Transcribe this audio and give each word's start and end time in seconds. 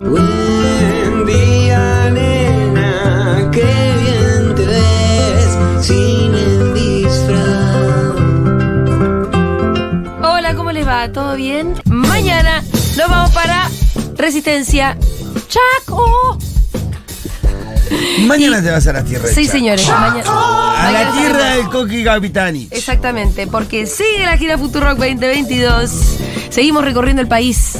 Buen 0.00 1.26
día, 1.26 2.08
nena, 2.12 3.50
qué 3.50 3.64
bien 4.00 4.54
te 4.54 4.64
ves 4.64 5.58
sin 5.84 6.34
el 6.36 6.72
disfraz. 6.72 8.14
Hola, 10.22 10.54
¿cómo 10.54 10.70
les 10.70 10.86
va? 10.86 11.10
¿Todo 11.10 11.34
bien? 11.34 11.74
Mañana 11.86 12.62
nos 12.96 13.08
vamos 13.08 13.32
para 13.32 13.68
Resistencia 14.16 14.96
Chaco. 15.48 16.38
Mañana 18.20 18.62
te 18.62 18.70
vas 18.70 18.86
a 18.86 18.92
la 18.92 19.02
tierra. 19.02 19.26
de 19.26 19.34
Sí, 19.34 19.46
Chaco. 19.46 19.56
señores. 19.58 19.88
mañana- 19.88 20.22
A 20.30 20.82
mañana 20.84 21.02
la 21.02 21.12
tierra 21.12 21.44
del 21.56 21.68
Coqui 21.70 22.04
Capitani. 22.04 22.68
Exactamente, 22.70 23.48
porque 23.48 23.84
sigue 23.88 24.26
la 24.26 24.36
gira 24.36 24.56
Futurock 24.58 24.96
2022. 24.98 25.90
Seguimos 26.50 26.84
recorriendo 26.84 27.20
el 27.20 27.26
país 27.26 27.72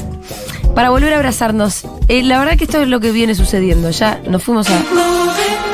para 0.74 0.90
volver 0.90 1.12
a 1.12 1.16
abrazarnos. 1.18 1.84
Eh, 2.08 2.22
la 2.22 2.38
verdad 2.38 2.56
que 2.56 2.64
esto 2.64 2.80
es 2.82 2.88
lo 2.88 3.00
que 3.00 3.10
viene 3.10 3.34
sucediendo. 3.34 3.90
Ya 3.90 4.20
nos 4.28 4.42
fuimos 4.42 4.68
a. 4.70 4.80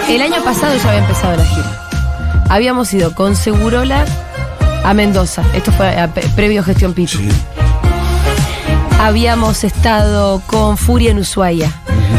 El 0.09 0.21
año 0.21 0.43
pasado 0.45 0.75
ya 0.77 0.89
había 0.89 1.01
empezado 1.03 1.37
la 1.37 1.45
gira. 1.45 1.81
Habíamos 2.51 2.93
ido 2.93 3.15
con 3.15 3.37
Segurola 3.37 4.05
a 4.85 4.93
Mendoza. 4.95 5.43
Esto 5.55 5.73
fue 5.73 5.89
a- 5.99 6.13
previo 6.37 6.63
gestión 6.63 6.93
Pitu. 6.93 7.19
Sí. 7.19 7.29
Habíamos 9.01 9.65
estado 9.65 10.43
con 10.47 10.77
Furia 10.77 11.11
en 11.11 11.19
Ushuaia. 11.19 11.71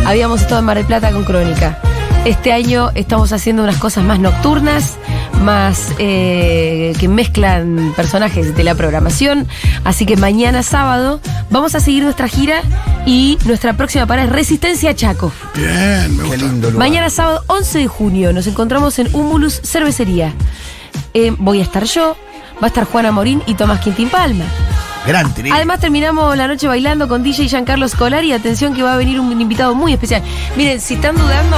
Habíamos 0.05 0.41
estado 0.41 0.59
en 0.59 0.65
Mar 0.65 0.77
del 0.77 0.85
Plata 0.85 1.11
con 1.11 1.23
Crónica. 1.23 1.79
Este 2.25 2.53
año 2.53 2.91
estamos 2.95 3.31
haciendo 3.33 3.63
unas 3.63 3.77
cosas 3.77 4.03
más 4.03 4.19
nocturnas, 4.19 4.97
más 5.43 5.89
eh, 5.99 6.93
que 6.99 7.07
mezclan 7.07 7.93
personajes 7.95 8.55
de 8.55 8.63
la 8.63 8.75
programación. 8.75 9.47
Así 9.83 10.05
que 10.05 10.17
mañana 10.17 10.63
sábado 10.63 11.19
vamos 11.49 11.75
a 11.75 11.79
seguir 11.79 12.03
nuestra 12.03 12.27
gira 12.27 12.61
y 13.05 13.37
nuestra 13.45 13.73
próxima 13.73 14.05
parada 14.05 14.27
es 14.27 14.33
Resistencia 14.33 14.95
Chaco. 14.95 15.31
Bien, 15.55 16.15
me 16.15 16.23
Qué 16.23 16.29
gusta. 16.29 16.37
lindo 16.37 16.71
lugar. 16.71 16.87
Mañana 16.89 17.09
sábado 17.09 17.43
11 17.47 17.79
de 17.79 17.87
junio 17.87 18.33
nos 18.33 18.47
encontramos 18.47 18.97
en 18.99 19.13
Humulus 19.13 19.61
Cervecería. 19.63 20.33
Eh, 21.13 21.33
voy 21.37 21.59
a 21.59 21.63
estar 21.63 21.83
yo, 21.83 22.15
va 22.61 22.65
a 22.65 22.67
estar 22.67 22.85
Juana 22.85 23.11
Morín 23.11 23.41
y 23.45 23.53
Tomás 23.55 23.79
Quintín 23.81 24.09
Palma. 24.09 24.45
Gran 25.05 25.31
trío. 25.35 25.53
Además 25.53 25.79
terminamos 25.79 26.35
la 26.35 26.47
noche 26.47 26.67
bailando 26.67 27.07
con 27.07 27.21
DJ 27.21 27.47
Giancarlo 27.47 27.87
Scolari. 27.87 28.31
Atención 28.33 28.73
que 28.73 28.81
va 28.81 28.93
a 28.93 28.97
venir 28.97 29.19
un 29.19 29.39
invitado 29.39 29.75
muy 29.75 29.93
especial. 29.93 30.23
Miren, 30.57 30.81
si 30.81 30.95
están 30.95 31.15
dudando 31.15 31.57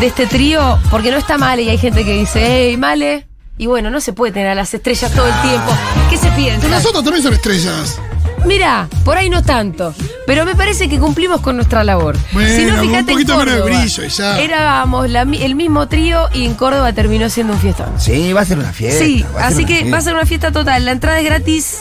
de 0.00 0.06
este 0.06 0.26
trío, 0.26 0.78
porque 0.90 1.10
no 1.10 1.16
está 1.16 1.38
Male 1.38 1.62
y 1.62 1.68
hay 1.70 1.78
gente 1.78 2.04
que 2.04 2.12
dice, 2.14 2.40
hey, 2.46 2.76
Male. 2.76 3.26
Y 3.60 3.66
bueno, 3.66 3.90
no 3.90 4.00
se 4.00 4.12
puede 4.12 4.32
tener 4.32 4.48
a 4.48 4.54
las 4.54 4.72
estrellas 4.72 5.12
todo 5.12 5.26
el 5.26 5.34
tiempo. 5.42 5.72
¿Qué 6.10 6.16
se 6.16 6.24
Pero 6.28 6.36
piensa? 6.36 6.68
nosotros 6.68 7.02
también 7.02 7.24
son 7.24 7.34
estrellas. 7.34 7.98
Mira, 8.44 8.88
por 9.04 9.16
ahí 9.16 9.28
no 9.28 9.42
tanto. 9.42 9.92
Pero 10.26 10.44
me 10.44 10.54
parece 10.54 10.88
que 10.88 11.00
cumplimos 11.00 11.40
con 11.40 11.56
nuestra 11.56 11.82
labor. 11.82 12.16
Bueno, 12.32 12.48
si 12.54 12.64
no, 12.64 12.74
un 12.74 12.80
fíjate 12.82 12.98
en 13.00 13.06
poquito 13.06 13.36
menos 13.36 13.52
de 13.54 13.60
Córdoba. 13.60 13.80
brillo 13.80 14.04
y 14.04 14.08
ya. 14.08 14.38
Éramos 14.38 15.10
la 15.10 15.22
el 15.22 15.54
mismo 15.56 15.88
trío 15.88 16.28
y 16.32 16.44
en 16.44 16.54
Córdoba 16.54 16.92
terminó 16.92 17.28
siendo 17.30 17.54
un 17.54 17.58
fiestón. 17.58 17.88
Sí, 17.98 18.32
va 18.32 18.42
a 18.42 18.44
ser 18.44 18.60
una 18.60 18.72
fiesta. 18.72 19.04
Sí, 19.04 19.24
así 19.40 19.64
que 19.64 19.74
fiesta. 19.78 19.90
va 19.90 19.98
a 19.98 20.02
ser 20.02 20.14
una 20.14 20.24
fiesta 20.26 20.52
total. 20.52 20.84
La 20.84 20.92
entrada 20.92 21.18
es 21.18 21.24
gratis, 21.24 21.78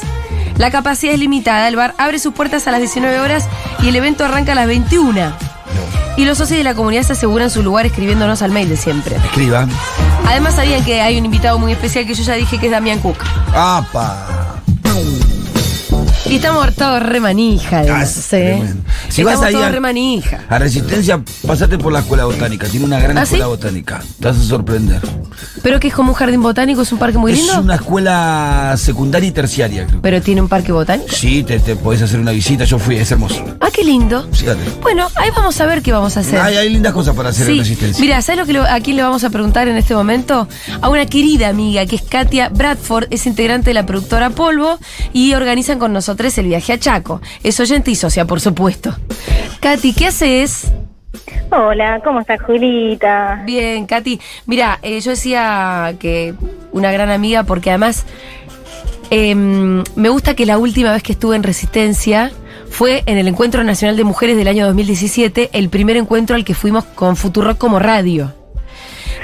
la 0.57 0.71
capacidad 0.71 1.13
es 1.13 1.19
limitada. 1.19 1.67
El 1.67 1.75
bar 1.75 1.93
abre 1.99 2.17
sus 2.17 2.33
puertas 2.33 2.67
a 2.67 2.71
las 2.71 2.79
19 2.79 3.19
horas 3.19 3.45
y 3.83 3.89
el 3.89 3.95
evento 3.95 4.25
arranca 4.25 4.53
a 4.53 4.55
las 4.55 4.65
21. 4.65 5.31
Y 6.17 6.25
los 6.25 6.39
socios 6.39 6.57
de 6.57 6.63
la 6.63 6.73
comunidad 6.73 7.03
se 7.03 7.13
aseguran 7.13 7.49
su 7.49 7.61
lugar 7.63 7.85
escribiéndonos 7.85 8.41
al 8.41 8.51
mail 8.51 8.67
de 8.67 8.75
siempre. 8.75 9.15
Escriban. 9.17 9.69
Además 10.25 10.55
sabían 10.55 10.83
que 10.83 10.99
hay 10.99 11.17
un 11.17 11.25
invitado 11.25 11.59
muy 11.59 11.71
especial 11.71 12.05
que 12.05 12.15
yo 12.15 12.23
ya 12.23 12.33
dije 12.33 12.57
que 12.57 12.65
es 12.65 12.71
Damián 12.71 12.99
Cook. 12.99 13.23
¡Apa! 13.53 14.61
Y 16.29 16.35
estamos 16.35 16.73
todos 16.75 17.01
re 17.01 17.19
manija, 17.19 17.79
además, 17.79 18.17
Ah, 18.17 18.27
tremendo. 18.29 18.81
Si 19.09 19.23
vas 19.23 19.33
estamos 19.35 19.45
ahí 19.47 19.53
todos 19.53 19.65
a- 19.67 19.71
re 19.71 19.79
manija. 19.79 20.39
A 20.49 20.59
Resistencia, 20.59 21.21
pasate 21.45 21.77
por 21.77 21.93
la 21.93 21.99
escuela 21.99 22.25
botánica. 22.25 22.67
Tiene 22.67 22.85
una 22.85 22.99
gran 22.99 23.17
¿Ah, 23.17 23.23
escuela 23.23 23.45
sí? 23.45 23.49
botánica. 23.49 24.03
Te 24.19 24.27
vas 24.27 24.37
a 24.37 24.43
sorprender. 24.43 25.01
Pero 25.63 25.79
que 25.79 25.87
es 25.87 25.93
como 25.93 26.09
un 26.11 26.15
jardín 26.15 26.41
botánico, 26.41 26.81
es 26.81 26.91
un 26.91 26.99
parque 26.99 27.17
muy 27.17 27.31
Es 27.31 27.39
lindo. 27.39 27.61
una 27.61 27.75
escuela 27.75 28.75
secundaria 28.77 29.29
y 29.29 29.31
terciaria, 29.31 29.85
creo. 29.87 30.01
Pero 30.01 30.21
tiene 30.21 30.41
un 30.41 30.49
parque 30.49 30.71
botánico. 30.71 31.09
Sí, 31.13 31.43
te, 31.43 31.59
te 31.59 31.75
podés 31.75 32.01
hacer 32.01 32.19
una 32.19 32.31
visita. 32.31 32.65
Yo 32.65 32.77
fui, 32.79 32.97
es 32.97 33.09
hermoso. 33.11 33.43
Ah, 33.61 33.69
qué 33.73 33.83
lindo. 33.83 34.27
Fíjate. 34.33 34.61
Bueno, 34.81 35.07
ahí 35.15 35.29
vamos 35.35 35.59
a 35.61 35.65
ver 35.65 35.81
qué 35.81 35.91
vamos 35.93 36.17
a 36.17 36.19
hacer. 36.21 36.39
Hay, 36.39 36.57
hay 36.57 36.69
lindas 36.69 36.93
cosas 36.93 37.15
para 37.15 37.29
hacer 37.29 37.49
en 37.49 37.59
Resistencia. 37.59 38.01
Mira, 38.01 38.21
¿sabes 38.21 38.39
lo 38.39 38.45
que 38.45 38.53
le- 38.53 38.59
a 38.67 38.79
quién 38.81 38.97
le 38.97 39.03
vamos 39.03 39.23
a 39.23 39.29
preguntar 39.29 39.67
en 39.69 39.77
este 39.77 39.95
momento? 39.95 40.47
A 40.81 40.89
una 40.89 41.05
querida 41.05 41.47
amiga 41.47 41.85
que 41.85 41.95
es 41.95 42.01
Katia 42.01 42.49
Bradford, 42.49 43.07
es 43.11 43.25
integrante 43.25 43.69
de 43.69 43.73
la 43.75 43.85
productora 43.85 44.29
Polvo 44.31 44.77
y 45.13 45.33
organizan 45.33 45.79
con 45.79 45.93
nosotros 45.93 46.16
el 46.17 46.47
viaje 46.47 46.73
a 46.73 46.79
Chaco. 46.79 47.21
Es 47.43 47.59
oyente 47.59 47.91
y 47.91 47.95
socia, 47.95 48.25
por 48.25 48.39
supuesto. 48.41 48.95
Katy, 49.59 49.93
¿qué 49.93 50.07
haces? 50.07 50.71
Hola, 51.51 52.01
¿cómo 52.03 52.19
estás, 52.21 52.41
Julita? 52.41 53.41
Bien, 53.45 53.85
Katy. 53.85 54.19
Mira, 54.45 54.79
eh, 54.81 54.99
yo 54.99 55.11
decía 55.11 55.93
que 55.99 56.33
una 56.71 56.91
gran 56.91 57.09
amiga 57.09 57.43
porque 57.43 57.69
además 57.69 58.05
em, 59.09 59.83
me 59.95 60.09
gusta 60.09 60.35
que 60.35 60.45
la 60.45 60.57
última 60.57 60.91
vez 60.91 61.03
que 61.03 61.13
estuve 61.13 61.35
en 61.35 61.43
Resistencia 61.43 62.31
fue 62.69 63.03
en 63.05 63.17
el 63.17 63.27
Encuentro 63.27 63.63
Nacional 63.63 63.95
de 63.95 64.03
Mujeres 64.03 64.35
del 64.37 64.47
año 64.47 64.65
2017, 64.65 65.51
el 65.53 65.69
primer 65.69 65.95
encuentro 65.97 66.35
al 66.35 66.43
que 66.43 66.53
fuimos 66.53 66.83
con 66.83 67.15
Futurock 67.15 67.57
como 67.57 67.79
radio. 67.79 68.33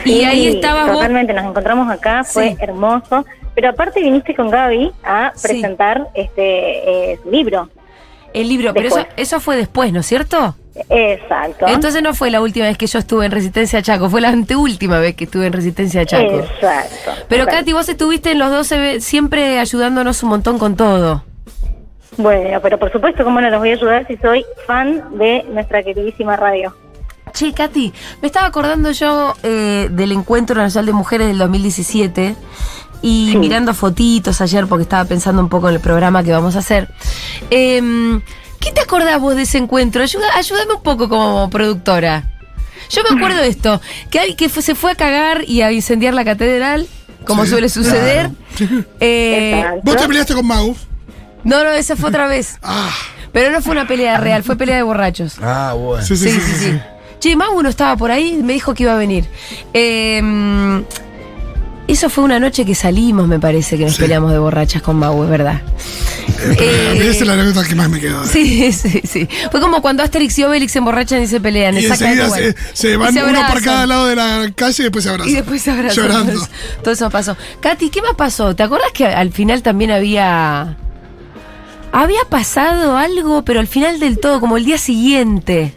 y 0.06 0.24
ahí 0.24 0.48
estabas 0.48 0.88
vos. 0.88 0.96
Totalmente, 0.98 1.34
nos 1.34 1.46
encontramos 1.46 1.90
acá, 1.92 2.24
fue 2.24 2.50
Sí. 2.52 2.58
hermoso. 2.60 3.26
Pero 3.56 3.70
aparte 3.70 4.02
viniste 4.02 4.36
con 4.36 4.50
Gaby 4.50 4.92
a 5.04 5.32
Sí. 5.36 5.48
presentar 5.48 6.08
este 6.16 7.12
eh, 7.14 7.20
su 7.24 7.30
libro. 7.32 7.70
El 8.34 8.50
libro, 8.50 8.74
pero 8.74 8.88
eso, 8.88 9.06
eso 9.16 9.40
fue 9.40 9.56
después, 9.56 9.94
¿no 9.94 10.00
es 10.00 10.08
cierto? 10.08 10.56
Exacto. 10.90 11.68
Entonces 11.68 12.02
no 12.02 12.16
fue 12.16 12.32
la 12.32 12.42
última 12.42 12.66
vez 12.66 12.80
que 12.80 12.88
yo 12.88 12.98
estuve 12.98 13.28
en 13.28 13.32
Resistencia 13.32 13.82
Chaco, 13.84 14.10
fue 14.10 14.22
la 14.22 14.30
anteúltima 14.30 14.98
vez 14.98 15.16
que 15.16 15.26
estuve 15.26 15.46
en 15.46 15.54
Resistencia 15.54 16.04
Chaco. 16.04 16.40
Exacto. 16.40 17.12
Pero. 17.30 17.46
Katy, 17.46 17.74
vos 17.74 17.88
estuviste 17.88 18.32
en 18.32 18.40
los 18.40 18.50
12 18.50 19.02
siempre 19.02 19.60
ayudándonos 19.60 20.24
un 20.24 20.30
montón 20.30 20.58
con 20.58 20.76
todo. 20.76 21.24
Bueno, 22.18 22.60
pero 22.62 22.78
por 22.80 22.92
supuesto, 22.92 23.24
¿cómo 23.24 23.40
no 23.42 23.50
los 23.52 23.60
voy 23.60 23.70
a 23.70 23.74
ayudar 23.74 24.08
si 24.08 24.18
soy 24.18 24.44
fan 24.66 25.18
de 25.18 25.44
nuestra 25.52 25.84
queridísima 25.84 26.36
radio? 26.36 26.76
Che, 27.34 27.52
Katy, 27.54 27.92
me 28.22 28.28
estaba 28.28 28.46
acordando 28.46 28.92
yo 28.92 29.34
eh, 29.42 29.88
del 29.92 30.12
Encuentro 30.12 30.56
Nacional 30.62 30.86
de 30.86 30.94
Mujeres 30.94 31.28
del 31.28 31.40
2017 31.40 32.36
y 33.04 33.30
Sí. 33.34 33.38
mirando 33.38 33.76
fotitos 33.76 34.42
ayer 34.42 34.66
porque 34.66 34.82
estaba 34.84 35.06
pensando 35.06 35.42
un 35.44 35.50
poco 35.50 35.70
en 35.70 35.76
el 35.76 35.82
programa 35.82 36.24
que 36.24 36.32
vamos 36.32 36.56
a 36.56 36.60
hacer. 36.60 36.90
Em, 37.52 38.22
¿Qué 38.60 38.72
te 38.72 38.80
acordás 38.82 39.20
vos 39.20 39.36
de 39.36 39.42
ese 39.44 39.58
encuentro? 39.58 40.02
Ayuda, 40.02 40.26
ayúdame 40.36 40.74
un 40.76 40.82
poco 40.82 41.08
como 41.10 41.50
productora. 41.52 42.32
Yo 42.90 43.02
me 43.10 43.16
acuerdo 43.18 43.42
de 43.42 43.48
esto, 43.50 43.82
que, 44.10 44.20
alguien 44.20 44.38
que 44.38 44.48
fue- 44.50 44.64
se 44.64 44.74
fue 44.74 44.92
a 44.92 44.96
cagar 44.96 45.44
y 45.48 45.62
a 45.62 45.72
incendiar 45.74 46.14
la 46.14 46.24
catedral, 46.24 46.88
como 47.26 47.44
Sí, 47.44 47.50
suele 47.52 47.68
suceder. 47.70 48.30
Eh. 49.00 49.64
Vos 49.84 49.96
te 49.98 50.08
peleaste 50.08 50.34
con 50.34 50.46
Mau. 50.48 50.76
no, 51.44 51.64
no, 51.64 51.72
esa 51.72 51.96
fue 51.98 52.10
otra 52.10 52.28
vez. 52.28 52.58
Ah, 52.64 52.90
Pero 53.34 53.52
no 53.52 53.62
fue 53.62 53.72
una 53.74 53.88
pelea 53.88 54.18
real, 54.18 54.44
fue 54.44 54.56
pelea 54.56 54.76
de 54.78 54.84
borrachos. 54.84 55.36
Ah, 55.42 55.74
bueno. 55.78 56.06
sí, 56.06 56.16
sí, 56.16 56.30
Sí, 56.30 56.40
sí. 56.40 56.40
sí, 56.40 56.54
sí, 56.60 56.72
sí. 56.72 56.80
Che, 57.20 57.36
Mau 57.36 57.62
no 57.64 57.68
estaba 57.70 57.98
por 57.98 58.12
ahí, 58.12 58.40
me 58.44 58.54
dijo 58.54 58.74
que 58.74 58.84
iba 58.84 58.94
a 58.94 58.98
venir. 58.98 59.26
Eh, 59.74 60.22
eso 61.88 62.10
fue 62.10 62.24
una 62.24 62.40
noche 62.40 62.66
que 62.66 62.76
salimos, 62.76 63.28
me 63.28 63.40
parece, 63.40 63.78
que 63.78 63.86
nos 63.86 63.96
Sí. 63.96 64.02
peleamos 64.02 64.32
de 64.32 64.38
borrachas 64.40 64.82
con 64.82 64.98
Mau, 64.98 65.24
es 65.24 65.30
verdad. 65.30 65.62
Eh, 66.40 66.90
a 66.92 66.94
mí 66.94 67.00
Eh, 67.00 67.10
esa 67.10 67.22
es 67.22 67.28
la 67.28 67.34
anécdota 67.34 67.68
que 67.68 67.76
más 67.76 67.90
me 67.90 68.00
quedó. 68.00 68.24
Sí, 68.26 68.72
sí, 68.74 69.02
sí. 69.04 69.28
Fue 69.52 69.60
como 69.62 69.82
cuando 69.82 70.02
Asterix 70.04 70.38
y 70.40 70.44
Obelix 70.44 70.72
se 70.72 70.80
emborrachan 70.80 71.22
y 71.22 71.28
se 71.28 71.40
pelean. 71.40 71.76
Y 71.78 71.86
enseguida 71.86 72.30
se, 72.30 72.56
se 72.74 72.92
Y 72.92 72.96
van 72.96 73.18
uno 73.18 73.42
por 73.50 73.62
cada 73.62 73.86
lado 73.86 74.08
de 74.08 74.16
la 74.16 74.52
calle 74.56 74.76
y 74.80 74.84
después 74.84 75.04
se 75.04 75.10
abrazan. 75.10 75.32
Y 75.32 75.36
después 75.36 75.62
se 75.62 75.72
abrazan. 75.72 75.96
Llorando. 76.04 76.34
Todo, 76.34 76.48
todo 76.84 76.94
eso 76.94 77.10
pasó. 77.10 77.38
Katy, 77.60 77.90
¿qué 77.90 78.02
más 78.02 78.16
pasó? 78.16 78.56
¿Te 78.56 78.64
acuerdas 78.64 78.92
que 78.94 79.06
al 79.06 79.32
final 79.32 79.62
también 79.62 79.92
había. 79.92 80.78
Había 81.92 82.22
pasado 82.30 82.98
algo, 82.98 83.44
pero 83.46 83.60
al 83.60 83.68
final 83.68 84.00
del 84.00 84.20
todo, 84.20 84.40
como 84.40 84.58
el 84.58 84.66
día 84.66 84.78
siguiente. 84.80 85.76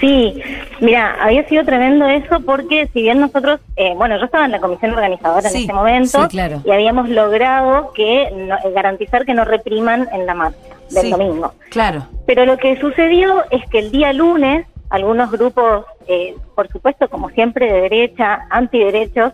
Sí, 0.00 0.42
mira, 0.80 1.16
había 1.20 1.46
sido 1.48 1.64
tremendo 1.64 2.06
eso 2.06 2.40
porque 2.40 2.88
si 2.92 3.02
bien 3.02 3.20
nosotros, 3.20 3.60
eh, 3.76 3.94
bueno, 3.96 4.18
yo 4.18 4.24
estaba 4.26 4.44
en 4.44 4.50
la 4.52 4.60
comisión 4.60 4.92
organizadora 4.92 5.48
Sí, 5.48 5.58
en 5.58 5.64
ese 5.64 5.72
momento 5.72 6.22
sí, 6.22 6.28
claro. 6.28 6.60
y 6.64 6.70
habíamos 6.70 7.08
logrado 7.08 7.92
que 7.92 8.30
no- 8.34 8.56
eh, 8.56 8.72
garantizar 8.74 9.24
que 9.24 9.34
no 9.34 9.44
repriman 9.44 10.08
en 10.12 10.26
la 10.26 10.34
marcha 10.34 10.58
del 10.90 11.02
Sí. 11.04 11.10
domingo. 11.10 11.52
Claro. 11.70 12.06
Pero 12.26 12.44
lo 12.44 12.58
que 12.58 12.78
sucedió 12.78 13.42
es 13.50 13.66
que 13.70 13.78
el 13.78 13.90
día 13.90 14.12
lunes 14.12 14.66
algunos 14.90 15.30
grupos, 15.30 15.86
eh, 16.06 16.34
por 16.54 16.68
supuesto, 16.68 17.08
como 17.08 17.30
siempre, 17.30 17.72
de 17.72 17.80
derecha, 17.82 18.46
antiderechos, 18.50 19.32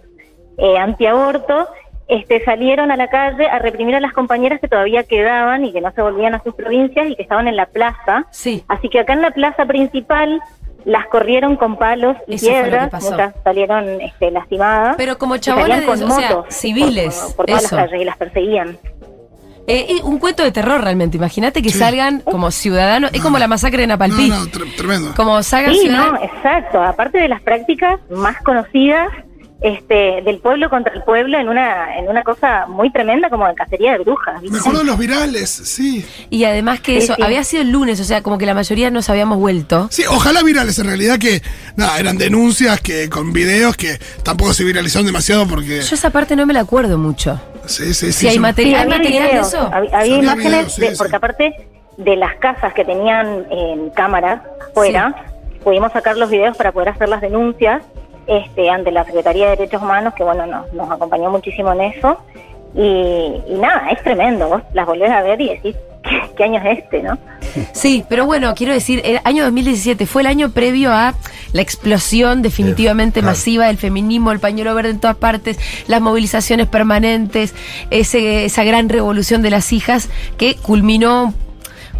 eh, 0.58 0.78
antiaborto, 0.78 1.66
este, 2.10 2.44
salieron 2.44 2.90
a 2.90 2.96
la 2.96 3.08
calle 3.08 3.48
a 3.48 3.58
reprimir 3.58 3.94
a 3.96 4.00
las 4.00 4.12
compañeras 4.12 4.60
que 4.60 4.68
todavía 4.68 5.04
quedaban 5.04 5.64
y 5.64 5.72
que 5.72 5.80
no 5.80 5.90
se 5.92 6.02
volvían 6.02 6.34
a 6.34 6.42
sus 6.42 6.54
provincias 6.54 7.08
y 7.08 7.16
que 7.16 7.22
estaban 7.22 7.48
en 7.48 7.56
la 7.56 7.66
plaza. 7.66 8.26
Sí. 8.30 8.64
Así 8.68 8.88
que 8.88 9.00
acá 9.00 9.12
en 9.14 9.22
la 9.22 9.30
plaza 9.30 9.64
principal 9.66 10.40
las 10.84 11.06
corrieron 11.08 11.56
con 11.56 11.76
palos 11.76 12.16
y 12.26 12.34
Eso 12.36 12.46
fue 12.46 12.54
lo 12.56 12.62
que 12.62 12.68
piedras, 12.70 12.90
pasó. 12.90 13.10
muchas 13.10 13.34
salieron 13.44 14.00
este, 14.00 14.30
lastimadas. 14.30 14.94
Pero 14.96 15.18
como 15.18 15.36
chabones 15.36 15.80
de- 15.80 15.86
con 15.86 16.02
o 16.02 16.10
sea, 16.10 16.30
motos 16.30 16.54
civiles, 16.54 17.14
por, 17.28 17.36
por 17.36 17.46
todas 17.46 17.64
eso. 17.64 17.76
las 17.76 17.84
calles 17.86 18.00
y 18.02 18.04
las 18.04 18.16
perseguían. 18.16 18.78
Eh, 19.66 20.00
un 20.02 20.18
cuento 20.18 20.42
de 20.42 20.50
terror 20.50 20.80
realmente. 20.82 21.16
Imagínate 21.16 21.62
que 21.62 21.70
salgan 21.70 22.20
como 22.20 22.50
ciudadanos. 22.50 23.12
Es 23.12 23.20
como 23.20 23.38
la 23.38 23.46
masacre 23.46 23.82
de 23.82 23.86
Napalpí. 23.86 24.28
No, 24.28 24.40
no, 24.40 24.46
tre- 24.46 24.74
tremendo. 24.76 25.12
Como 25.14 25.40
salgan 25.44 25.74
Sí, 25.74 25.80
ciudadanos. 25.82 26.12
no, 26.14 26.24
exacto. 26.26 26.82
Aparte 26.82 27.18
de 27.18 27.28
las 27.28 27.40
prácticas 27.42 28.00
más 28.10 28.38
conocidas 28.42 29.08
este, 29.62 30.22
del 30.22 30.38
pueblo 30.38 30.70
contra 30.70 30.92
el 30.94 31.02
pueblo 31.02 31.38
en 31.38 31.48
una, 31.48 31.96
en 31.98 32.08
una 32.08 32.22
cosa 32.22 32.66
muy 32.66 32.90
tremenda 32.90 33.28
como 33.28 33.46
de 33.46 33.54
cacería 33.54 33.92
de 33.92 33.98
brujas. 33.98 34.40
¿viste? 34.40 34.54
Me 34.54 34.58
acuerdo 34.60 34.80
de 34.80 34.84
los 34.86 34.98
virales, 34.98 35.50
sí. 35.50 36.04
Y 36.30 36.44
además 36.44 36.80
que 36.80 36.92
Sí, 37.00 37.04
eso, 37.04 37.14
sí. 37.16 37.22
había 37.22 37.44
sido 37.44 37.62
el 37.62 37.70
lunes, 37.70 38.00
o 38.00 38.04
sea, 38.04 38.22
como 38.22 38.38
que 38.38 38.46
la 38.46 38.54
mayoría 38.54 38.90
nos 38.90 39.10
habíamos 39.10 39.38
vuelto. 39.38 39.88
Sí, 39.90 40.04
ojalá 40.08 40.42
virales, 40.42 40.78
en 40.78 40.86
realidad 40.86 41.18
que, 41.18 41.42
nada, 41.76 41.98
eran 41.98 42.16
denuncias 42.16 42.80
que 42.80 43.08
con 43.10 43.32
videos 43.32 43.76
que 43.76 43.98
tampoco 44.22 44.54
se 44.54 44.64
viralizaron 44.64 45.06
demasiado 45.06 45.46
porque... 45.46 45.82
Yo 45.82 45.94
esa 45.94 46.10
parte 46.10 46.36
no 46.36 46.46
me 46.46 46.54
la 46.54 46.60
acuerdo 46.60 46.96
mucho. 46.96 47.40
Sí, 47.66 47.92
sí, 47.92 48.06
sí. 48.06 48.12
Si 48.12 48.28
hay 48.28 48.36
yo- 48.36 48.40
material, 48.40 48.74
¿hay 48.80 48.82
había 48.86 48.98
material 48.98 49.30
de 49.34 49.40
eso? 49.40 49.70
Había, 49.72 49.98
Había 49.98 50.16
imágenes, 50.18 50.50
videos, 50.52 50.72
sí, 50.74 50.80
de- 50.80 50.90
sí. 50.92 50.94
porque 50.98 51.16
aparte 51.16 51.54
de 51.98 52.16
las 52.16 52.34
casas 52.36 52.72
que 52.72 52.84
tenían 52.84 53.44
en 53.50 53.90
cámaras 53.90 54.40
afuera, 54.70 55.14
pudimos 55.62 55.92
sacar 55.92 56.16
los 56.16 56.30
videos 56.30 56.56
para 56.56 56.72
poder 56.72 56.88
hacer 56.88 57.10
las 57.10 57.20
denuncias 57.20 57.82
este, 58.30 58.70
ante 58.70 58.92
la 58.92 59.04
Secretaría 59.04 59.50
de 59.50 59.56
Derechos 59.56 59.82
Humanos, 59.82 60.14
que 60.14 60.22
bueno, 60.22 60.46
nos, 60.46 60.72
nos 60.72 60.90
acompañó 60.90 61.30
muchísimo 61.30 61.72
en 61.72 61.80
eso. 61.80 62.16
Y, 62.74 63.42
y 63.48 63.58
nada, 63.60 63.90
es 63.90 64.00
tremendo. 64.04 64.48
Vos 64.48 64.62
las 64.72 64.86
volvés 64.86 65.10
a 65.10 65.22
ver 65.22 65.40
y 65.40 65.48
decís, 65.48 65.76
¿qué, 66.04 66.22
qué 66.36 66.44
año 66.44 66.60
es 66.64 66.78
este, 66.78 67.02
no? 67.02 67.18
Sí, 67.72 68.04
pero 68.08 68.26
bueno, 68.26 68.54
quiero 68.54 68.72
decir, 68.72 69.02
el 69.04 69.18
año 69.24 69.42
2017 69.44 70.06
fue 70.06 70.22
el 70.22 70.28
año 70.28 70.50
previo 70.50 70.92
a 70.92 71.14
la 71.52 71.62
explosión 71.62 72.42
definitivamente 72.42 73.20
claro. 73.20 73.32
masiva 73.32 73.66
del 73.66 73.78
feminismo, 73.78 74.30
el 74.30 74.38
pañuelo 74.38 74.72
verde 74.76 74.90
en 74.90 75.00
todas 75.00 75.16
partes, 75.16 75.58
las 75.88 76.00
movilizaciones 76.00 76.68
permanentes, 76.68 77.54
ese, 77.90 78.44
esa 78.44 78.62
gran 78.62 78.88
revolución 78.88 79.42
de 79.42 79.50
las 79.50 79.72
hijas 79.72 80.08
que 80.38 80.54
culminó 80.54 81.34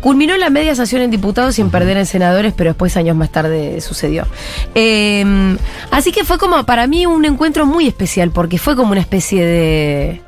Culminó 0.01 0.37
la 0.39 0.49
media 0.51 0.75
sanción 0.75 1.03
en 1.03 1.11
diputados 1.11 1.57
sin 1.57 1.71
perder 1.71 1.97
en 1.99 2.07
senadores, 2.07 2.55
pero 2.57 2.71
después 2.71 2.97
años 2.97 3.17
más 3.17 3.31
tarde 3.31 3.81
sucedió. 3.81 4.27
Eh, 4.75 5.57
así 5.91 6.11
que 6.13 6.25
fue 6.25 6.39
como 6.39 6.65
para 6.65 6.87
mí 6.87 7.05
un 7.07 7.25
encuentro 7.25 7.67
muy 7.67 7.87
especial, 7.87 8.31
porque 8.31 8.57
fue 8.59 8.77
como 8.77 8.93
una 8.93 9.01
especie 9.01 9.45
de 9.45 10.23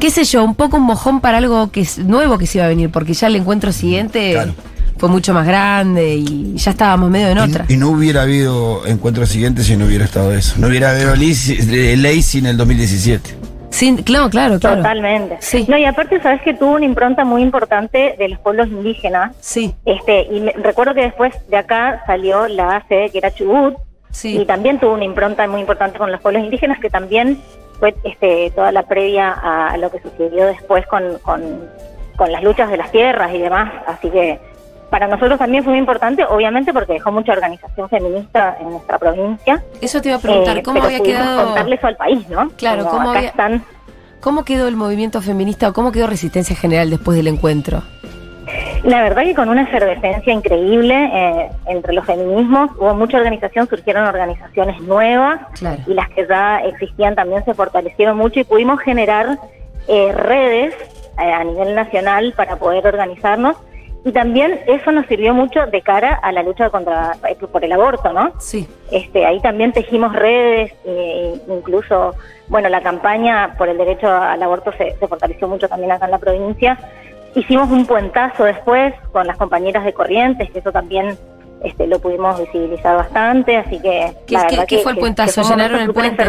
qué 0.00 0.10
sé 0.10 0.24
yo, 0.24 0.44
un 0.44 0.54
poco 0.54 0.76
un 0.76 0.84
mojón 0.84 1.20
para 1.20 1.38
algo 1.38 1.70
que 1.72 1.80
es 1.80 1.98
nuevo 1.98 2.38
que 2.38 2.46
se 2.46 2.58
iba 2.58 2.64
a 2.66 2.68
venir, 2.68 2.88
porque 2.90 3.14
ya 3.14 3.26
el 3.26 3.36
encuentro 3.36 3.72
siguiente 3.72 4.30
Claro. 4.32 4.54
fue 4.96 5.08
mucho 5.08 5.34
más 5.34 5.44
grande 5.46 6.14
y 6.14 6.54
ya 6.56 6.70
estábamos 6.70 7.10
medio 7.10 7.28
en 7.28 7.38
otra. 7.38 7.66
Y, 7.68 7.74
y 7.74 7.76
no 7.76 7.90
hubiera 7.90 8.22
habido 8.22 8.86
encuentro 8.86 9.26
siguiente 9.26 9.64
si 9.64 9.76
no 9.76 9.86
hubiera 9.86 10.04
estado 10.04 10.32
eso. 10.32 10.54
No 10.58 10.68
hubiera 10.68 10.92
habido 10.92 11.16
ley, 11.16 11.34
si- 11.34 11.56
ley 11.96 12.22
sin 12.22 12.46
el 12.46 12.56
2017. 12.56 13.36
Claro, 14.04 14.28
claro, 14.30 14.58
claro. 14.58 14.76
Totalmente. 14.78 15.36
Sí. 15.40 15.64
No, 15.68 15.76
y 15.78 15.84
aparte, 15.84 16.20
sabes 16.20 16.42
que 16.42 16.54
tuvo 16.54 16.72
una 16.74 16.84
impronta 16.84 17.24
muy 17.24 17.42
importante 17.42 18.14
de 18.18 18.28
los 18.28 18.38
pueblos 18.40 18.68
indígenas. 18.68 19.34
Sí, 19.40 19.74
Este, 19.84 20.22
y 20.30 20.40
me- 20.40 20.52
recuerdo 20.52 20.94
que 20.94 21.02
después 21.02 21.34
de 21.48 21.56
acá 21.56 22.02
salió 22.06 22.48
la 22.48 22.84
sede 22.88 23.10
que 23.10 23.18
era 23.18 23.30
Chubut, 23.32 23.76
sí. 24.10 24.40
y 24.40 24.44
también 24.46 24.78
tuvo 24.80 24.94
una 24.94 25.04
impronta 25.04 25.46
muy 25.46 25.60
importante 25.60 25.98
con 25.98 26.10
los 26.10 26.20
pueblos 26.20 26.42
indígenas, 26.44 26.78
que 26.80 26.90
también 26.90 27.40
fue 27.78 27.94
este, 28.04 28.50
toda 28.56 28.72
la 28.72 28.82
previa 28.82 29.30
a 29.32 29.76
lo 29.76 29.90
que 29.90 30.00
sucedió 30.00 30.46
después 30.46 30.84
con, 30.86 31.18
con, 31.20 31.42
con 32.16 32.32
las 32.32 32.42
luchas 32.42 32.70
de 32.70 32.76
las 32.76 32.90
tierras 32.90 33.32
y 33.32 33.38
demás. 33.38 33.72
Así 33.86 34.10
que 34.10 34.40
para 34.90 35.06
nosotros 35.06 35.38
también 35.38 35.62
fue 35.64 35.72
muy 35.72 35.80
importante, 35.80 36.24
obviamente 36.24 36.72
porque 36.72 36.94
dejó 36.94 37.12
mucha 37.12 37.32
organización 37.32 37.88
feminista 37.88 38.56
en 38.60 38.70
nuestra 38.70 38.98
provincia. 38.98 39.62
Eso 39.80 40.00
te 40.00 40.08
iba 40.08 40.18
a 40.18 40.20
preguntar, 40.20 40.58
Eh, 40.58 40.62
¿cómo 40.62 40.82
había 40.82 41.00
quedado 41.00 41.44
contarle 41.46 41.74
eso 41.76 41.86
al 41.86 41.96
país, 41.96 42.28
¿no? 42.28 42.48
Claro, 42.56 42.84
Como 42.84 42.96
¿cómo 42.98 43.10
había- 43.10 43.28
están 43.28 43.64
cómo 44.20 44.44
quedó 44.44 44.66
el 44.68 44.76
movimiento 44.76 45.20
feminista 45.22 45.68
o 45.68 45.72
cómo 45.72 45.92
quedó 45.92 46.06
Resistencia 46.06 46.56
General 46.56 46.88
después 46.90 47.16
del 47.16 47.28
encuentro? 47.28 47.82
La 48.82 49.02
verdad 49.02 49.24
que 49.24 49.34
con 49.34 49.50
una 49.50 49.62
efervescencia 49.62 50.32
increíble 50.32 50.94
eh, 50.94 51.50
entre 51.66 51.92
los 51.92 52.06
feminismos, 52.06 52.70
hubo 52.78 52.94
mucha 52.94 53.18
organización, 53.18 53.68
surgieron 53.68 54.04
organizaciones 54.06 54.80
nuevas 54.80 55.40
Claro. 55.58 55.82
y 55.86 55.92
las 55.92 56.08
que 56.10 56.26
ya 56.26 56.60
existían 56.60 57.14
también 57.14 57.44
se 57.44 57.52
fortalecieron 57.52 58.16
mucho 58.16 58.40
y 58.40 58.44
pudimos 58.44 58.80
generar 58.80 59.38
eh, 59.86 60.12
redes 60.12 60.74
eh, 61.18 61.32
a 61.32 61.44
nivel 61.44 61.74
nacional 61.74 62.32
para 62.36 62.56
poder 62.56 62.86
organizarnos 62.86 63.56
y 64.04 64.12
también 64.12 64.60
eso 64.66 64.92
nos 64.92 65.06
sirvió 65.06 65.34
mucho 65.34 65.66
de 65.66 65.82
cara 65.82 66.14
a 66.14 66.32
la 66.32 66.42
lucha 66.42 66.70
contra 66.70 67.16
por 67.52 67.64
el 67.64 67.72
aborto, 67.72 68.12
¿no? 68.12 68.32
Sí. 68.38 68.68
Este, 68.90 69.26
ahí 69.26 69.40
también 69.40 69.72
tejimos 69.72 70.14
redes, 70.14 70.72
eh, 70.84 71.40
incluso, 71.48 72.14
bueno, 72.48 72.68
la 72.68 72.80
campaña 72.80 73.54
por 73.58 73.68
el 73.68 73.76
derecho 73.76 74.08
al 74.08 74.42
aborto 74.42 74.72
se, 74.72 74.96
se 74.98 75.08
fortaleció 75.08 75.48
mucho 75.48 75.68
también 75.68 75.92
acá 75.92 76.06
en 76.06 76.12
la 76.12 76.18
provincia. 76.18 76.78
Hicimos 77.34 77.70
un 77.70 77.86
puentazo 77.86 78.44
después 78.44 78.94
con 79.12 79.26
las 79.26 79.36
compañeras 79.36 79.84
de 79.84 79.92
Corrientes, 79.92 80.50
que 80.50 80.60
eso 80.60 80.72
también 80.72 81.18
este, 81.64 81.86
lo 81.86 81.98
pudimos 81.98 82.38
visibilizar 82.38 82.96
bastante, 82.96 83.56
así 83.56 83.78
que... 83.80 84.12
¿Qué- 84.26 84.34
la 84.34 84.46
qué- 84.46 84.56
verdad 84.56 84.66
qué 84.68 84.76
que- 84.76 84.82
fue 84.82 84.92
el 84.92 84.96
que- 84.96 85.00
puentazo? 85.00 85.42
¿Llenaron 85.42 85.80
el 85.80 85.92
puente? 85.92 86.24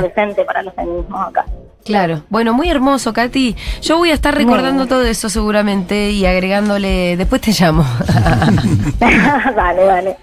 para 0.46 0.64
los 0.64 0.74
feminismos 0.74 1.28
acá. 1.28 1.46
Claro. 1.86 2.24
Bueno, 2.30 2.54
muy 2.54 2.70
hermoso, 2.70 3.14
Katy. 3.14 3.56
Yo 3.82 3.98
voy 3.98 4.12
a 4.12 4.14
estar 4.14 4.36
recordando 4.36 4.86
todo 4.86 5.04
eso 5.06 5.28
seguramente 5.30 6.12
y 6.12 6.26
agregándole. 6.26 7.16
Después 7.18 7.42
te 7.42 7.52
llamo. 7.52 7.84
vale, 9.00 9.86
vale. 9.86 10.18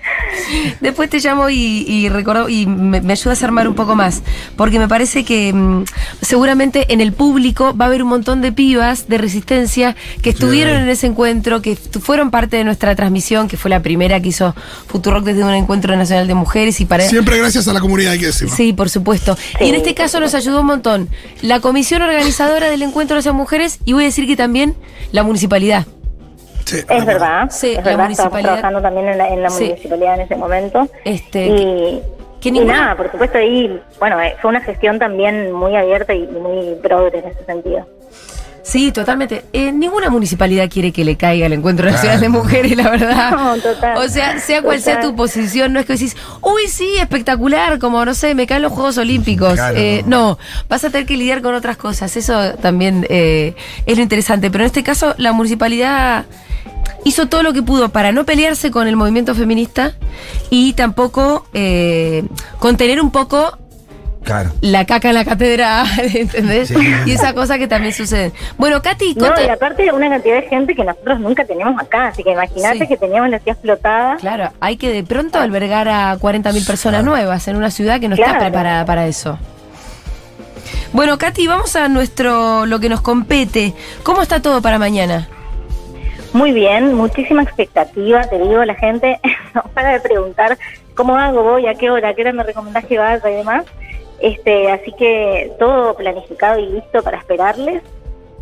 Después 0.80 1.08
te 1.10 1.18
llamo 1.18 1.48
y, 1.48 1.84
y 1.88 2.08
recordo- 2.08 2.48
y 2.48 2.66
me, 2.66 3.00
me 3.00 3.12
ayudas 3.14 3.42
a 3.42 3.46
armar 3.46 3.68
un 3.68 3.74
poco 3.74 3.94
más. 3.96 4.22
Porque 4.56 4.78
me 4.78 4.86
parece 4.86 5.24
que 5.24 5.52
mm, 5.52 5.84
seguramente 6.20 6.92
en 6.92 7.00
el 7.00 7.12
público 7.12 7.74
va 7.76 7.86
a 7.86 7.88
haber 7.88 8.02
un 8.02 8.08
montón 8.10 8.42
de 8.42 8.52
pibas 8.52 9.08
de 9.08 9.18
resistencia 9.18 9.96
que 10.22 10.30
estuvieron 10.30 10.76
en 10.82 10.88
ese 10.88 11.06
encuentro, 11.06 11.62
que 11.62 11.74
fueron 11.76 12.30
parte 12.30 12.56
de 12.58 12.64
nuestra 12.64 12.94
transmisión, 12.94 13.48
que 13.48 13.56
fue 13.56 13.70
la 13.70 13.80
primera 13.80 14.20
que 14.20 14.28
hizo 14.28 14.54
Futurock 14.96 15.24
desde 15.24 15.44
un 15.44 15.50
encuentro 15.52 15.94
nacional 15.94 16.26
de 16.26 16.34
mujeres 16.34 16.80
y 16.80 16.86
para. 16.86 17.04
Siempre 17.04 17.38
gracias 17.38 17.68
a 17.68 17.72
la 17.74 17.80
comunidad, 17.80 18.12
hay 18.12 18.18
que 18.20 18.26
decirlo. 18.26 18.54
Sí, 18.54 18.72
por 18.72 18.88
supuesto. 18.88 19.36
Y 19.60 19.64
en 19.64 19.70
Sí, 19.72 19.76
este 19.76 19.94
caso 19.94 20.20
nos 20.20 20.34
ayudó 20.34 20.60
un 20.62 20.66
montón 20.66 21.08
la 21.42 21.60
comisión 21.60 22.00
organizadora 22.02 22.70
del 22.70 22.80
encuentro 22.82 23.14
de 23.16 23.20
esas 23.20 23.34
mujeres 23.34 23.78
y 23.84 23.92
voy 23.92 24.04
a 24.04 24.06
decir 24.06 24.26
que 24.26 24.36
también 24.36 24.74
la 25.12 25.22
municipalidad. 25.22 25.84
Sí, 26.64 26.78
Es 26.88 27.04
verdad, 27.06 27.48
Sí, 27.50 27.68
es 27.72 27.76
la 27.76 27.82
verdad, 27.82 28.04
municipalidad- 28.04 28.42
trabajando 28.54 28.80
también 28.82 29.08
en 29.08 29.18
la, 29.18 29.28
en 29.28 29.42
la 29.42 29.50
Sí. 29.50 29.64
municipalidad 29.66 30.14
en 30.14 30.20
ese 30.22 30.34
momento. 30.36 30.88
Este, 31.04 31.46
y, 31.46 32.00
que 32.40 32.48
y 32.48 32.52
nada, 32.60 32.96
por 32.96 33.10
supuesto 33.12 33.38
ahí, 33.38 33.80
bueno, 34.00 34.20
eh, 34.20 34.34
fue 34.40 34.48
una 34.50 34.60
gestión 34.62 34.98
también 34.98 35.52
muy 35.52 35.76
abierta 35.76 36.12
y 36.14 36.26
muy 36.26 36.74
progre 36.82 37.18
en 37.20 37.26
ese 37.28 37.44
sentido. 37.44 37.86
Sí, 38.66 38.90
totalmente. 38.90 39.44
Eh, 39.52 39.70
ninguna 39.70 40.10
municipalidad 40.10 40.68
quiere 40.68 40.90
que 40.90 41.04
le 41.04 41.16
caiga 41.16 41.46
el 41.46 41.52
encuentro 41.52 41.88
nacional 41.88 42.20
de 42.20 42.28
mujeres, 42.28 42.76
la 42.76 42.90
verdad. 42.90 43.30
No, 43.36 43.56
total. 43.58 43.98
O 43.98 44.08
sea, 44.08 44.40
sea 44.40 44.60
cual 44.60 44.80
sea 44.80 45.00
tu 45.00 45.14
posición, 45.14 45.72
no 45.72 45.78
es 45.78 45.86
que 45.86 45.92
decís, 45.92 46.16
uy, 46.40 46.66
sí, 46.68 46.96
espectacular, 46.98 47.78
como 47.78 48.04
no 48.04 48.12
sé, 48.12 48.34
me 48.34 48.46
caen 48.46 48.62
los 48.62 48.72
Juegos 48.72 48.98
Olímpicos. 48.98 49.54
Claro. 49.54 49.76
Eh, 49.76 50.02
no, 50.06 50.36
vas 50.68 50.82
a 50.82 50.90
tener 50.90 51.06
que 51.06 51.16
lidiar 51.16 51.42
con 51.42 51.54
otras 51.54 51.76
cosas. 51.76 52.16
Eso 52.16 52.54
también 52.54 53.06
eh, 53.08 53.54
es 53.86 53.96
lo 53.96 54.02
interesante. 54.02 54.50
Pero 54.50 54.64
en 54.64 54.66
este 54.66 54.82
caso, 54.82 55.14
la 55.16 55.32
municipalidad 55.32 56.24
hizo 57.04 57.26
todo 57.26 57.44
lo 57.44 57.52
que 57.52 57.62
pudo 57.62 57.90
para 57.90 58.10
no 58.10 58.24
pelearse 58.24 58.72
con 58.72 58.88
el 58.88 58.96
movimiento 58.96 59.34
feminista 59.36 59.94
y 60.50 60.72
tampoco 60.72 61.46
eh, 61.54 62.24
contener 62.58 63.00
un 63.00 63.12
poco 63.12 63.58
Claro. 64.26 64.50
la 64.60 64.84
caca 64.84 65.08
en 65.10 65.14
la 65.14 65.24
catedral, 65.24 65.86
¿entendés? 66.14 66.68
Sí. 66.68 66.74
Y 67.06 67.12
esa 67.12 67.32
cosa 67.32 67.58
que 67.58 67.68
también 67.68 67.94
sucede. 67.94 68.32
Bueno, 68.58 68.82
Katy, 68.82 69.14
No, 69.14 69.26
y 69.40 69.48
aparte 69.48 69.92
una 69.92 70.08
cantidad 70.10 70.34
de 70.42 70.48
gente 70.48 70.74
que 70.74 70.82
nosotros 70.82 71.20
nunca 71.20 71.44
tenemos 71.44 71.80
acá, 71.80 72.08
así 72.08 72.24
que 72.24 72.32
imagínate 72.32 72.80
Sí. 72.80 72.86
que 72.88 72.96
teníamos 72.96 73.30
la 73.30 73.38
ciudad 73.38 73.54
explotada. 73.56 74.16
Claro, 74.16 74.50
hay 74.58 74.76
que 74.76 74.90
de 74.92 75.04
pronto 75.04 75.38
albergar 75.38 75.88
a 75.88 76.16
40.000 76.18 76.66
personas 76.66 77.04
nuevas 77.04 77.46
en 77.46 77.54
una 77.54 77.70
ciudad 77.70 78.00
que 78.00 78.08
no 78.08 78.16
está 78.16 78.36
preparada 78.38 78.84
para 78.84 79.06
eso. 79.06 79.38
Bueno, 80.92 81.18
Katy, 81.18 81.46
vamos 81.46 81.76
a 81.76 81.88
nuestro 81.88 82.66
lo 82.66 82.80
que 82.80 82.88
nos 82.88 83.00
compete. 83.02 83.74
¿Cómo 84.02 84.22
está 84.22 84.42
todo 84.42 84.60
para 84.60 84.78
mañana? 84.80 85.28
Muy 86.32 86.50
bien, 86.50 86.94
muchísima 86.94 87.42
expectativa, 87.42 88.24
te 88.28 88.38
digo, 88.38 88.64
la 88.64 88.74
gente 88.74 89.20
no 89.54 89.62
para 89.72 89.92
de 89.92 90.00
preguntar 90.00 90.58
cómo 90.94 91.16
hago, 91.16 91.42
voy, 91.44 91.66
a 91.66 91.74
qué 91.74 91.90
hora, 91.90 92.08
a 92.08 92.14
qué 92.14 92.22
hora 92.22 92.32
me 92.32 92.42
recomendás 92.42 92.84
que 92.86 92.98
vaya 92.98 93.30
y 93.30 93.34
demás. 93.34 93.64
Este, 94.20 94.70
así 94.70 94.92
que 94.92 95.52
todo 95.58 95.94
planificado 95.96 96.58
y 96.58 96.66
listo 96.66 97.02
para 97.02 97.18
esperarles. 97.18 97.82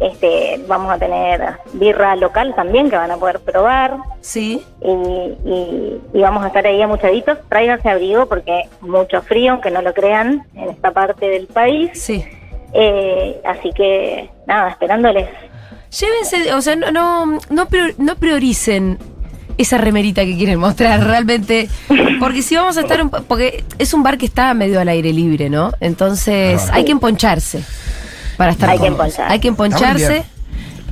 Este, 0.01 0.61
vamos 0.67 0.91
a 0.93 0.99
tener 0.99 1.41
birra 1.75 2.17
local 2.17 2.53
también 2.57 2.91
que 2.91 2.97
van 2.97 3.13
a 3.13 3.17
poder 3.17 3.39
probar 3.39 3.97
Sí. 4.21 4.61
y, 4.81 4.91
y- 4.91 6.01
y 6.13 6.21
vamos 6.21 6.43
a 6.43 6.49
estar 6.49 6.67
ahí 6.67 6.83
amuchaditos. 6.83 7.39
Tráiganse 7.49 7.89
abrigo 7.89 8.27
porque 8.27 8.63
mucho 8.81 9.23
frío, 9.23 9.53
aunque 9.53 9.71
no 9.71 9.83
lo 9.83 9.95
crean, 9.95 10.47
en 10.57 10.71
esta 10.71 10.91
parte 10.91 11.29
del 11.29 11.47
país. 11.47 11.91
Sí. 11.95 12.25
Eh, 12.73 13.41
así 13.45 13.71
que 13.73 14.29
nada, 14.49 14.71
esperándoles. 14.71 15.29
Llévense, 16.01 16.53
o 16.55 16.61
sea, 16.61 16.75
no, 16.75 16.91
no, 16.91 17.39
no 17.99 18.17
prioricen 18.17 18.99
esa 19.59 19.79
remerita 19.79 20.25
que 20.25 20.37
quieren 20.37 20.59
mostrar 20.59 21.03
realmente. 21.05 21.69
Porque 22.21 22.43
si 22.43 22.57
vamos 22.57 22.77
a 22.77 22.81
estar, 22.83 23.03
un 23.03 23.11
po- 23.11 23.23
porque 23.23 23.65
es 23.79 23.93
un 23.95 24.03
bar 24.03 24.19
que 24.19 24.27
está 24.27 24.53
medio 24.55 24.81
al 24.81 24.89
aire 24.89 25.13
libre, 25.13 25.51
¿no? 25.51 25.73
Entonces 25.81 26.61
hay 26.73 26.85
que 26.85 26.93
emponcharse 26.93 27.63
para 28.37 28.53
estar 28.53 28.71
Hay 28.71 28.79
que 28.79 28.87
emponchar. 28.87 29.31
Hay 29.33 29.39
que 29.39 29.49
emponcharse. 29.49 30.25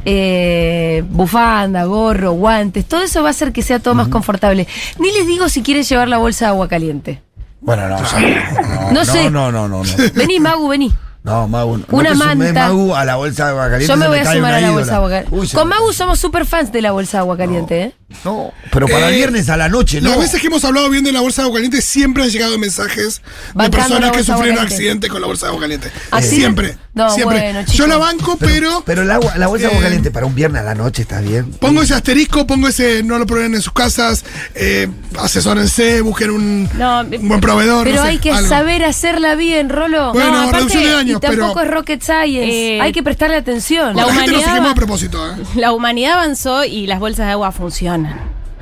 Eh, 0.04 1.04
bufanda, 1.10 1.84
gorro, 1.84 2.32
guantes, 2.32 2.84
todo 2.86 3.02
eso 3.02 3.22
va 3.22 3.28
a 3.28 3.30
hacer 3.30 3.52
que 3.52 3.62
sea 3.62 3.78
todo 3.78 3.94
más 3.94 4.08
confortable. 4.08 4.66
Ni 4.98 5.12
les 5.12 5.26
digo 5.28 5.48
si 5.48 5.62
quieren 5.62 5.84
llevar 5.84 6.08
la 6.08 6.18
bolsa 6.18 6.46
de 6.46 6.48
agua 6.50 6.66
caliente. 6.68 7.22
Bueno, 7.60 7.88
no, 7.88 7.96
no, 8.00 8.90
No 8.90 9.04
sé. 9.04 9.30
No, 9.30 9.52
no, 9.52 9.68
no, 9.68 9.84
no. 9.84 9.90
Vení, 10.14 10.40
Magu, 10.40 10.66
vení. 10.68 10.92
No, 11.24 11.46
Magu. 11.46 11.76
no 11.78 11.84
Una 11.90 12.10
te 12.10 12.16
sumes, 12.16 12.36
manta. 12.36 12.66
Magu, 12.68 12.94
a 12.96 13.04
la 13.04 13.14
bolsa 13.16 13.44
de 13.44 13.50
agua 13.50 13.64
caliente. 13.70 13.86
Yo 13.86 13.96
me 13.96 14.08
voy 14.08 14.18
a 14.18 14.24
sumar 14.32 14.54
a 14.54 14.60
la 14.60 14.60
ídola. 14.60 14.72
bolsa 14.72 14.90
de 14.90 14.96
agua 14.96 15.08
caliente. 15.10 15.36
Uy, 15.36 15.48
Con 15.48 15.68
Magu 15.68 15.92
somos 15.92 16.18
super 16.18 16.46
fans 16.46 16.72
de 16.72 16.82
la 16.82 16.90
bolsa 16.92 17.18
de 17.18 17.20
agua 17.20 17.36
caliente, 17.36 17.80
¿eh? 17.82 17.94
No, 18.26 18.52
pero 18.70 18.86
para 18.88 19.08
el 19.08 19.14
Eh, 19.14 19.16
viernes 19.18 19.48
a 19.48 19.56
la 19.56 19.70
noche, 19.70 20.00
¿no? 20.02 20.10
Las 20.10 20.18
veces 20.18 20.40
que 20.40 20.48
hemos 20.48 20.62
hablado 20.66 20.90
bien 20.90 21.02
de 21.02 21.12
la 21.12 21.20
bolsa 21.20 21.40
de 21.42 21.46
agua 21.46 21.56
caliente, 21.56 21.80
siempre 21.80 22.22
han 22.24 22.28
llegado 22.28 22.58
mensajes 22.58 23.22
de 23.22 23.22
Bancando 23.54 23.76
personas 23.96 24.10
que 24.12 24.22
sufrieron 24.24 24.58
accidentes 24.62 25.10
con 25.10 25.20
la 25.22 25.28
bolsa 25.28 25.46
de 25.46 25.50
agua 25.50 25.62
caliente. 25.62 25.90
¿Ah, 26.10 26.20
sí? 26.20 26.36
Siempre. 26.36 26.76
No, 26.92 27.08
siempre. 27.14 27.40
bueno, 27.54 27.62
Yo 27.72 27.86
la 27.86 27.96
banco, 27.96 28.36
pero, 28.38 28.82
Pero 28.84 29.00
el 29.02 29.10
agua, 29.10 29.32
la 29.38 29.46
bolsa 29.46 29.62
de 29.68 29.72
agua 29.72 29.80
Eh, 29.80 29.84
caliente 29.84 30.10
para 30.10 30.26
un 30.26 30.34
viernes 30.34 30.60
a 30.60 30.64
la 30.64 30.74
noche 30.74 31.02
está 31.02 31.20
bien. 31.22 31.52
pongo 31.52 31.80
ese 31.82 31.94
asterisco, 31.94 32.46
pongo 32.46 32.68
ese 32.68 33.02
no 33.02 33.18
lo 33.18 33.24
prueben 33.26 33.54
en 33.54 33.62
sus 33.62 33.72
casas, 33.72 34.24
eh, 34.54 34.88
asesórense, 35.18 36.02
busquen 36.02 36.30
un, 36.32 36.68
No, 36.74 37.00
un 37.00 37.28
buen 37.28 37.40
proveedor. 37.40 37.84
Pero 37.84 37.96
no 37.96 38.02
sé, 38.02 38.08
hay 38.10 38.18
que 38.18 38.30
algo. 38.32 38.46
saber 38.48 38.84
hacerla 38.84 39.36
bien, 39.36 39.70
Rolo. 39.70 40.12
Bueno, 40.12 40.32
No, 40.32 40.38
aparte, 40.40 40.56
reducción 40.56 40.84
de 40.84 40.90
y 41.16 41.20
tampoco 41.20 41.54
pero 41.54 41.66
es 41.68 41.74
rocket 41.74 42.02
science. 42.02 42.76
Eh, 42.76 42.80
hay 42.80 42.92
que 42.92 43.02
prestarle 43.02 43.36
atención. 43.36 43.94
la, 43.96 44.06
La 44.06 44.12
gente 44.14 44.32
lo 44.32 44.38
humanidad 44.40 44.66
a 44.70 44.74
propósito. 44.74 45.30
¿eh? 45.30 45.34
La 45.56 45.72
humanidad 45.72 46.12
avanzó 46.14 46.64
y 46.64 46.86
las 46.86 46.98
bolsas 47.00 47.26
de 47.26 47.32
agua 47.32 47.52
funcionan. 47.52 48.14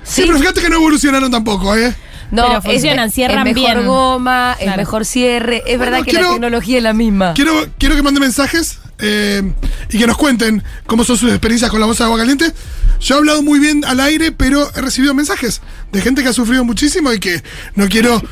Sí, 0.02 0.23
Sí. 0.23 0.23
pero 0.26 0.38
fíjate 0.38 0.61
que 0.61 0.69
no 0.71 0.76
evolucionaron 0.76 1.30
tampoco, 1.30 1.76
¿eh? 1.76 1.95
No, 2.30 2.47
Pero 2.47 2.62
funcionan, 2.62 3.11
cierran 3.11 3.47
es 3.49 3.54
mejor 3.57 3.75
bien. 3.76 3.87
goma, 3.88 4.52
es 4.59 4.62
Claro. 4.64 4.76
mejor 4.78 5.04
cierre. 5.04 5.57
Es 5.59 5.76
Bueno, 5.78 5.78
verdad 5.92 5.99
que 6.04 6.11
quiero- 6.12 6.26
la 6.28 6.33
tecnología 6.35 6.76
es 6.78 6.83
la 6.85 6.92
misma. 6.92 7.35
Quiero, 7.35 7.66
quiero 7.76 7.97
que 7.97 8.02
manden 8.02 8.21
mensajes 8.23 8.78
eh, 9.00 9.42
y 9.88 9.99
que 9.99 10.07
nos 10.07 10.16
cuenten 10.16 10.62
cómo 10.87 11.02
son 11.04 11.16
sus 11.16 11.30
experiencias 11.30 11.71
con 11.71 11.80
la 11.80 11.87
bolsa 11.87 12.04
de 12.04 12.07
agua 12.07 12.19
caliente. 12.19 12.52
Yo 13.00 13.14
he 13.14 13.19
hablado 13.19 13.42
muy 13.42 13.59
bien 13.59 13.85
al 13.85 13.99
aire, 13.99 14.30
pero 14.30 14.71
he 14.76 14.80
recibido 14.80 15.12
mensajes 15.14 15.61
de 15.90 16.00
gente 16.02 16.23
que 16.23 16.28
ha 16.28 16.33
sufrido 16.33 16.64
muchísimo 16.64 17.12
y 17.12 17.19
que 17.19 17.42
no 17.75 17.88
quiero. 17.88 18.23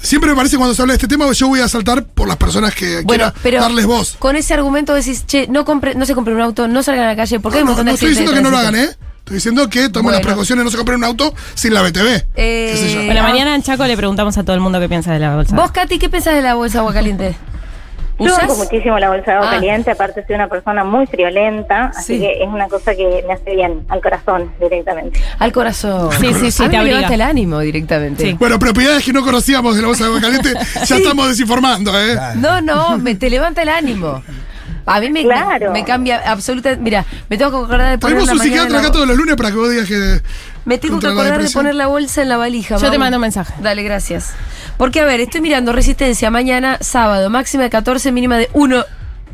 Siempre 0.00 0.30
me 0.30 0.36
parece 0.36 0.56
cuando 0.56 0.74
se 0.74 0.82
habla 0.82 0.92
de 0.92 0.96
este 0.96 1.08
tema, 1.08 1.30
yo 1.32 1.48
voy 1.48 1.60
a 1.60 1.68
saltar 1.68 2.04
por 2.04 2.28
las 2.28 2.36
personas 2.36 2.74
que 2.74 3.02
Bueno, 3.02 3.32
pero 3.42 3.60
darles 3.60 3.84
voz. 3.86 4.16
con 4.18 4.36
ese 4.36 4.54
argumento 4.54 4.94
decís, 4.94 5.24
che, 5.26 5.46
no, 5.48 5.64
compre, 5.64 5.94
no 5.94 6.06
se 6.06 6.14
compre 6.14 6.34
un 6.34 6.40
auto, 6.40 6.68
no 6.68 6.82
salgan 6.82 7.04
a 7.04 7.08
la 7.08 7.16
calle, 7.16 7.40
porque 7.40 7.58
hay 7.58 7.62
un 7.62 7.68
No, 7.68 7.72
montón 7.72 7.86
no 7.86 7.90
de 7.92 7.94
estoy 7.94 8.10
diciendo 8.10 8.32
que 8.32 8.40
no 8.40 8.50
lo 8.50 8.58
hagan. 8.58 8.76
¿eh? 8.76 8.88
Estoy 9.18 9.34
diciendo 9.34 9.68
que 9.68 9.88
tomen 9.90 10.12
las 10.12 10.22
precauciones, 10.22 10.64
no 10.64 10.70
se 10.70 10.76
compren 10.78 10.98
un 10.98 11.04
auto 11.04 11.34
sin 11.54 11.74
la 11.74 11.82
BTV. 11.82 12.06
Eh, 12.06 12.24
qué 12.36 12.76
sé 12.76 12.94
yo. 12.94 13.04
Bueno, 13.04 13.20
Ah. 13.20 13.24
mañana 13.24 13.54
en 13.54 13.62
Chaco 13.62 13.84
le 13.86 13.96
preguntamos 13.96 14.38
a 14.38 14.42
todo 14.44 14.54
el 14.54 14.60
mundo 14.62 14.80
qué 14.80 14.88
piensa 14.88 15.12
de 15.12 15.18
la 15.18 15.34
bolsa. 15.34 15.54
Vos, 15.54 15.70
Katy, 15.72 15.98
¿qué 15.98 16.08
pensás 16.08 16.34
de 16.34 16.40
la 16.42 16.54
bolsa 16.54 16.78
agua 16.78 16.94
caliente? 16.94 17.36
Yo 18.18 18.36
banco 18.36 18.56
muchísimo 18.56 18.98
la 18.98 19.08
bolsa 19.10 19.30
de 19.30 19.36
agua 19.36 19.48
Ah. 19.48 19.54
caliente, 19.54 19.90
aparte 19.92 20.24
soy 20.26 20.34
una 20.34 20.48
persona 20.48 20.82
muy 20.84 21.06
friolenta, 21.06 21.86
así 21.96 22.14
Sí. 22.14 22.20
que 22.20 22.42
es 22.42 22.48
una 22.48 22.66
cosa 22.68 22.94
que 22.94 23.24
me 23.26 23.32
hace 23.34 23.54
bien 23.54 23.84
al 23.88 24.00
corazón 24.00 24.52
directamente. 24.60 25.20
Al 25.38 25.52
corazón. 25.52 26.10
Sí, 26.12 26.34
sí, 26.34 26.50
sí, 26.50 26.62
A 26.64 26.66
mí 26.66 26.72
te 26.72 26.78
me 26.78 26.84
levanta 26.84 27.14
el 27.14 27.20
ánimo 27.22 27.60
directamente. 27.60 28.22
Sí. 28.24 28.32
Bueno, 28.34 28.58
propiedades 28.58 29.04
que 29.04 29.12
no 29.12 29.22
conocíamos 29.22 29.76
de 29.76 29.82
la 29.82 29.88
bolsa 29.88 30.04
de 30.04 30.08
agua 30.10 30.20
caliente, 30.20 30.52
ya 30.84 30.96
estamos 30.96 31.28
desinformando, 31.28 31.92
¿eh? 31.98 32.16
No, 32.36 32.60
no, 32.60 32.98
me, 32.98 33.14
te 33.14 33.30
levanta 33.30 33.62
el 33.62 33.68
ánimo. 33.68 34.22
A 34.88 35.00
mí 35.00 35.10
me, 35.10 35.22
Claro. 35.22 35.72
me, 35.72 35.80
me 35.80 35.84
cambia 35.84 36.22
absolutamente. 36.26 36.82
Mira, 36.82 37.04
me 37.28 37.36
tengo 37.38 37.50
que 37.50 37.56
acordar 37.58 37.90
de 37.90 37.98
poner 37.98 38.16
Tenemos 38.16 38.26
la 38.28 38.32
un 38.34 38.38
psiquiatra 38.40 38.70
la- 38.72 38.78
acá 38.80 38.92
todos 38.92 39.06
los 39.06 39.16
lunes 39.16 39.36
para 39.36 39.50
que 39.50 39.56
vos 39.56 39.70
digas 39.70 39.86
que. 39.88 40.20
Me 40.64 40.78
tengo 40.78 40.98
que 40.98 41.06
acordar 41.06 41.42
de 41.42 41.50
poner 41.50 41.74
la 41.74 41.86
bolsa 41.86 42.22
en 42.22 42.28
la 42.28 42.36
valija. 42.36 42.76
Yo 42.76 42.90
te 42.90 42.98
mando 42.98 43.16
un 43.16 43.22
mensaje. 43.22 43.54
Dale, 43.62 43.82
gracias. 43.82 44.32
Porque, 44.76 45.00
a 45.00 45.04
ver, 45.04 45.20
estoy 45.20 45.40
mirando 45.40 45.72
resistencia 45.72 46.30
mañana, 46.30 46.76
sábado, 46.80 47.30
máxima 47.30 47.62
de 47.64 47.70
14, 47.70 48.12
mínima 48.12 48.36
de 48.36 48.48
1. 48.52 48.84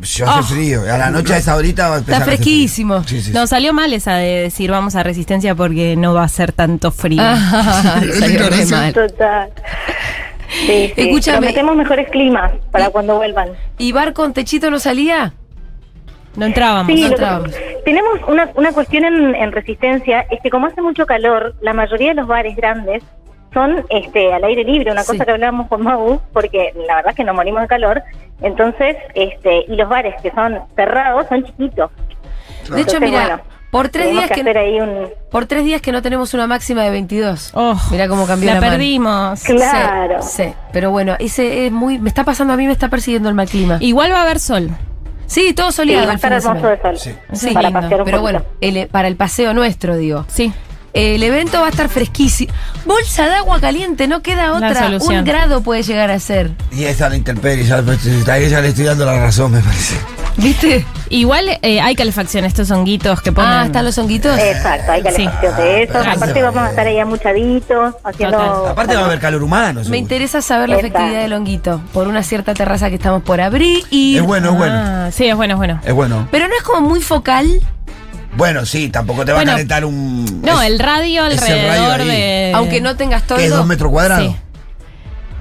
Yo 0.02 0.28
hace 0.28 0.54
frío. 0.54 0.82
A 0.82 0.98
la 0.98 1.10
noche 1.10 1.34
a 1.34 1.36
esa 1.38 1.54
horita 1.56 1.88
va 1.88 1.94
a 1.96 1.98
empezar 1.98 2.22
Está 2.22 2.32
fresquísimo. 2.32 3.02
Sí, 3.04 3.20
sí, 3.20 3.26
sí. 3.28 3.32
No, 3.32 3.46
salió 3.46 3.72
mal 3.72 3.92
esa 3.92 4.14
de 4.16 4.42
decir 4.42 4.70
vamos 4.70 4.96
a 4.96 5.02
resistencia 5.02 5.54
porque 5.54 5.96
no 5.96 6.14
va 6.14 6.24
a 6.24 6.28
ser 6.28 6.52
tanto 6.52 6.90
frío. 6.90 7.22
Ah, 7.22 8.00
Es 8.02 8.18
salió 8.18 8.38
re 8.38 8.44
ignorancia. 8.46 8.76
mal. 8.76 8.92
Total. 8.92 9.50
Sí, 10.66 10.66
sí. 10.66 10.92
Escúchame. 10.96 11.38
Prometemos 11.38 11.76
mejores 11.76 12.08
climas 12.10 12.52
para 12.70 12.90
cuando 12.90 13.16
vuelvan. 13.16 13.48
¿Y 13.78 13.92
bar 13.92 14.12
con 14.12 14.32
techito 14.34 14.70
no 14.70 14.78
salía? 14.78 15.32
No 16.36 16.46
entrábamos. 16.46 16.92
Sí, 16.92 17.02
no 17.08 17.16
que- 17.44 17.82
tenemos 17.84 18.20
una, 18.28 18.50
una 18.54 18.72
cuestión 18.72 19.04
en, 19.04 19.34
en 19.34 19.52
resistencia, 19.52 20.26
es 20.30 20.40
que 20.42 20.50
como 20.50 20.66
hace 20.66 20.80
mucho 20.82 21.06
calor, 21.06 21.54
la 21.60 21.72
mayoría 21.72 22.08
de 22.08 22.14
los 22.14 22.26
bares 22.26 22.56
grandes 22.56 23.02
son 23.52 23.84
este 23.88 24.32
al 24.32 24.42
aire 24.44 24.64
libre, 24.64 24.90
una 24.90 25.02
Sí. 25.04 25.12
cosa 25.12 25.24
que 25.24 25.30
hablábamos 25.30 25.68
con 25.68 25.82
Mau, 25.82 26.20
porque 26.32 26.72
la 26.88 26.96
verdad 26.96 27.10
es 27.10 27.16
que 27.16 27.24
nos 27.24 27.36
morimos 27.36 27.62
de 27.62 27.68
calor, 27.68 28.02
entonces, 28.42 28.96
este 29.14 29.64
y 29.68 29.76
los 29.76 29.88
bares 29.88 30.14
que 30.22 30.30
son 30.32 30.58
cerrados 30.74 31.26
son 31.28 31.44
chiquitos. 31.44 31.90
De 32.74 32.80
hecho, 32.80 32.98
mira, 32.98 33.20
bueno, 33.20 33.40
por 33.70 33.88
tres 33.90 34.10
días 34.10 34.28
que 34.28 34.34
que, 34.34 34.40
hacer 34.40 34.58
ahí 34.58 34.80
un... 34.80 35.08
por 35.30 35.46
tres 35.46 35.64
días 35.64 35.80
que 35.82 35.92
no 35.92 36.02
tenemos 36.02 36.34
una 36.34 36.46
máxima 36.48 36.82
de 36.82 36.90
22. 36.90 37.52
Oh, 37.54 37.76
Mira 37.92 38.08
cómo 38.08 38.26
cambió 38.26 38.48
la 38.54 38.60
la, 38.60 38.70
perdimos. 38.70 39.42
Claro. 39.44 40.22
Sí, 40.22 40.44
sí, 40.44 40.54
pero 40.72 40.90
bueno, 40.90 41.14
ese 41.20 41.66
es 41.66 41.72
muy. 41.72 41.98
Me 42.00 42.08
está 42.08 42.24
pasando 42.24 42.54
a 42.54 42.56
mí, 42.56 42.66
me 42.66 42.72
está 42.72 42.88
persiguiendo 42.88 43.28
el 43.28 43.34
mal 43.36 43.48
clima. 43.48 43.76
Igual 43.80 44.12
va 44.12 44.18
a 44.18 44.22
haber 44.22 44.40
sol. 44.40 44.70
Sí, 45.26 45.52
todo 45.54 45.70
Sí, 45.70 45.76
soleado. 45.76 46.06
va 46.06 46.12
a 46.12 46.14
el 46.14 46.20
fin 46.20 46.32
estar 46.32 46.42
de 46.42 46.48
hermoso 46.48 46.60
semana. 46.76 46.92
de 46.92 46.98
sol. 46.98 47.14
Sí. 47.32 47.46
Sí, 47.48 47.54
para 47.54 47.68
lindo, 47.68 47.80
pasear 47.80 48.00
un 48.00 48.04
pero 48.06 48.18
poquito. 48.20 48.22
bueno, 48.40 48.44
el- 48.60 48.88
para 48.88 49.08
el 49.08 49.16
paseo 49.16 49.54
nuestro, 49.54 49.96
digo. 49.96 50.24
Sí. 50.28 50.52
El 50.92 51.24
evento 51.24 51.58
va 51.60 51.66
a 51.66 51.70
estar 51.70 51.88
fresquísimo. 51.88 52.52
Bolsa 52.86 53.26
de 53.26 53.34
agua 53.34 53.60
caliente, 53.60 54.06
no 54.06 54.22
queda 54.22 54.52
otra. 54.52 54.90
Un 55.00 55.24
grado 55.24 55.60
puede 55.60 55.82
llegar 55.82 56.10
a 56.12 56.20
ser. 56.20 56.52
Y 56.70 56.84
esa 56.84 57.08
la 57.08 57.16
intemperie, 57.16 57.64
ya, 57.64 57.82
pues, 57.82 57.98
a 58.28 58.38
ella 58.38 58.60
le 58.60 58.68
estoy 58.68 58.84
dando 58.84 59.04
la 59.04 59.18
razón, 59.18 59.50
me 59.50 59.60
parece. 59.60 59.96
¿Viste? 60.36 60.84
Igual 61.10 61.44
eh, 61.62 61.80
hay 61.80 61.94
calefacción, 61.94 62.44
estos 62.44 62.70
honguitos 62.70 63.20
que 63.22 63.30
ponen. 63.30 63.50
Ah, 63.50 63.64
están 63.66 63.84
los 63.84 63.96
honguitos. 63.98 64.36
Exacto, 64.38 64.90
hay 64.92 65.02
Sí. 65.14 65.28
de 65.56 65.82
eso. 65.84 65.98
Aparte 65.98 66.42
vamos 66.42 66.62
a 66.62 66.70
estar 66.70 66.86
ahí 66.86 66.98
amuchaditos, 66.98 67.94
haciendo... 68.02 68.38
Total. 68.38 68.72
Aparte 68.72 68.94
va 68.96 69.02
a 69.02 69.04
haber 69.06 69.20
calor 69.20 69.42
humano. 69.42 69.82
Me 69.88 69.98
interesa 69.98 70.42
saber 70.42 70.68
la 70.70 70.76
Exacto. 70.76 70.98
efectividad 70.98 71.22
del 71.22 71.32
honguito 71.34 71.80
por 71.92 72.08
una 72.08 72.22
cierta 72.22 72.52
terraza 72.54 72.88
que 72.88 72.96
estamos 72.96 73.22
por 73.22 73.40
abrir. 73.40 73.84
Y... 73.90 74.16
Es 74.16 74.22
bueno, 74.22 74.50
es 74.52 74.56
bueno. 74.58 74.74
Ah, 74.76 75.10
sí, 75.12 75.26
es 75.28 75.36
bueno, 75.36 75.54
es 75.54 75.58
bueno. 75.58 75.80
Es 75.84 75.92
bueno. 75.94 76.28
Pero 76.32 76.48
no 76.48 76.54
es 76.56 76.62
como 76.62 76.88
muy 76.88 77.00
focal. 77.00 77.48
Bueno, 78.36 78.66
sí, 78.66 78.88
tampoco 78.88 79.24
te 79.24 79.30
va 79.30 79.38
Bueno, 79.38 79.52
a 79.52 79.54
calentar 79.54 79.84
un. 79.84 80.42
No, 80.42 80.60
es- 80.60 80.68
el 80.68 80.80
radio 80.80 81.24
es 81.26 81.40
el 81.40 81.68
radio 81.68 81.92
alrededor 81.92 82.04
de. 82.04 82.52
aunque 82.56 82.80
no 82.80 82.96
tengas 82.96 83.22
todo. 83.24 83.38
¿Qué 83.38 83.44
es 83.44 83.50
dos 83.50 83.64
metros 83.64 83.92
cuadrados? 83.92 84.26
Sí. 84.32 84.36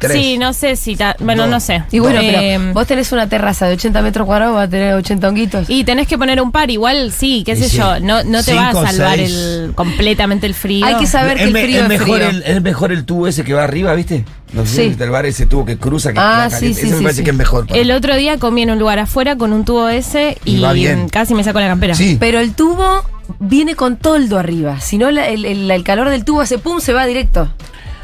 Tres. 0.07 0.17
Sí, 0.21 0.37
no 0.37 0.53
sé 0.53 0.75
si. 0.75 0.95
ta- 0.95 1.15
Bueno, 1.19 1.47
no 1.47 1.59
sé. 1.59 1.83
Y 1.91 1.99
bueno, 1.99 2.19
Eh, 2.21 2.57
pero 2.59 2.73
vos 2.73 2.85
tenés 2.87 3.11
una 3.11 3.27
terraza 3.27 3.67
de 3.67 3.73
80 3.73 4.01
metros 4.01 4.25
cuadrados, 4.25 4.55
va 4.55 4.63
a 4.63 4.67
tener 4.69 4.93
80 4.93 5.27
honguitos. 5.27 5.69
Y 5.69 5.83
tenés 5.83 6.07
que 6.07 6.17
poner 6.17 6.41
un 6.41 6.51
par, 6.51 6.69
igual 6.71 7.11
sí, 7.11 7.43
qué 7.45 7.53
Y 7.53 7.55
sé 7.57 7.69
sí. 7.69 7.77
yo, 7.77 7.99
no, 7.99 8.23
no 8.23 8.39
te 8.43 8.51
Cinco, 8.51 8.61
va 8.61 8.69
a 8.69 8.91
salvar 8.91 9.17
seis. 9.17 9.31
el, 9.33 9.71
completamente 9.75 10.45
el 10.45 10.53
frío. 10.53 10.85
Hay 10.85 10.95
que 10.95 11.07
saber 11.07 11.37
que 11.37 11.43
es, 11.43 11.47
el 11.47 11.53
me- 11.53 11.63
frío 11.63 11.77
es 11.77 11.83
es 11.83 11.89
mejor 11.89 12.17
frío. 12.17 12.29
El, 12.29 12.43
es 12.43 12.61
mejor 12.61 12.91
el 12.91 13.05
tubo 13.05 13.27
ese 13.27 13.43
que 13.43 13.53
va 13.53 13.63
arriba, 13.63 13.93
¿viste? 13.93 14.25
No 14.53 14.65
sé 14.67 14.93
Sí. 14.93 14.95
el 14.99 15.09
bar 15.09 15.25
ese 15.25 15.47
tubo 15.47 15.65
que 15.65 15.77
cruza, 15.77 16.13
que 16.13 16.19
Ah, 16.19 16.45
sí, 16.49 16.53
caliente. 16.55 16.81
sí, 16.81 16.87
Eso 16.87 16.95
sí, 16.97 17.01
me 17.01 17.03
parece 17.03 17.17
sí. 17.21 17.23
que 17.23 17.31
es 17.31 17.35
mejor. 17.37 17.65
para- 17.67 17.79
El 17.79 17.91
otro 17.91 18.15
día 18.15 18.37
comí 18.37 18.61
en 18.61 18.69
un 18.69 18.77
lugar 18.77 18.99
afuera 18.99 19.35
con 19.35 19.51
un 19.51 19.65
tubo 19.65 19.89
ese 19.89 20.37
y, 20.45 20.57
Y 20.57 20.59
va 20.61 20.73
bien. 20.73 21.09
casi 21.09 21.33
me 21.33 21.43
saco 21.43 21.59
la 21.59 21.67
campera. 21.67 21.95
Sí. 21.95 22.17
Pero 22.19 22.39
el 22.39 22.53
tubo 22.53 23.03
viene 23.39 23.73
con 23.75 23.97
toldo 23.97 24.37
arriba. 24.37 24.79
Si 24.79 24.99
no, 24.99 25.09
la- 25.09 25.27
el, 25.29 25.45
el- 25.45 25.71
el 25.71 25.83
calor 25.83 26.09
del 26.09 26.23
tubo 26.23 26.41
hace 26.41 26.59
pum, 26.59 26.79
se 26.81 26.93
va 26.93 27.05
directo. 27.07 27.49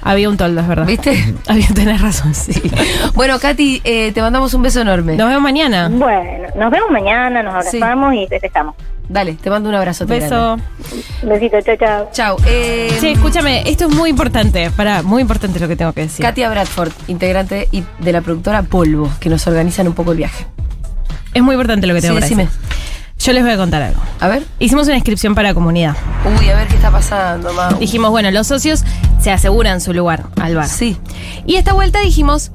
Había 0.01 0.29
un 0.29 0.37
toldo, 0.37 0.61
es 0.61 0.67
verdad. 0.67 0.85
¿Viste? 0.85 1.33
Había, 1.47 1.67
tenés 1.67 2.01
razón, 2.01 2.33
sí. 2.33 2.53
Bueno, 3.15 3.39
Katy, 3.39 3.81
eh, 3.83 4.11
te 4.13 4.21
mandamos 4.21 4.53
un 4.53 4.61
beso 4.61 4.81
enorme. 4.81 5.15
Nos 5.15 5.27
vemos 5.27 5.41
mañana. 5.43 5.89
Bueno, 5.91 6.47
nos 6.55 6.71
vemos 6.71 6.89
mañana, 6.91 7.43
nos 7.43 7.65
Sí. 7.65 7.77
abrazamos 7.77 8.13
y 8.15 8.27
festejamos. 8.27 8.75
Dale, 9.07 9.33
te 9.33 9.49
mando 9.49 9.69
un 9.69 9.75
abrazo. 9.75 10.05
Beso. 10.05 10.57
Un 11.23 11.29
besito, 11.29 11.59
chao, 11.61 11.75
chao. 11.77 12.09
Chao. 12.13 12.37
Eh, 12.45 12.95
Sí, 12.99 13.07
escúchame, 13.09 13.63
esto 13.67 13.87
es 13.87 13.95
muy 13.95 14.11
importante. 14.11 14.69
Para, 14.69 15.01
muy 15.01 15.21
importante 15.23 15.59
lo 15.59 15.67
que 15.67 15.75
tengo 15.75 15.93
que 15.93 16.01
decir. 16.01 16.23
Katia 16.23 16.47
Bradford, 16.49 16.91
integrante 17.07 17.67
y- 17.71 17.83
de 17.99 18.11
la 18.11 18.21
productora 18.21 18.61
Polvo, 18.61 19.09
que 19.19 19.29
nos 19.29 19.47
organizan 19.47 19.87
un 19.87 19.93
poco 19.93 20.11
el 20.11 20.17
viaje. 20.19 20.45
Es 21.33 21.41
muy 21.41 21.55
importante 21.55 21.87
lo 21.87 21.93
que 21.95 22.01
Sí, 22.01 22.07
tengo 22.07 22.17
que 22.19 22.23
decime. 22.23 22.43
decir. 22.45 22.59
Yo 23.19 23.33
les 23.33 23.43
voy 23.43 23.51
a 23.51 23.57
contar 23.57 23.81
algo. 23.81 24.01
A 24.21 24.27
ver. 24.29 24.45
Hicimos 24.59 24.87
una 24.87 24.95
inscripción 24.95 25.35
para 25.35 25.53
comunidad. 25.53 25.95
Uy, 26.25 26.49
a 26.49 26.55
ver 26.55 26.67
qué 26.67 26.75
está 26.75 26.89
pasando, 26.89 27.51
Mau. 27.53 27.77
Dijimos, 27.77 28.11
bueno, 28.11 28.31
los 28.31 28.47
socios 28.47 28.83
se 29.19 29.29
aseguran 29.29 29.81
su 29.81 29.93
lugar 29.93 30.23
al 30.41 30.55
bar. 30.55 30.67
Sí. 30.67 30.97
Y 31.45 31.55
esta 31.55 31.73
vuelta 31.73 31.99
dijimos, 31.99 32.51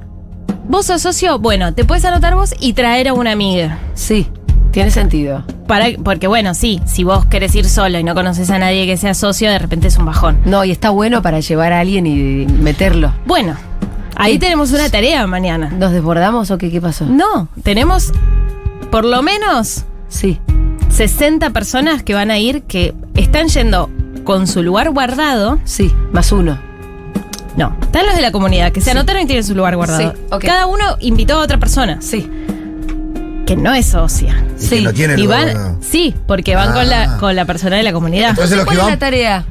vos 0.67 0.87
sos 0.87 1.03
socio, 1.03 1.39
bueno, 1.39 1.75
te 1.75 1.85
puedes 1.85 2.05
anotar 2.07 2.35
vos 2.35 2.55
y 2.61 2.73
traer 2.73 3.09
a 3.09 3.13
una 3.13 3.33
amiga. 3.33 3.79
Sí, 3.93 4.27
tiene 4.71 4.91
sentido. 4.91 5.45
Para, 5.67 5.87
porque 6.03 6.29
bueno, 6.29 6.55
sí, 6.55 6.81
si 6.87 7.05
vos 7.05 7.27
querés 7.27 7.55
ir 7.55 7.69
solo 7.69 7.99
y 7.99 8.05
no 8.05 8.15
conoces 8.15 8.49
a 8.51 8.59
nadie 8.59 8.87
que 8.87 8.97
sea 8.97 9.13
socio, 9.13 9.51
de 9.51 9.59
repente 9.59 9.89
es 9.89 9.99
un 9.99 10.07
bajón. 10.07 10.41
No, 10.47 10.65
y 10.65 10.71
está 10.71 10.89
bueno 10.89 11.21
para 11.21 11.41
llevar 11.41 11.75
a 11.75 11.81
alguien 11.81 12.07
y 12.07 12.47
meterlo. 12.47 13.13
Bueno, 13.27 13.55
ahí 14.17 14.39
tenemos 14.39 14.73
una 14.73 14.89
tarea 14.89 15.27
mañana. 15.27 15.69
¿Nos 15.69 15.93
desbordamos 15.93 16.51
o 16.51 16.57
qué, 16.57 16.71
qué 16.71 16.81
pasó? 16.81 17.05
No, 17.05 17.49
tenemos 17.63 18.13
por 18.91 19.05
lo 19.05 19.23
menos 19.23 19.85
Sí. 20.15 20.39
60 20.95 21.51
personas 21.51 22.03
que 22.03 22.15
van 22.15 22.31
a 22.31 22.39
ir 22.39 22.63
que 22.63 22.95
están 23.15 23.49
yendo 23.49 23.91
con 24.25 24.47
su 24.47 24.63
lugar 24.63 24.91
guardado. 24.91 25.59
Sí, 25.65 25.93
más 26.13 26.31
uno. 26.33 26.59
No, 27.57 27.77
están 27.83 28.07
los 28.07 28.15
de 28.17 28.23
la 28.23 28.33
comunidad 28.33 28.73
que 28.73 28.81
se 28.81 28.91
anotaron 28.93 29.23
y 29.23 29.27
tienen 29.27 29.45
su 29.45 29.55
lugar 29.55 29.77
guardado. 29.77 30.13
Sí, 30.13 30.19
ok. 30.31 30.45
Cada 30.45 30.67
uno 30.67 30.97
invitó 31.01 31.35
a 31.35 31.43
otra 31.43 31.59
persona. 31.59 31.99
Sí. 32.01 32.31
que 33.47 33.57
no 33.57 33.75
es 33.75 33.85
socia. 33.85 34.43
Y 34.57 34.61
que 34.71 34.77
Sí. 34.79 34.81
no 34.85 34.93
tiene 34.95 35.21
Y 35.21 35.27
gobierno. 35.27 35.77
sí, 35.83 36.15
porque 36.27 36.55
van 36.57 36.69
con, 36.73 36.79
Ah. 36.81 36.85
la, 36.85 37.17
con 37.19 37.37
la 37.37 37.45
persona 37.45 37.77
de 37.77 37.83
la 37.83 37.93
comunidad. 37.93 38.31
Entonces 38.31 38.65
¿Cuál 38.65 38.79
es 38.79 38.87
la 38.87 38.99
tarea? 38.99 39.45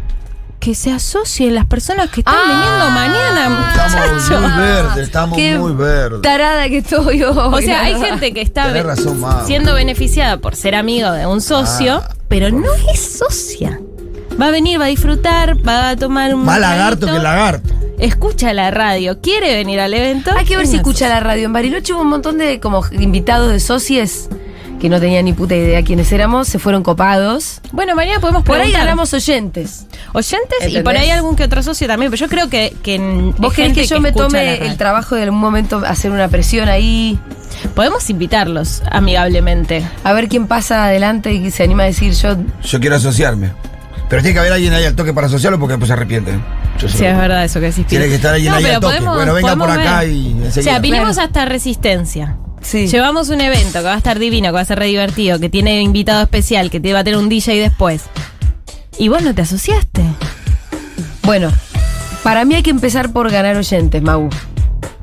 Que 0.63 0.75
se 0.75 0.91
asocien 0.93 1.55
las 1.55 1.65
personas 1.65 2.09
que 2.09 2.21
están 2.21 2.35
Ah. 2.37 2.47
viniendo 2.47 2.89
mañana, 2.91 3.73
Estamos 4.17 4.41
muy 4.41 4.51
verdes, 4.63 4.97
estamos 5.03 5.37
Qué 5.37 5.57
muy 5.57 5.73
verdes. 5.73 6.21
Tarada 6.21 6.69
que 6.69 6.77
estoy 6.77 7.21
hoy. 7.21 7.33
O 7.35 7.61
sea, 7.61 7.81
hay 7.83 7.99
gente 7.99 8.33
que 8.33 8.39
está 8.41 8.71
razón, 8.81 9.21
siendo 9.45 9.73
beneficiada 9.73 10.37
por 10.37 10.55
ser 10.55 10.75
amigo 10.75 11.11
de 11.11 11.25
un 11.27 11.41
socio, 11.41 12.01
Ah, 12.05 12.15
pero 12.29 12.49
no 12.49 12.71
es 12.93 13.17
socia. 13.19 13.81
Va 14.41 14.47
a 14.47 14.51
venir, 14.51 14.79
va 14.79 14.85
a 14.85 14.87
disfrutar, 14.87 15.57
va 15.67 15.89
a 15.89 15.95
tomar 15.97 16.33
un 16.33 16.45
Más 16.45 16.61
lagarto 16.61 17.07
que 17.07 17.19
lagarto. 17.19 17.69
Escucha 17.99 18.53
la 18.53 18.71
radio, 18.71 19.19
quiere 19.19 19.53
venir 19.55 19.81
al 19.81 19.93
evento. 19.93 20.31
Hay 20.35 20.45
que 20.45 20.55
ver 20.55 20.65
si 20.65 20.77
escucha 20.77 21.09
la 21.09 21.19
radio. 21.19 21.45
En 21.45 21.53
Bariloche 21.53 21.91
hubo 21.93 22.01
un 22.03 22.09
montón 22.09 22.37
de 22.37 22.61
como 22.61 22.85
invitados 22.93 23.51
de 23.51 23.59
socios 23.59 24.29
que 24.83 24.89
no 24.89 24.99
tenían 24.99 25.23
ni 25.23 25.31
puta 25.31 25.55
idea 25.55 25.81
quiénes 25.81 26.11
éramos, 26.11 26.49
se 26.49 26.59
fueron 26.59 26.83
copados. 26.83 27.61
Bueno, 27.71 27.95
mañana 27.95 28.19
podemos 28.19 28.43
Por 28.43 28.55
ahí 28.57 28.63
preguntar. 28.63 28.81
ganamos 28.83 29.13
oyentes. 29.13 29.85
oyentes 30.11 30.57
y 30.59 30.63
¿Entendés? 30.65 30.83
por 30.83 30.97
ahí 30.97 31.09
algún 31.09 31.37
que 31.37 31.45
otro 31.45 31.63
socio 31.63 31.87
también, 31.87 32.11
pero 32.11 32.19
yo 32.19 32.27
creo 32.27 32.49
que, 32.49 32.75
que 32.83 32.95
en- 32.95 33.31
¿Vos 33.37 33.51
es 33.51 33.55
querés 33.55 33.67
gente 33.69 33.81
que 33.83 33.87
yo 33.87 34.01
me 34.01 34.09
escucha 34.09 34.23
la 34.25 34.29
tome 34.29 34.55
radio. 34.57 34.71
el 34.71 34.77
trabajo 34.77 35.15
de 35.15 35.23
algún 35.23 35.39
momento 35.39 35.81
hacer 35.87 36.11
una 36.11 36.27
presión 36.27 36.67
ahí? 36.67 37.17
Podemos 37.75 38.09
invitarlos 38.09 38.83
amigablemente. 38.91 39.85
A 40.03 40.11
ver 40.11 40.27
quién 40.27 40.47
pasa 40.47 40.83
adelante 40.83 41.31
y 41.31 41.49
se 41.49 41.63
anima 41.63 41.83
a 41.83 41.85
decir 41.85 42.11
yo. 42.11 42.35
Yo 42.61 42.79
quiero 42.81 42.97
asociarme. 42.97 43.53
Pero 44.09 44.21
tiene 44.21 44.33
que 44.33 44.39
haber 44.41 44.51
alguien 44.51 44.73
ahí 44.73 44.83
al 44.83 44.95
toque 44.95 45.13
para 45.13 45.27
asociarlo 45.27 45.59
porque 45.59 45.73
después 45.75 45.87
se 45.87 45.93
arrepienten. 45.93 46.43
Yo 46.77 46.89
Sí, 46.89 47.05
es 47.05 47.17
verdad 47.17 47.45
eso 47.45 47.61
que 47.61 47.67
decís. 47.67 47.87
Tiene 47.87 48.09
que 48.09 48.15
estar 48.15 48.33
alguien 48.33 48.51
No, 48.51 48.57
ahí 48.57 48.63
pero 48.65 48.75
al 48.75 48.81
toque. 48.81 48.95
podemos- 48.95 49.15
bueno, 49.15 49.33
venga 49.33 49.49
por 49.55 49.59
podemos 49.67 49.87
acá 49.87 49.99
ver. 50.01 50.09
y 50.09 50.33
O 50.41 50.45
enseguida. 50.45 50.71
sea, 50.73 50.79
vinimos 50.79 51.13
Claro. 51.15 51.27
hasta 51.27 51.45
Resistencia. 51.45 52.35
Sí. 52.63 52.87
Llevamos 52.87 53.29
un 53.29 53.41
evento 53.41 53.79
que 53.79 53.85
va 53.85 53.93
a 53.93 53.97
estar 53.97 54.17
divino, 54.19 54.47
que 54.47 54.53
va 54.53 54.61
a 54.61 54.65
ser 54.65 54.79
re 54.79 54.85
divertido, 54.87 55.39
que 55.39 55.49
tiene 55.49 55.81
invitado 55.81 56.21
especial, 56.23 56.69
que 56.71 56.79
te 56.79 56.93
va 56.93 56.99
a 56.99 57.03
tener 57.03 57.19
un 57.19 57.29
DJ 57.29 57.59
después. 57.59 58.03
Y 58.97 59.09
vos 59.09 59.21
no 59.21 59.33
te 59.35 59.41
asociaste. 59.41 60.01
Bueno, 61.23 61.51
para 62.23 62.45
mí 62.45 62.55
hay 62.55 62.63
que 62.63 62.69
empezar 62.71 63.11
por 63.11 63.29
ganar 63.31 63.55
oyentes, 63.57 64.01
Mau. 64.01 64.29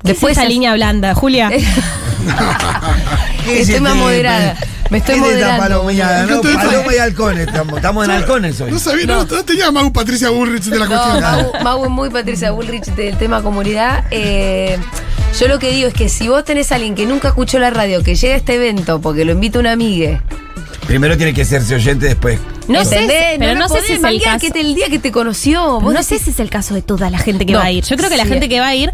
Después 0.02 0.32
esa 0.32 0.44
es- 0.44 0.48
línea 0.48 0.72
blanda, 0.74 1.14
Julia. 1.14 1.50
¿Qué 3.44 3.60
Estoy 3.60 3.80
más 3.80 3.94
moderada. 3.96 4.56
Me 4.90 4.98
estoy 4.98 5.20
¿Qué 5.20 5.20
es 5.20 5.26
esta 5.34 5.46
moderando. 5.56 5.62
palomilla? 5.62 6.22
No, 6.26 6.40
¿Qué 6.40 6.48
te- 6.48 6.54
paloma 6.54 6.94
y 6.94 6.98
halcones. 6.98 7.46
Estamos, 7.46 7.76
estamos 7.76 8.04
en 8.04 8.10
halcones 8.10 8.60
hoy. 8.60 8.70
No 8.72 8.78
sabía, 8.78 9.06
no, 9.06 9.24
no 9.24 9.44
tenía 9.44 9.70
Mau 9.70 9.92
Patricia 9.92 10.30
Bullrich 10.30 10.64
de 10.64 10.78
la 10.78 10.86
No, 10.86 10.90
cuestión. 10.90 11.22
Mau, 11.22 11.62
Mau 11.62 11.84
es 11.84 11.90
muy 11.90 12.10
Patricia 12.10 12.50
Bullrich 12.50 12.86
del 12.86 13.16
tema 13.16 13.40
comunidad. 13.42 14.04
Eh, 14.10 14.78
yo 15.38 15.48
lo 15.48 15.58
que 15.58 15.70
digo 15.72 15.88
es 15.88 15.94
que 15.94 16.08
si 16.08 16.28
vos 16.28 16.44
tenés 16.44 16.70
a 16.72 16.76
alguien 16.76 16.94
que 16.94 17.06
nunca 17.06 17.28
escuchó 17.28 17.58
la 17.58 17.70
radio, 17.70 18.02
que 18.02 18.14
llega 18.14 18.34
a 18.34 18.36
este 18.36 18.54
evento 18.56 19.00
porque 19.00 19.24
lo 19.24 19.32
invita 19.32 19.58
una 19.58 19.72
amiga, 19.72 20.22
Primero 20.86 21.16
tiene 21.16 21.32
que 21.32 21.44
serse 21.44 21.76
oyente 21.76 22.06
después. 22.06 22.40
No 22.66 22.84
sé, 22.84 23.36
pero 23.38 23.54
no 23.54 23.68
sé 23.68 23.80
si 23.82 23.92
es 23.92 24.02
el 24.02 24.20
caso. 24.22 24.40
que 24.40 24.50
te- 24.50 24.60
el 24.60 24.74
día 24.74 24.88
que 24.88 24.98
te 24.98 25.12
conoció. 25.12 25.78
Vos 25.80 25.94
No 25.94 26.02
sé 26.02 26.18
si 26.18 26.30
es 26.30 26.40
el 26.40 26.50
caso 26.50 26.74
de 26.74 26.82
toda 26.82 27.10
la 27.10 27.18
gente 27.18 27.46
que 27.46 27.52
No. 27.52 27.58
va 27.60 27.66
a 27.66 27.70
ir. 27.70 27.84
Yo 27.84 27.96
creo 27.96 28.10
que 28.10 28.16
la 28.16 28.24
gente 28.26 28.48
que 28.48 28.58
va 28.58 28.68
a 28.68 28.74
ir 28.74 28.90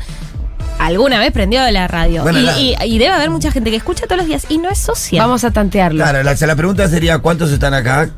alguna 0.79 1.19
vez 1.21 1.33
prendió 1.33 1.61
la 1.71 1.89
radio. 1.89 2.23
Bueno, 2.23 2.39
y, 2.39 2.43
la- 2.43 2.59
y- 2.59 2.77
y 2.95 2.99
debe 2.99 3.13
haber 3.15 3.31
mucha 3.31 3.51
gente 3.51 3.71
que 3.71 3.77
escucha 3.77 4.05
todos 4.05 4.19
los 4.19 4.27
días 4.27 4.45
y 4.51 4.59
no 4.59 4.69
es 4.69 4.77
socia. 4.79 5.23
Vamos 5.23 5.45
a 5.45 5.53
tantearlo. 5.53 6.05
Claro, 6.05 6.23
la, 6.23 6.35
la 6.35 6.57
pregunta 6.57 6.87
sería: 6.89 7.19
¿cuántos 7.21 7.51
están 7.51 7.73
acá 7.73 8.11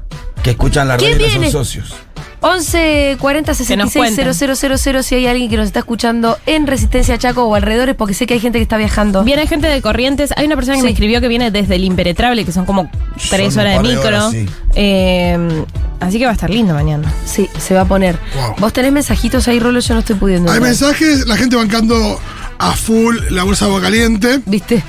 que 0.43 0.51
escuchan 0.51 0.89
la 0.89 0.97
radio 0.97 1.17
¿Quién 1.17 1.31
y 1.31 1.35
no 1.37 1.43
son 1.43 1.53
socios? 1.53 1.95
11 2.41 3.17
40 3.21 3.47
Que 3.53 3.77
nos 3.77 3.91
66 3.93 3.93
cuenten. 3.95 4.35
000 4.57 5.03
si 5.03 5.15
hay 5.17 5.27
alguien 5.27 5.51
que 5.51 5.57
nos 5.57 5.67
está 5.67 5.81
escuchando 5.81 6.39
en 6.47 6.67
Resistencia 6.67 7.19
Chaco 7.19 7.45
o 7.45 7.55
alrededores, 7.55 7.95
porque 7.97 8.15
sé 8.15 8.27
que 8.27 8.35
hay 8.35 8.41
gente 8.41 8.59
que 8.59 8.63
está 8.63 8.77
viajando. 8.77 9.25
Viene 9.25 9.47
gente 9.47 9.67
de 9.67 9.83
Corrientes. 9.83 10.31
Hay 10.37 10.47
una 10.47 10.55
persona 10.57 10.77
que 10.77 10.81
Sí. 10.83 10.87
me 10.87 10.93
escribió 10.93 11.21
que 11.21 11.29
viene 11.29 11.51
desde 11.51 11.75
el 11.77 11.85
Impenetrable, 11.85 12.45
que 12.45 12.53
son 12.53 12.65
como 12.65 12.91
tres 13.31 13.55
Son 13.55 13.63
horas 13.63 13.83
de 13.83 13.89
micro. 13.89 14.07
horas, 14.07 14.31
sí. 14.33 14.47
Eh, 14.75 15.65
así 16.01 16.19
que 16.19 16.25
va 16.25 16.31
a 16.31 16.35
estar 16.35 16.51
lindo 16.51 16.75
mañana. 16.75 17.13
Sí, 17.25 17.49
se 17.59 17.75
va 17.75 17.81
a 17.83 17.85
poner. 17.87 18.17
Wow. 18.35 18.55
Vos 18.59 18.73
tenés 18.73 18.93
mensajitos 18.93 19.49
ahí, 19.49 19.59
Rolo, 19.59 19.81
yo 19.81 19.95
no 19.95 20.01
estoy 20.01 20.17
pudiendo. 20.17 20.53
Hay 20.53 20.61
mensajes, 20.61 21.27
la 21.27 21.37
gente 21.37 21.57
bancando 21.57 22.21
a 22.59 22.73
full 22.77 23.17
la 23.31 23.43
bolsa 23.45 23.65
de 23.67 23.71
agua 23.73 23.83
caliente. 23.83 24.41
¿Viste? 24.47 24.83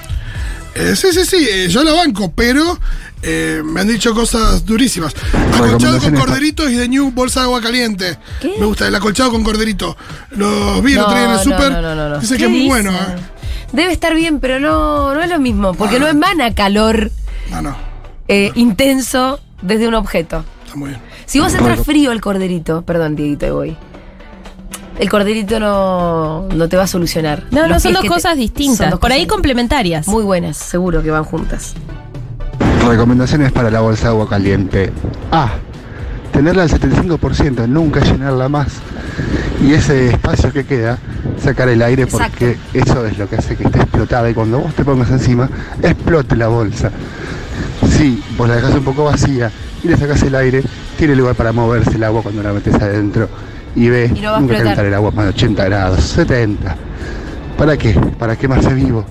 Eh, 0.75 0.95
sí, 0.95 1.07
sí, 1.11 1.25
sí, 1.25 1.47
eh, 1.51 1.67
yo 1.67 1.83
la 1.83 1.93
banco, 1.93 2.31
pero 2.35 2.79
eh, 3.21 3.61
me 3.63 3.81
han 3.81 3.87
dicho 3.87 4.13
cosas 4.13 4.65
durísimas. 4.65 5.13
Acolchado 5.55 5.99
con 5.99 6.15
corderitos 6.15 6.69
y 6.71 6.75
de 6.75 6.87
New 6.87 7.11
bolsa 7.11 7.41
de 7.41 7.45
agua 7.45 7.61
caliente. 7.61 8.17
¿Qué? 8.39 8.53
Me 8.59 8.65
gusta 8.65 8.87
el 8.87 8.95
acolchado 8.95 9.31
con 9.31 9.43
corderito. 9.43 9.95
Los 10.31 10.81
vi 10.83 10.93
el 10.93 10.99
otro 10.99 11.15
día 11.15 11.25
en 11.25 11.31
el 11.31 11.39
súper. 11.39 11.71
no, 11.71 11.81
no, 11.81 12.09
no, 12.09 12.19
¿Qué 12.19 12.27
que 12.37 12.43
es 12.45 12.49
muy 12.49 12.67
bueno, 12.67 12.91
¿eh? 12.91 13.15
Debe 13.71 13.91
estar 13.91 14.15
bien, 14.15 14.39
pero 14.39 14.59
no, 14.59 15.13
no 15.13 15.21
es 15.21 15.29
lo 15.29 15.39
mismo, 15.39 15.73
porque 15.73 15.97
Ah. 15.97 15.99
no 15.99 16.07
emana 16.07 16.53
calor 16.55 17.11
eh, 18.27 18.51
intenso 18.55 19.39
desde 19.61 19.87
un 19.87 19.93
objeto. 19.95 20.43
está 20.65 20.75
muy 20.77 20.89
bien. 20.89 21.01
Si 21.25 21.39
vos 21.39 21.53
entras 21.53 21.81
frío 21.85 22.11
el 22.11 22.21
corderito, 22.21 22.81
perdón, 22.81 23.15
Dieguito, 23.15 23.45
ahí 23.45 23.51
voy. 23.51 23.77
El 24.97 25.09
corderito 25.09 25.59
no, 25.59 26.47
no 26.49 26.67
te 26.67 26.75
va 26.75 26.83
a 26.83 26.87
solucionar. 26.87 27.43
No, 27.51 27.67
no 27.67 27.79
son 27.79 27.93
dos 27.93 28.05
cosas 28.05 28.35
distintas. 28.37 28.97
por 28.97 29.11
ahí 29.11 29.27
complementarias. 29.27 30.07
Muy 30.07 30.23
buenas, 30.23 30.57
seguro 30.57 31.01
que 31.03 31.11
van 31.11 31.23
juntas. 31.23 31.73
Recomendaciones 32.89 33.51
para 33.51 33.69
la 33.69 33.81
bolsa 33.81 34.05
de 34.05 34.09
agua 34.09 34.27
caliente. 34.27 34.91
A. 35.31 35.51
Tenerla 36.33 36.63
al 36.63 36.71
75%, 36.71 37.67
nunca 37.67 37.99
llenarla 37.99 38.49
más. 38.49 38.77
Y 39.63 39.73
ese 39.73 40.09
espacio 40.09 40.51
que 40.51 40.65
queda, 40.65 40.97
sacar 41.39 41.69
el 41.69 41.83
aire 41.83 42.07
porque 42.07 42.57
eso 42.73 43.05
es 43.05 43.19
lo 43.19 43.29
que 43.29 43.35
hace 43.35 43.55
que 43.55 43.65
esté 43.65 43.77
explotada. 43.77 44.27
Y 44.31 44.33
cuando 44.33 44.57
vos 44.57 44.73
te 44.73 44.83
pongas 44.83 45.11
encima, 45.11 45.47
explote 45.83 46.35
la 46.35 46.47
bolsa. 46.47 46.89
Si 47.95 48.23
vos 48.35 48.49
la 48.49 48.55
dejas 48.55 48.73
un 48.73 48.83
poco 48.83 49.03
vacía 49.03 49.51
y 49.83 49.87
le 49.87 49.95
sacas 49.95 50.23
el 50.23 50.33
aire, 50.33 50.63
tiene 50.97 51.15
lugar 51.15 51.35
para 51.35 51.51
moverse 51.51 51.91
el 51.91 52.03
agua 52.03 52.23
cuando 52.23 52.41
la 52.41 52.53
metes 52.53 52.73
adentro. 52.73 53.29
Y 53.75 53.87
ve, 53.89 54.11
Y 54.15 54.19
no 54.19 54.39
nunca 54.39 54.57
calentar 54.57 54.85
el 54.87 54.95
agua 54.95 55.11
más 55.11 55.25
de 55.25 55.29
80 55.29 55.65
grados, 55.65 56.03
70. 56.05 56.75
¿Para 57.55 57.77
qué? 57.77 57.93
¿Para 58.17 58.35
quemarse 58.35 58.73
vivo? 58.73 59.05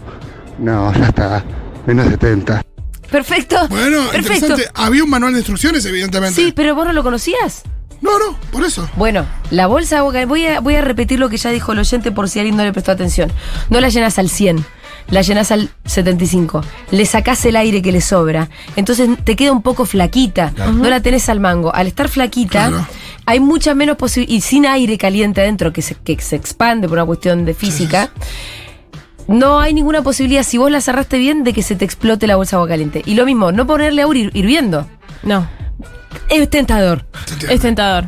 No, 0.58 0.92
ya 0.94 1.06
está. 1.06 1.44
Menos 1.86 2.08
70. 2.08 2.67
Perfecto. 3.10 3.56
Bueno, 3.68 3.98
Perfecto. 4.10 4.46
interesante. 4.46 4.70
Había 4.74 5.04
un 5.04 5.10
manual 5.10 5.32
de 5.32 5.38
instrucciones, 5.40 5.84
evidentemente. 5.84 6.34
Sí, 6.40 6.52
pero 6.54 6.74
vos 6.74 6.86
no 6.86 6.92
lo 6.92 7.02
conocías. 7.02 7.62
No, 8.00 8.16
no, 8.18 8.38
por 8.52 8.64
eso. 8.64 8.88
Bueno, 8.96 9.26
la 9.50 9.66
bolsa 9.66 10.02
voy 10.02 10.46
a, 10.46 10.60
voy 10.60 10.74
a 10.76 10.80
repetir 10.82 11.18
lo 11.18 11.28
que 11.28 11.36
ya 11.36 11.50
dijo 11.50 11.72
el 11.72 11.80
oyente 11.80 12.12
por 12.12 12.28
si 12.28 12.38
alguien 12.38 12.56
no 12.56 12.62
le 12.64 12.72
prestó 12.72 12.92
atención. 12.92 13.32
No 13.70 13.80
la 13.80 13.88
llenas 13.88 14.20
al 14.20 14.28
100, 14.30 14.64
la 15.10 15.22
llenas 15.22 15.50
al 15.50 15.70
75. 15.84 16.62
Le 16.92 17.06
sacás 17.06 17.44
el 17.44 17.56
aire 17.56 17.82
que 17.82 17.90
le 17.90 18.00
sobra. 18.00 18.50
Entonces 18.76 19.08
te 19.24 19.34
queda 19.34 19.50
un 19.50 19.62
poco 19.62 19.84
flaquita. 19.84 20.52
No 20.74 20.88
la 20.88 21.00
tenés 21.00 21.28
al 21.28 21.40
mango. 21.40 21.74
Al 21.74 21.88
estar 21.88 22.08
flaquita, 22.08 22.68
Claro. 22.68 22.86
hay 23.26 23.40
mucha 23.40 23.74
menos 23.74 23.96
posibilidad. 23.96 24.36
Y 24.36 24.42
sin 24.42 24.64
aire 24.66 24.96
caliente 24.96 25.40
adentro, 25.40 25.72
que 25.72 25.82
se, 25.82 25.96
que 25.96 26.20
se 26.20 26.36
expande 26.36 26.86
por 26.88 26.98
una 26.98 27.06
cuestión 27.06 27.44
de 27.44 27.54
física. 27.54 28.10
No 29.28 29.60
hay 29.60 29.74
ninguna 29.74 30.02
posibilidad, 30.02 30.42
si 30.42 30.58
vos 30.58 30.70
la 30.70 30.80
cerraste 30.80 31.18
bien, 31.18 31.44
de 31.44 31.52
que 31.52 31.62
se 31.62 31.76
te 31.76 31.84
explote 31.84 32.26
la 32.26 32.36
bolsa 32.36 32.56
de 32.56 32.56
agua 32.58 32.68
caliente. 32.68 33.02
Y 33.06 33.14
lo 33.14 33.24
mismo, 33.26 33.52
no 33.52 33.66
ponerle 33.66 34.02
agua 34.02 34.14
hir- 34.14 34.30
hirviendo. 34.34 34.88
No, 35.22 35.48
Es 36.30 36.48
tentador. 36.50 37.04
es 37.48 37.60
tentador. 37.60 38.06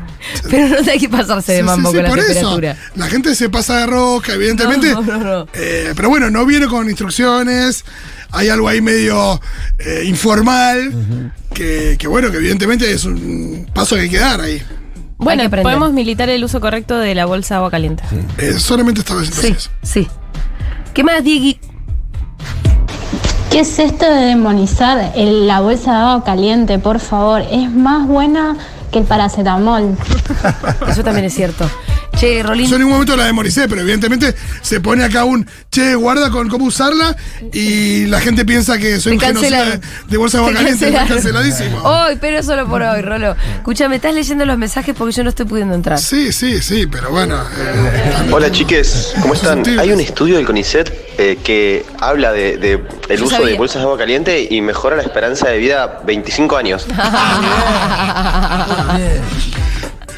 Pero 0.51 0.69
no 0.69 0.91
hay 0.91 0.99
que 0.99 1.09
pasarse 1.09 1.53
de 1.53 1.63
mambo 1.63 1.91
sí, 1.91 1.97
sí, 1.99 2.03
con 2.05 2.11
la 2.19 2.25
temperatura. 2.25 2.71
eso. 2.73 2.81
La 2.97 3.07
gente 3.07 3.35
se 3.35 3.49
pasa 3.51 3.79
de 3.81 3.87
rosca, 3.87 4.33
evidentemente. 4.35 4.93
No, 4.93 5.03
no, 5.03 5.19
no. 5.19 5.47
Eh, 5.55 5.93
pero 5.95 6.09
bueno, 6.09 6.31
no 6.31 6.47
viene 6.47 6.67
con 6.67 6.89
instrucciones. 6.89 7.85
Hay 8.33 8.49
algo 8.49 8.69
ahí 8.69 8.81
medio 8.81 9.41
eh, 9.79 10.05
informal. 10.07 11.33
que, 11.53 11.97
que 11.99 12.07
bueno, 12.09 12.31
que 12.31 12.39
evidentemente 12.39 12.91
es 12.91 13.05
un 13.05 13.67
paso 13.75 13.97
que 13.97 14.03
hay 14.03 14.11
que 14.11 14.19
dar 14.19 14.41
ahí. 14.41 14.63
Bueno, 15.19 15.51
podemos 15.51 15.93
militar 15.93 16.31
el 16.31 16.43
uso 16.45 16.61
correcto 16.63 16.97
de 16.99 17.15
la 17.15 17.27
bolsa 17.27 17.55
de 17.55 17.59
agua 17.59 17.71
caliente. 17.71 18.03
Eh, 18.39 18.55
solamente 18.59 19.01
esta 19.01 19.15
vez 19.17 19.29
Sí, 19.31 19.55
sí. 19.83 20.09
¿Qué 20.95 21.05
más, 21.05 21.23
Diegui? 21.25 21.59
¿Qué 23.51 23.61
es 23.61 23.79
esto 23.79 24.05
de 24.07 24.27
demonizar 24.27 25.13
el- 25.17 25.47
la 25.47 25.61
bolsa 25.61 25.93
de 25.93 25.99
agua 25.99 26.25
caliente, 26.25 26.79
por 26.79 27.01
favor? 27.01 27.43
Es 27.51 27.71
más 27.71 28.07
buena 28.07 28.57
que 28.93 29.01
el 29.01 29.05
paracetamol. 29.05 29.97
Eso 30.89 31.03
también 31.03 31.27
es 31.27 31.35
cierto. 31.35 31.69
Che, 32.21 32.43
Rolín. 32.43 32.69
Yo 32.69 32.75
en 32.77 32.81
ningún 32.83 32.93
momento 32.93 33.17
la 33.17 33.25
demoricé, 33.25 33.67
pero 33.67 33.81
evidentemente 33.81 34.35
se 34.61 34.79
pone 34.81 35.03
acá 35.05 35.25
un 35.25 35.47
che, 35.71 35.95
guarda 35.95 36.29
con 36.31 36.49
cómo 36.49 36.67
usarla 36.67 37.17
y 37.51 38.05
la 38.07 38.21
gente 38.21 38.45
piensa 38.45 38.77
que 38.77 39.01
soy 39.01 39.13
un 39.15 39.21
genocida 39.21 39.81
de, 40.07 40.17
bolsa 40.19 40.37
de 40.37 40.45
agua 40.45 40.53
Te 40.53 40.59
caliente, 40.59 40.93
canceladísimo. 41.09 41.79
Hoy, 41.85 42.19
pero 42.21 42.43
solo 42.43 42.69
por 42.69 42.83
hoy, 42.83 43.01
Rolo. 43.01 43.35
Escúchame, 43.57 43.97
estás 43.97 44.13
leyendo 44.15 44.45
los 44.45 44.59
mensajes 44.59 44.95
porque 44.95 45.15
yo 45.15 45.23
no 45.25 45.31
estoy 45.31 45.47
pudiendo 45.47 45.75
entrar. 45.75 45.99
Sí, 45.99 46.31
sí, 46.33 46.61
sí, 46.61 46.87
pero 46.87 47.11
bueno. 47.11 47.37
eh, 47.57 48.29
Hola 48.31 48.53
chiques, 48.53 49.15
¿cómo 49.23 49.33
están? 49.33 49.63
Hay 49.79 49.91
un 49.91 50.01
estudio 50.01 50.37
del 50.37 50.45
CONICET 50.45 50.93
eh, 51.17 51.39
que 51.43 51.87
habla 52.01 52.33
de, 52.33 52.59
de 52.59 52.83
el 53.09 53.19
Yo 53.19 53.25
uso 53.25 53.37
sabía. 53.37 53.53
de 53.53 53.57
bolsas 53.57 53.77
de 53.77 53.83
agua 53.85 53.97
caliente 53.97 54.47
y 54.51 54.61
mejora 54.61 54.97
la 54.97 55.03
esperanza 55.03 55.49
de 55.49 55.57
vida 55.57 56.01
25 56.05 56.57
años. 56.59 56.87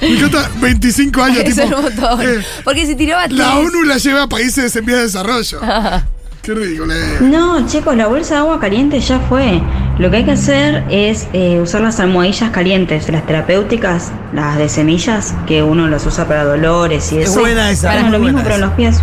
me 0.03 0.17
encanta 0.19 0.51
25 0.61 1.23
años, 1.23 1.39
Es 1.47 1.55
tipo. 1.55 1.67
un 1.77 1.83
montón. 1.83 2.21
eh, 2.23 2.45
Porque 2.65 2.87
si 2.87 2.95
tiraba 2.97 3.27
la 3.29 3.59
ONU 3.59 3.83
la 3.85 3.97
lleva 3.99 4.25
a 4.25 4.29
países 4.29 4.75
en 4.77 4.85
vías 4.85 4.99
de 4.99 5.05
desarrollo. 5.05 5.61
Qué 6.43 6.55
ridículo. 6.55 6.93
eh. 6.93 7.19
No, 7.21 7.65
chicos, 7.69 7.95
la 7.97 8.09
bolsa 8.09 8.35
de 8.35 8.41
agua 8.41 8.59
caliente 8.59 8.99
ya 9.01 9.21
fue. 9.21 9.63
Lo 9.99 10.11
que 10.11 10.17
hay 10.19 10.25
que 10.25 10.33
hacer 10.33 10.83
es 10.91 11.29
eh, 11.33 11.61
usar 11.63 11.83
las 11.83 12.01
almohadillas 12.01 12.51
calientes, 12.51 13.09
las 13.11 13.25
terapéuticas, 13.27 14.11
las 14.33 14.59
de 14.59 14.69
semillas, 14.69 15.35
que 15.47 15.63
uno 15.63 15.87
las 15.87 16.05
usa 16.05 16.27
para 16.27 16.43
dolores 16.45 17.13
y 17.13 17.19
Es 17.19 17.31
eso. 17.31 17.39
buena 17.41 17.71
esa, 17.71 17.95
es 17.97 18.03
muy 18.03 18.11
lo 18.11 18.19
mismo 18.19 18.41
pero 18.43 18.57
en 18.57 18.61
los 18.63 18.73
pies. 18.73 18.97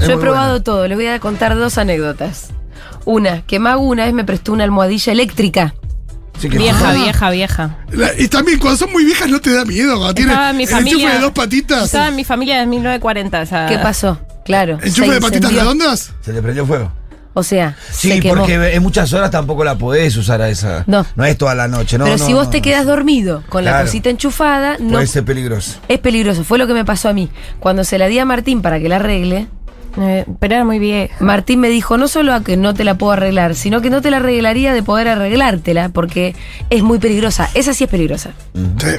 Es 0.00 0.06
Yo 0.08 0.14
he 0.14 0.16
probado 0.16 0.50
buena. 0.52 0.64
todo. 0.64 0.88
Les 0.88 0.96
voy 0.96 1.08
a 1.08 1.20
contar 1.20 1.54
dos 1.54 1.76
anécdotas. 1.76 2.48
Una, 3.04 3.42
que 3.42 3.58
Magu 3.58 3.86
una 3.92 4.06
vez 4.06 4.14
me 4.14 4.24
prestó 4.24 4.52
una 4.54 4.64
almohadilla 4.64 5.12
eléctrica. 5.12 5.74
Sí 6.38 6.48
que 6.48 6.58
Vieja, 6.58 6.92
vieja, 6.92 7.30
vieja. 7.30 7.78
La- 7.92 8.10
y 8.18 8.28
también 8.28 8.58
cuando 8.58 8.76
son 8.76 8.92
muy 8.92 9.04
viejas 9.04 9.28
no 9.28 9.40
te 9.40 9.52
da 9.52 9.64
miedo. 9.64 9.98
Cuando 9.98 10.20
en 10.20 10.26
mi 10.56 10.64
el 10.64 10.68
enchufe 10.70 10.72
familia. 10.90 11.10
de 11.14 11.18
dos 11.20 11.32
patitas. 11.32 11.84
Estaba 11.84 12.08
en 12.08 12.16
mi 12.16 12.24
familia 12.24 12.58
de 12.60 12.66
1940. 12.66 13.40
O 13.40 13.46
sea, 13.46 13.66
¿Qué 13.66 13.78
pasó? 13.78 14.20
Claro. 14.44 14.78
¿Enchufe 14.82 15.10
de 15.12 15.20
patitas 15.20 15.50
incendió. 15.50 15.60
redondas? 15.60 16.12
Se 16.20 16.32
le 16.32 16.42
prendió 16.42 16.66
fuego. 16.66 16.92
O 17.38 17.42
sea, 17.42 17.76
Sí, 17.90 18.08
se 18.12 18.20
quemó. 18.20 18.34
porque 18.36 18.54
en 18.74 18.82
muchas 18.82 19.12
horas 19.12 19.30
tampoco 19.30 19.62
la 19.62 19.76
podés 19.76 20.16
usar 20.16 20.40
a 20.40 20.48
esa. 20.48 20.84
No. 20.86 21.04
No 21.16 21.24
es 21.26 21.36
toda 21.36 21.54
la 21.54 21.68
noche, 21.68 21.98
¿no? 21.98 22.04
Pero 22.06 22.16
no, 22.16 22.24
si 22.26 22.32
vos 22.32 22.44
no, 22.46 22.50
te 22.50 22.62
quedas 22.62 22.86
dormido 22.86 23.42
con 23.50 23.62
la 23.64 23.82
cosita 23.82 24.08
enchufada, 24.08 24.76
no 24.80 24.92
Puede 24.92 25.06
ser 25.06 25.22
peligroso. 25.24 25.78
es 25.88 25.98
peligroso. 25.98 26.44
Fue 26.44 26.56
lo 26.58 26.66
que 26.66 26.72
me 26.72 26.86
pasó 26.86 27.10
a 27.10 27.12
mí. 27.12 27.28
Cuando 27.60 27.84
se 27.84 27.98
la 27.98 28.06
di 28.06 28.18
a 28.18 28.24
Martín 28.24 28.62
para 28.62 28.78
que 28.80 28.88
la 28.88 28.96
arregle, 28.96 29.48
eh, 29.98 30.24
pero 30.40 30.54
era 30.56 30.64
muy 30.64 30.78
vieja. 30.78 31.14
Martín 31.20 31.60
me 31.60 31.68
dijo 31.68 31.96
no 31.96 32.08
solo 32.08 32.32
a 32.34 32.42
que 32.42 32.56
no 32.56 32.74
te 32.74 32.84
la 32.84 32.96
puedo 32.96 33.12
arreglar, 33.12 33.54
sino 33.54 33.80
que 33.80 33.90
no 33.90 34.02
te 34.02 34.10
la 34.10 34.18
arreglaría 34.18 34.72
de 34.72 34.82
poder 34.82 35.08
arreglártela, 35.08 35.88
porque 35.90 36.34
es 36.70 36.82
muy 36.82 36.98
peligrosa. 36.98 37.48
Esa 37.54 37.72
sí 37.74 37.84
es 37.84 37.90
peligrosa. 37.90 38.30
Sí. 38.54 38.90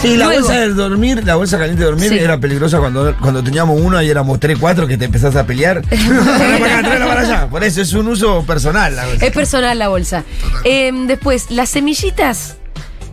Sí, 0.00 0.16
la 0.16 0.26
Luego- 0.26 0.40
bolsa 0.46 0.60
de 0.60 0.68
dormir, 0.70 1.22
la 1.24 1.36
bolsa 1.36 1.58
caliente 1.58 1.82
de 1.84 1.90
dormir 1.90 2.08
Sí. 2.08 2.18
era 2.18 2.36
peligrosa 2.38 2.78
cuando, 2.80 3.14
cuando 3.20 3.42
teníamos 3.44 3.80
uno 3.80 4.02
y 4.02 4.10
éramos 4.10 4.40
tres, 4.40 4.58
cuatro 4.58 4.86
que 4.88 4.96
te 4.98 5.04
empezás 5.04 5.36
a 5.36 5.46
pelear. 5.46 5.82
Tráela 5.88 6.24
para 6.58 6.78
acá, 6.78 6.82
tráela 6.88 7.06
para 7.06 7.20
allá. 7.20 7.46
Por 7.48 7.62
eso 7.62 7.80
es 7.82 7.92
un 7.92 8.08
uso 8.08 8.42
personal 8.44 8.96
la 8.96 9.06
bolsa. 9.06 9.26
Es 9.26 9.32
personal 9.32 9.78
la 9.78 9.88
bolsa. 9.88 10.24
Eh, 10.64 10.90
después, 11.06 11.50
las 11.50 11.68
semillitas 11.68 12.56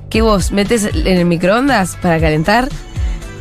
que 0.09 0.23
vos 0.23 0.51
metes 0.51 0.85
en 0.85 1.05
el 1.05 1.25
microondas 1.25 1.95
para 2.01 2.19
calentar, 2.19 2.69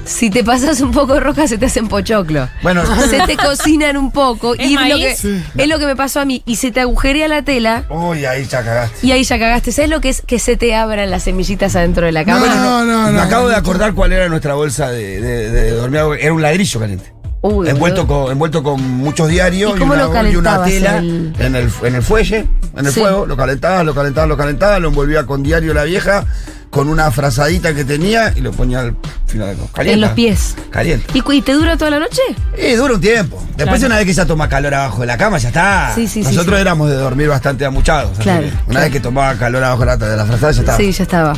si 0.09 0.31
te 0.31 0.43
pasas 0.43 0.81
un 0.81 0.91
poco 0.91 1.21
roja 1.21 1.47
se 1.47 1.59
te 1.59 1.67
hacen 1.67 1.87
pochoclo. 1.89 2.49
Bueno, 2.63 2.83
Se 3.09 3.21
te 3.27 3.37
cocinan 3.37 3.97
un 3.97 4.11
poco 4.11 4.55
¿Es 4.55 4.61
y 4.71 4.75
es 4.75 4.89
lo, 4.89 4.97
que? 4.97 5.17
Sí. 5.17 5.43
es 5.57 5.69
lo 5.69 5.79
que 5.79 5.87
me 5.87 5.97
pasó 5.97 6.21
a 6.21 6.25
mí. 6.25 6.43
Y 6.47 6.57
se 6.57 6.71
te 6.71 6.81
agujerea 6.81 7.29
la 7.29 7.43
tela 7.43 7.85
uy, 7.91 8.25
ahí 8.25 8.45
ya 8.47 8.65
cagaste. 8.65 9.07
y 9.07 9.13
ahí 9.13 9.23
ya 9.25 9.39
cagaste. 9.39 9.71
¿Sabes 9.73 9.91
lo 9.91 10.01
que 10.01 10.09
es 10.09 10.23
que 10.23 10.39
se 10.39 10.57
te 10.57 10.75
abran 10.75 11.11
las 11.11 11.25
semillitas 11.25 11.77
adentro 11.77 12.07
de 12.07 12.13
la 12.13 12.25
No, 12.25 12.35
cama? 12.35 12.55
no, 12.55 12.85
no, 12.85 13.07
Me 13.09 13.13
no. 13.13 13.23
acabo 13.23 13.49
de 13.49 13.57
acordar 13.57 13.93
cuál 13.95 14.13
era 14.13 14.29
nuestra 14.29 14.55
bolsa 14.55 14.91
de, 14.91 15.21
de- 15.21 15.51
de 15.51 15.71
dormir. 15.73 16.01
Era 16.21 16.33
un 16.33 16.43
ladrillo 16.43 16.81
caliente. 16.81 17.13
Uy, 17.41 17.69
envuelto, 17.69 18.05
boludo. 18.05 18.25
con, 18.25 18.33
envuelto 18.33 18.63
con 18.65 18.83
muchos 18.83 19.29
diarios 19.29 19.79
¿Y 19.79 19.83
una, 19.83 20.67
y 20.67 20.71
tela 20.71 20.99
el- 20.99 21.33
en, 21.39 21.55
el, 21.55 21.71
en 21.85 21.95
el 21.95 22.03
fuelle, 22.03 22.47
en 22.77 22.87
el 22.87 22.93
Sí. 22.93 22.99
fuego. 23.01 23.27
Lo 23.27 23.37
calentabas, 23.37 23.85
lo 23.87 23.95
calentabas, 23.95 24.29
lo 24.29 24.37
calentabas, 24.37 24.81
lo 24.81 24.89
envolvía 24.89 25.25
con 25.25 25.45
diario 25.45 25.73
la 25.73 25.85
vieja, 25.85 26.25
con 26.71 26.89
una 26.89 27.11
frazadita 27.11 27.75
que 27.75 27.85
tenía 27.85 28.33
y 28.37 28.41
lo 28.41 28.53
ponía 28.53 28.81
al 28.81 28.95
final. 29.27 29.57
Caliente. 29.73 29.95
En 29.95 30.01
los 30.01 30.11
pies. 30.13 30.55
Caliente. 30.71 31.07
¿Y, 31.15 31.33
y 31.35 31.43
te 31.43 31.53
dura 31.53 31.77
toda 31.77 31.91
la 31.93 31.99
noche? 31.99 32.21
Y 32.63 32.75
dura 32.75 32.95
un 32.95 33.01
tiempo. 33.01 33.37
Después, 33.57 33.79
Claro. 33.81 33.87
una 33.87 33.97
vez 33.97 34.07
que 34.07 34.13
ya 34.13 34.27
toma 34.27 34.49
calor 34.49 34.75
abajo 34.75 35.01
de 35.01 35.07
la 35.07 35.17
cama, 35.17 35.39
ya 35.39 35.49
está. 35.49 35.93
Sí, 35.95 36.07
sí, 36.07 36.23
sí, 36.23 36.29
Nosotros 36.35 36.57
sí. 36.57 36.61
éramos 36.61 36.89
de 36.91 36.97
dormir 36.97 37.29
bastante 37.29 37.65
amuchados. 37.65 38.19
Claro, 38.19 38.47
Una 38.47 38.57
claro. 38.67 38.81
vez 38.85 38.93
que 38.93 39.01
tomaba 39.01 39.35
calor 39.37 39.65
abajo 39.65 39.81
de 39.81 39.87
la, 39.87 39.97
de 39.97 40.25
frazada, 40.27 40.53
ya 40.53 40.61
estaba. 40.61 40.79
Sí, 40.79 40.93
ya 40.93 41.03
estaba. 41.03 41.35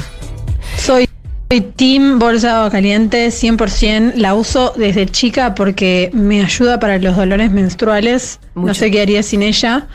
Soy 0.78 1.06
soy 1.52 1.62
Team 1.62 2.20
Bolsa 2.20 2.46
de 2.46 2.52
Agua 2.54 2.70
Caliente 2.70 3.28
100%. 3.32 4.12
La 4.14 4.34
uso 4.34 4.72
desde 4.76 5.06
chica 5.06 5.54
porque 5.56 6.08
me 6.12 6.44
ayuda 6.44 6.78
para 6.78 6.98
los 6.98 7.16
dolores 7.16 7.50
menstruales. 7.50 8.38
Mucho. 8.54 8.68
No 8.68 8.74
sé 8.74 8.90
qué 8.92 9.02
haría 9.02 9.22
sin 9.24 9.42
ella, 9.42 9.88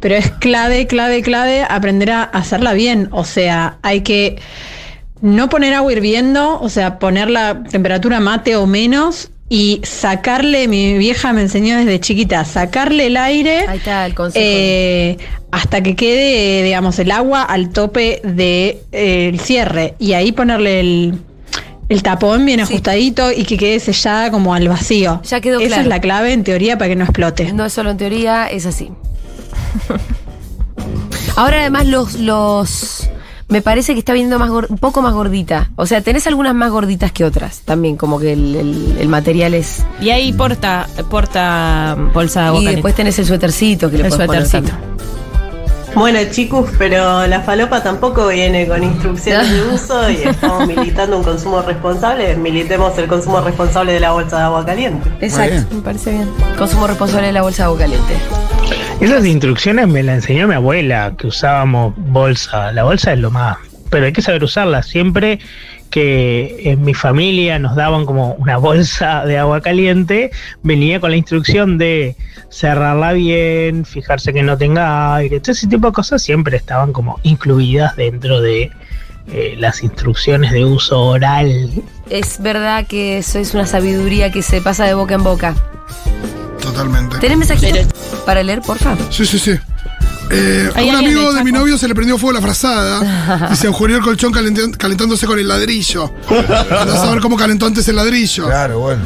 pero 0.00 0.14
es 0.14 0.30
clave, 0.30 0.86
clave, 0.86 1.20
clave 1.20 1.66
aprender 1.68 2.10
a 2.12 2.22
hacerla 2.22 2.72
bien. 2.72 3.08
O 3.12 3.24
sea, 3.26 3.76
hay 3.82 4.00
que 4.00 4.38
no 5.22 5.48
poner 5.48 5.72
agua 5.74 5.92
hirviendo, 5.92 6.60
o 6.60 6.68
sea, 6.68 6.98
poner 6.98 7.30
la 7.30 7.62
temperatura 7.64 8.20
mate 8.20 8.56
o 8.56 8.66
menos 8.66 9.30
y 9.48 9.80
sacarle, 9.84 10.66
mi 10.68 10.98
vieja 10.98 11.32
me 11.32 11.42
enseñó 11.42 11.76
desde 11.76 12.00
chiquita, 12.00 12.44
sacarle 12.44 13.06
el 13.06 13.16
aire. 13.16 13.66
Ahí 13.68 13.78
está 13.78 14.04
el 14.06 14.14
consejo. 14.14 14.44
Eh, 14.46 15.16
hasta 15.50 15.82
que 15.82 15.94
quede, 15.94 16.62
digamos, 16.64 16.98
el 16.98 17.10
agua 17.10 17.42
al 17.42 17.70
tope 17.70 18.20
del 18.24 19.38
cierre. 19.40 19.94
Y 19.98 20.14
ahí 20.14 20.32
ponerle 20.32 20.80
el, 20.80 21.14
el 21.90 22.02
tapón 22.02 22.46
bien 22.46 22.60
Sí. 22.66 22.72
ajustadito 22.72 23.30
y 23.30 23.44
que 23.44 23.58
quede 23.58 23.78
sellada 23.78 24.30
como 24.30 24.54
al 24.54 24.66
vacío. 24.68 25.20
Ya 25.24 25.40
quedó 25.42 25.58
Esa 25.60 25.66
claro. 25.68 25.82
es 25.82 25.88
la 25.88 26.00
clave 26.00 26.32
en 26.32 26.44
teoría 26.44 26.78
para 26.78 26.88
que 26.88 26.96
no 26.96 27.04
explote. 27.04 27.52
No 27.52 27.66
es 27.66 27.72
solo 27.74 27.90
en 27.90 27.98
teoría, 27.98 28.46
es 28.46 28.64
así. 28.64 28.90
Ahora 31.36 31.60
además 31.60 31.86
los, 31.86 32.14
los 32.14 33.08
me 33.52 33.62
parece 33.62 33.92
que 33.92 33.98
está 34.00 34.12
viendo 34.12 34.38
más 34.38 34.50
un 34.50 34.78
poco 34.78 35.02
más 35.02 35.12
gordita. 35.14 35.70
O 35.76 35.86
sea, 35.86 36.00
tenés 36.00 36.26
algunas 36.26 36.54
más 36.54 36.70
gorditas 36.70 37.12
que 37.12 37.24
otras. 37.24 37.60
También, 37.60 37.96
como 37.96 38.18
que 38.18 38.32
el, 38.32 38.56
el- 38.56 38.96
el 38.98 39.08
material 39.08 39.54
es. 39.54 39.84
Y 40.00 40.10
ahí 40.10 40.32
porta, 40.32 40.88
porta 41.10 41.96
bolsa 42.14 42.40
de 42.42 42.46
agua 42.48 42.62
Y 42.62 42.66
después 42.66 42.94
tenés 42.94 43.18
el 43.18 43.26
suétercito 43.26 43.90
que 43.90 43.98
le 43.98 44.04
El 44.04 44.08
podés 44.10 44.26
poner 44.26 44.46
suétercito. 44.46 44.76
Bueno, 45.94 46.18
chicos, 46.30 46.70
pero 46.78 47.26
la 47.26 47.40
falopa 47.40 47.82
tampoco 47.82 48.28
viene 48.28 48.66
con 48.66 48.82
instrucciones 48.82 49.50
de 49.50 49.74
uso 49.74 50.10
y 50.10 50.16
estamos 50.16 50.66
militando 50.76 51.18
un 51.18 51.22
consumo 51.22 51.60
responsable. 51.62 52.34
Militemos 52.36 52.96
el 52.98 53.06
consumo 53.06 53.40
responsable 53.40 53.92
de 53.92 54.00
la 54.00 54.12
bolsa 54.12 54.38
de 54.38 54.42
agua 54.44 54.64
caliente. 54.64 55.10
Exacto. 55.20 55.74
Me 55.74 55.82
parece 55.82 56.12
bien. 56.12 56.30
Consumo 56.56 56.86
responsable 56.86 57.26
de 57.26 57.32
la 57.32 57.42
bolsa 57.42 57.64
de 57.64 57.66
agua 57.66 57.78
caliente. 57.78 58.14
Esas 59.00 59.26
instrucciones 59.26 59.86
me 59.88 60.02
las 60.02 60.16
enseñó 60.16 60.48
mi 60.48 60.54
abuela, 60.54 61.14
que 61.18 61.26
usábamos 61.26 61.94
bolsa. 61.96 62.72
La 62.72 62.84
bolsa 62.84 63.12
es 63.12 63.18
lo 63.18 63.30
más, 63.30 63.58
pero 63.90 64.06
hay 64.06 64.12
que 64.12 64.22
saber 64.22 64.42
usarla. 64.44 64.82
Siempre 64.82 65.40
que 65.92 66.70
en 66.70 66.82
mi 66.82 66.94
familia 66.94 67.58
nos 67.58 67.76
daban 67.76 68.06
como 68.06 68.32
una 68.34 68.56
bolsa 68.56 69.26
de 69.26 69.36
agua 69.36 69.60
caliente, 69.60 70.30
venía 70.62 70.98
con 70.98 71.10
la 71.10 71.18
instrucción 71.18 71.76
de 71.76 72.16
cerrarla 72.50 73.12
bien, 73.12 73.84
fijarse 73.84 74.32
que 74.32 74.42
no 74.42 74.56
tenga 74.56 75.14
aire. 75.14 75.38
Todo 75.38 75.52
ese 75.52 75.68
tipo 75.68 75.88
de 75.88 75.92
cosas 75.92 76.22
siempre 76.22 76.56
estaban 76.56 76.94
como 76.94 77.20
incluidas 77.24 77.94
dentro 77.94 78.40
de 78.40 78.70
eh, 79.28 79.54
las 79.58 79.82
instrucciones 79.82 80.52
de 80.52 80.64
uso 80.64 80.98
oral. 80.98 81.70
Es 82.08 82.40
verdad 82.40 82.86
que 82.86 83.18
eso 83.18 83.38
es 83.38 83.52
una 83.52 83.66
sabiduría 83.66 84.32
que 84.32 84.40
se 84.40 84.62
pasa 84.62 84.86
de 84.86 84.94
boca 84.94 85.14
en 85.14 85.22
boca. 85.22 85.54
Totalmente. 86.62 87.18
¿Tenés 87.18 87.36
mensajitos 87.36 87.86
para 88.24 88.42
leer, 88.42 88.62
por 88.62 88.78
favor? 88.78 88.98
Sí, 89.10 89.26
sí, 89.26 89.38
sí. 89.38 89.58
Eh, 90.34 90.70
a 90.74 90.78
¿Hay 90.78 90.88
un 90.88 90.96
amigo 90.96 91.30
de 91.32 91.42
de 91.42 91.44
mi 91.44 91.52
novio 91.52 91.76
se 91.76 91.88
le 91.88 91.94
prendió 91.94 92.16
fuego 92.16 92.32
la 92.32 92.40
frazada 92.40 93.48
y 93.52 93.56
se 93.56 93.66
agujerió 93.66 93.98
el 93.98 94.02
colchón 94.02 94.32
calentándose 94.32 95.26
con 95.26 95.38
el 95.38 95.46
ladrillo. 95.46 96.10
Andá 96.28 96.94
a 96.94 96.96
saber 96.96 97.20
cómo 97.20 97.36
calentó 97.36 97.66
antes 97.66 97.86
el 97.88 97.96
ladrillo. 97.96 98.46
Claro, 98.46 98.78
bueno. 98.78 99.02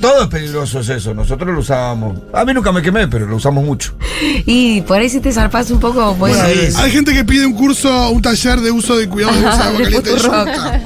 Todo 0.00 0.22
es 0.22 0.28
peligroso 0.28 0.80
es 0.80 0.88
eso. 0.88 1.12
Nosotros 1.12 1.52
lo 1.52 1.60
usábamos. 1.60 2.18
A 2.32 2.44
mí 2.44 2.54
nunca 2.54 2.72
me 2.72 2.80
quemé, 2.80 3.08
pero 3.08 3.26
lo 3.26 3.36
usamos 3.36 3.64
mucho. 3.64 3.94
Y 4.46 4.80
por 4.82 4.98
ahí 4.98 5.10
si 5.10 5.20
te 5.20 5.32
zarpás 5.32 5.70
un 5.70 5.80
poco, 5.80 6.16
pues. 6.18 6.36
Bueno, 6.36 6.78
hay 6.78 6.90
gente 6.90 7.12
que 7.12 7.24
pide 7.24 7.44
un 7.44 7.52
curso, 7.52 8.10
un 8.10 8.22
taller 8.22 8.60
de 8.60 8.70
uso 8.70 8.96
de 8.96 9.08
cuidado 9.08 9.34
de 9.34 9.40
de 9.42 9.48
agua 9.48 9.72
De 9.72 9.82
caliente. 9.84 10.10
Yucca. 10.16 10.80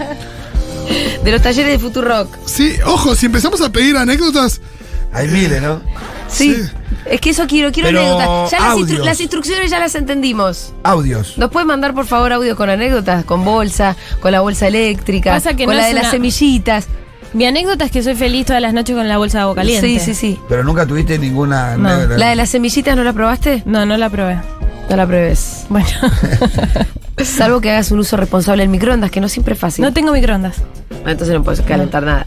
De 1.23 1.31
los 1.33 1.43
talleres 1.43 1.73
de 1.73 1.79
Futurock. 1.79 2.37
Sí, 2.47 2.75
ojo, 2.85 3.15
si 3.15 3.27
empezamos 3.27 3.61
a 3.61 3.71
pedir 3.71 3.97
anécdotas, 3.97 4.61
Hay 5.13 5.29
miles, 5.29 5.63
¿no? 5.63 5.81
Sí. 6.29 6.55
Sí. 6.55 6.63
Es 7.11 7.21
que 7.21 7.31
eso 7.31 7.47
quiero, 7.47 7.71
quiero 7.73 7.89
Pero 7.91 8.01
anécdotas. 8.01 8.51
Ya 8.51 8.61
las, 8.61 8.69
instru- 8.77 8.81
audios. 8.83 9.05
las 9.07 9.21
instrucciones 9.21 9.71
ya 9.71 9.79
las 9.79 9.95
entendimos. 9.95 10.73
Audios. 10.83 11.37
¿Nos 11.39 11.51
pueden 11.51 11.69
mandar 11.69 11.93
por 11.95 12.07
favor 12.07 12.33
audio 12.33 12.57
con 12.57 12.71
anécdotas? 12.71 13.25
Con 13.25 13.45
bolsa, 13.45 13.97
con 14.21 14.33
la 14.33 14.41
bolsa 14.41 14.67
eléctrica, 14.69 15.31
Pasa 15.33 15.55
que 15.55 15.65
con 15.67 15.75
no 15.75 15.81
la 15.81 15.89
es 15.89 15.95
de 15.95 16.01
las 16.01 16.11
semillitas. 16.11 16.87
Mi 17.35 17.47
anécdota 17.47 17.85
es 17.85 17.91
que 17.91 18.03
soy 18.03 18.15
feliz 18.15 18.47
todas 18.47 18.63
las 18.63 18.73
noches 18.73 18.95
con 18.97 19.09
la 19.09 19.19
bolsa 19.19 19.39
de 19.39 19.43
agua 19.43 19.55
caliente. 19.57 19.87
Sí, 19.87 19.99
sí, 19.99 20.15
sí. 20.15 20.39
Pero 20.49 20.63
nunca 20.65 20.87
tuviste 20.87 21.19
ninguna. 21.19 21.77
No. 21.77 22.07
¿La 22.17 22.29
de 22.31 22.37
las 22.37 22.49
semillitas 22.51 22.97
no 22.97 23.03
la 23.05 23.13
probaste? 23.13 23.63
No, 23.67 23.85
no 23.85 23.97
la 23.97 24.09
probé. 24.09 24.39
No 24.89 24.97
la 24.97 25.07
pruebes. 25.07 25.65
Bueno, 25.69 25.87
Salvo 27.25 27.61
que 27.61 27.71
hagas 27.71 27.91
un 27.91 27.99
uso 28.01 28.17
responsable 28.17 28.63
del 28.63 28.69
microondas, 28.71 29.11
que 29.11 29.21
no 29.21 29.29
siempre 29.29 29.55
es 29.55 29.61
fácil. 29.61 29.85
no 29.85 29.93
tengo 29.93 30.13
microondas. 30.13 30.57
Ah, 31.05 31.11
Entonces 31.11 31.35
no 31.35 31.43
puedes 31.43 31.61
calentar 31.63 32.03
nada. 32.03 32.27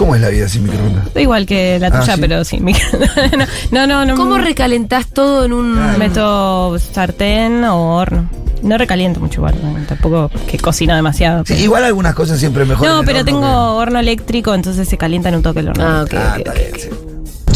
¿Cómo 0.00 0.14
es 0.14 0.22
la 0.22 0.30
vida 0.30 0.48
sin 0.48 0.62
microondas? 0.62 1.04
Igual 1.14 1.44
que 1.44 1.78
la 1.78 1.88
Ah, 1.88 2.00
tuya, 2.00 2.14
¿sí? 2.14 2.20
pero 2.22 2.42
sin 2.42 2.64
microondas. 2.64 3.10
no, 3.70 3.86
no, 3.86 4.06
no. 4.06 4.14
¿Cómo 4.14 4.38
recalentás 4.38 5.06
todo 5.08 5.44
en 5.44 5.52
un... 5.52 5.98
Meto 5.98 6.78
sartén 6.78 7.62
o 7.64 7.96
horno. 7.96 8.30
No 8.62 8.78
recaliento 8.78 9.20
mucho 9.20 9.40
igual, 9.40 9.54
no, 9.62 9.74
tampoco 9.86 10.30
que 10.50 10.58
cocino 10.58 10.94
demasiado. 10.94 11.44
Sí, 11.46 11.52
igual 11.54 11.84
algunas 11.84 12.14
cosas 12.14 12.38
siempre 12.38 12.64
mejor. 12.64 12.86
en 12.86 12.92
no, 12.94 13.00
el 13.00 13.04
pero 13.06 13.18
horno 13.20 13.30
tengo 13.30 13.74
horno 13.76 13.98
eléctrico, 13.98 14.54
entonces 14.54 14.88
se 14.88 14.96
calienta 14.96 15.28
en 15.28 15.34
un 15.36 15.42
toque 15.42 15.60
el 15.60 15.68
horno. 15.68 15.84
Ah, 15.86 16.02
ok, 16.04 16.14
Ah, 16.14 16.32
ok, 16.32 16.38
está 16.38 16.50
ok, 16.52 16.56
bien, 16.58 16.70
ok. 16.72 16.78
sí. 16.80 16.88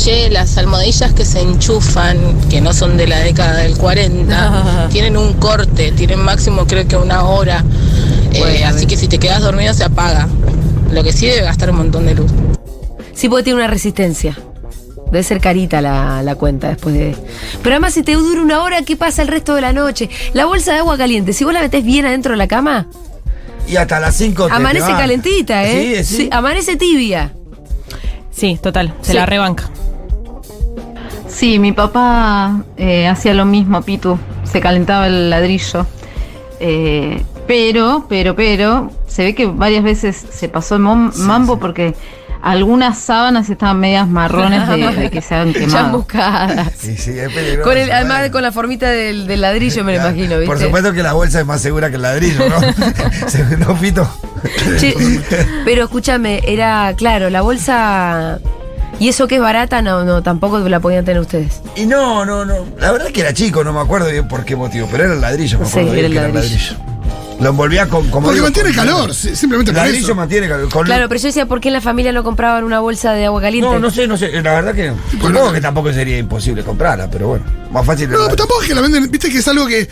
Che, 0.04 0.28
las 0.30 0.58
almohadillas 0.58 1.12
que 1.14 1.24
se 1.24 1.40
enchufan, 1.40 2.18
que 2.50 2.60
no 2.60 2.74
son 2.74 2.98
de 2.98 3.06
la 3.06 3.20
década 3.20 3.54
del 3.58 3.76
40, 3.78 4.88
tienen 4.92 5.16
un 5.16 5.32
corte, 5.34 5.92
tienen 5.92 6.20
máximo 6.20 6.66
creo 6.66 6.86
que 6.86 6.96
una 6.96 7.22
hora. 7.24 7.64
Eh, 8.32 8.38
Bueno, 8.40 8.66
así 8.66 8.86
que 8.86 8.96
si 8.98 9.06
te 9.08 9.18
quedas 9.18 9.40
dormido 9.40 9.72
se 9.72 9.84
apaga. 9.84 10.28
Lo 10.94 11.02
que 11.02 11.12
sí 11.12 11.26
debe 11.26 11.42
gastar 11.42 11.70
un 11.70 11.76
montón 11.78 12.06
de 12.06 12.14
luz. 12.14 12.30
Sí, 13.14 13.28
porque 13.28 13.44
tiene 13.44 13.58
una 13.58 13.66
resistencia. 13.66 14.38
Debe 15.06 15.22
ser 15.22 15.40
carita 15.40 15.80
la, 15.80 16.22
la 16.22 16.34
cuenta 16.36 16.68
después 16.68 16.94
de. 16.94 17.14
Pero 17.62 17.74
además, 17.74 17.94
si 17.94 18.02
te 18.02 18.12
dura 18.14 18.40
una 18.40 18.62
hora, 18.62 18.82
¿qué 18.82 18.96
pasa 18.96 19.22
el 19.22 19.28
resto 19.28 19.54
de 19.54 19.60
la 19.60 19.72
noche? 19.72 20.08
La 20.32 20.46
bolsa 20.46 20.72
de 20.72 20.78
agua 20.78 20.96
caliente, 20.96 21.32
si 21.32 21.44
vos 21.44 21.52
la 21.52 21.60
metés 21.60 21.84
bien 21.84 22.06
adentro 22.06 22.32
de 22.32 22.36
la 22.38 22.46
cama, 22.48 22.86
Y 23.68 23.76
hasta 23.76 23.98
las 24.00 24.16
5 24.16 24.48
amanece 24.50 24.86
calentita, 24.92 25.64
¿eh? 25.64 26.04
Sí, 26.04 26.16
sí. 26.16 26.28
amanece 26.30 26.76
tibia. 26.76 27.32
Sí, 28.30 28.58
total, 28.62 28.94
se 29.02 29.12
Sí. 29.12 29.16
la 29.16 29.26
rebanca. 29.26 29.70
Sí, 31.28 31.58
mi 31.58 31.72
papá 31.72 32.64
eh, 32.76 33.06
hacía 33.08 33.34
lo 33.34 33.44
mismo, 33.44 33.82
Pitu. 33.82 34.18
Se 34.44 34.60
calentaba 34.60 35.06
el 35.08 35.30
ladrillo. 35.30 35.86
Eh, 36.60 37.22
pero, 37.46 38.06
pero, 38.08 38.34
pero, 38.36 38.90
se 39.14 39.22
ve 39.22 39.34
que 39.34 39.46
varias 39.46 39.84
veces 39.84 40.24
se 40.30 40.48
pasó 40.48 40.74
el 40.76 40.82
mom- 40.82 41.14
mambo 41.16 41.58
porque 41.60 41.94
algunas 42.42 42.98
sábanas 42.98 43.48
estaban 43.48 43.78
medias 43.80 44.06
marrones 44.08 44.68
de, 44.68 44.76
de 45.02 45.10
que 45.10 45.22
se 45.22 45.34
han 45.34 45.52
quemado. 45.52 46.04
Sí, 46.76 46.96
sí, 46.96 47.18
es 47.18 47.32
peligroso. 47.32 47.62
Con 47.62 47.78
el, 47.78 47.90
además 47.92 48.18
bueno. 48.18 48.32
con 48.32 48.42
la 48.42 48.52
formita 48.52 48.90
del, 48.90 49.26
del 49.26 49.40
ladrillo, 49.40 49.82
me 49.84 49.96
lo 49.96 50.02
imagino, 50.02 50.32
¿viste? 50.38 50.46
Por 50.46 50.58
supuesto 50.60 50.92
que 50.92 51.02
la 51.02 51.12
bolsa 51.14 51.40
es 51.40 51.46
más 51.46 51.60
segura 51.62 51.88
que 51.90 51.96
el 51.96 52.02
ladrillo, 52.02 52.40
¿no? 52.48 52.60
Se- 53.28 53.56
¿No, 53.56 53.74
Pito? 53.76 54.06
Che, 54.78 54.94
pero 55.64 55.84
escúchame, 55.84 56.40
era, 56.46 56.92
claro, 56.96 57.30
la 57.30 57.40
bolsa. 57.40 58.40
¿Y 59.00 59.08
eso 59.08 59.26
que 59.26 59.36
es 59.36 59.40
barata? 59.40 59.80
No, 59.82 60.04
no, 60.04 60.22
tampoco 60.22 60.58
la 60.68 60.78
podían 60.80 61.04
tener 61.04 61.20
ustedes. 61.20 61.62
Y 61.76 61.84
no, 61.86 62.24
no, 62.24 62.44
no. 62.44 62.54
La 62.78 62.92
verdad 62.92 63.06
que 63.08 63.22
era 63.22 63.32
chico, 63.32 63.64
no 63.64 63.72
me 63.72 63.80
acuerdo 63.80 64.08
bien 64.10 64.28
por 64.28 64.44
qué 64.44 64.54
motivo, 64.54 64.86
pero 64.90 65.04
era 65.04 65.14
el 65.14 65.20
ladrillo, 65.20 65.58
me 65.58 65.64
Sí, 65.64 65.70
acuerdo 65.80 65.92
bien 65.92 66.12
era 66.12 66.26
el 66.26 66.32
que 66.32 66.38
ladrillo. 66.38 66.76
Lo 67.40 67.50
envolvía 67.50 67.88
con. 67.88 68.08
Como 68.10 68.26
Porque 68.26 68.34
digo, 68.36 68.46
mantiene 68.46 68.68
con- 68.70 68.76
calor, 68.86 69.14
sí, 69.14 69.34
simplemente 69.34 69.70
El 69.72 69.76
por 69.76 69.84
ladrillo 69.86 70.06
eso. 70.06 70.14
mantiene 70.14 70.48
calor. 70.48 70.68
Con- 70.70 70.84
Claro, 70.86 71.08
pero 71.08 71.20
yo 71.20 71.26
decía, 71.28 71.46
¿por 71.46 71.60
qué 71.60 71.68
en 71.68 71.74
la 71.74 71.80
familia 71.80 72.12
no 72.12 72.22
compraban 72.22 72.64
una 72.64 72.80
bolsa 72.80 73.12
de 73.12 73.26
agua 73.26 73.40
caliente? 73.40 73.68
No, 73.68 73.78
no 73.78 73.90
sé, 73.90 74.06
no 74.06 74.16
sé. 74.16 74.30
La 74.42 74.52
verdad 74.54 74.74
que. 74.74 74.92
Supongo 75.10 75.52
que 75.52 75.60
tampoco 75.60 75.92
sería 75.92 76.16
imposible 76.18 76.62
comprarla, 76.62 77.10
pero 77.10 77.28
bueno. 77.28 77.44
Más 77.72 77.84
fácil. 77.84 78.08
No, 78.10 78.18
pero 78.24 78.36
tampoco 78.36 78.62
es 78.62 78.68
que 78.68 78.74
la 78.74 78.80
venden, 78.82 79.10
viste 79.10 79.30
que 79.30 79.38
es 79.38 79.48
algo 79.48 79.66
que. 79.66 79.88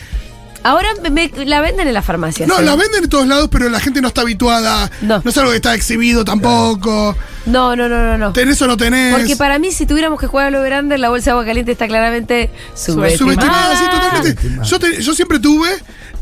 Ahora 0.65 0.91
me- 1.03 1.11
me- 1.11 1.45
la 1.45 1.61
venden 1.61 1.89
en 1.89 1.95
las 1.95 2.05
farmacias. 2.05 2.49
No, 2.49 2.61
la 2.61 2.77
venden 2.77 3.03
en 3.03 3.11
todos 3.11 3.27
lados, 3.27 3.49
pero 3.51 3.69
la 3.69 3.81
gente 3.81 4.01
no 4.01 4.07
está 4.09 4.21
habituada. 4.21 4.89
No, 5.01 5.21
es 5.25 5.37
algo 5.37 5.51
que 5.51 5.57
está 5.57 5.75
exhibido 5.75 6.25
tampoco. 6.25 7.17
No, 7.47 7.75
no, 7.77 7.89
no, 7.89 7.99
no, 8.03 8.19
no. 8.19 8.33
¿Tenés 8.33 8.61
o 8.63 8.67
no 8.67 8.77
tenés? 8.77 9.15
Porque 9.17 9.37
para 9.37 9.59
mí, 9.59 9.73
si 9.73 9.87
tuviéramos 9.87 10.21
que 10.21 10.27
jugar 10.27 10.47
al 10.47 10.55
over-under, 10.55 10.99
la 11.01 11.09
bolsa 11.09 11.27
de 11.27 11.31
agua 11.33 11.45
caliente 11.45 11.73
está 11.73 11.87
claramente 11.89 12.51
subestimada. 12.75 13.17
Subestimada, 13.17 13.77
sí, 13.77 13.85
totalmente. 13.91 14.69
Yo, 14.69 14.79
te- 14.79 15.03
yo 15.03 15.15
siempre 15.15 15.39
tuve. 15.41 15.69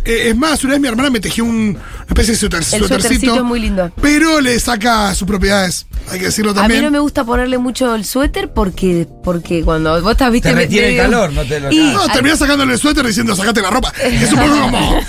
eh, 0.03 0.31
es 0.31 0.37
más, 0.37 0.65
una 0.65 0.73
vez 0.73 0.81
mi 0.81 0.89
hermana 0.89 1.11
me 1.11 1.21
tejió 1.21 1.45
un- 1.45 1.77
una 1.77 2.07
especie 2.09 2.33
de 2.33 2.39
suéter- 2.39 2.75
El 2.75 2.87
suétercito. 2.89 3.35
es 3.37 3.43
muy 3.43 3.61
lindo. 3.61 3.93
Pero 4.01 4.41
le 4.41 4.59
saca 4.59 5.15
sus 5.15 5.29
propiedades. 5.29 5.85
Hay 6.11 6.19
que 6.19 6.25
decirlo 6.25 6.53
A 6.53 6.55
mí 6.55 6.61
también. 6.61 6.85
no 6.85 6.91
me 6.91 6.99
gusta 7.01 7.23
ponerle 7.25 7.59
mucho 7.59 7.95
el 7.95 8.07
suéter 8.07 8.51
porque, 8.51 9.07
porque 9.23 9.63
cuando 9.63 10.01
vos 10.01 10.13
estás, 10.13 10.33
viste, 10.33 10.49
Te 10.49 10.55
me- 10.55 10.63
retiene 10.63 10.87
el 10.89 10.93
medio- 10.97 11.03
calor, 11.11 11.33
no 11.35 11.45
te 11.45 11.61
lo 11.61 11.71
Y- 11.71 11.93
No, 11.93 12.09
terminás 12.09 12.39
sacándole 12.39 12.73
el 12.73 12.79
suéter 12.79 13.07
diciendo 13.07 13.37
sacate 13.37 13.61
la 13.61 13.69
ropa. 13.69 13.93
Es 14.03 14.33
un 14.33 14.39
poco 14.41 14.59
como. 14.63 15.01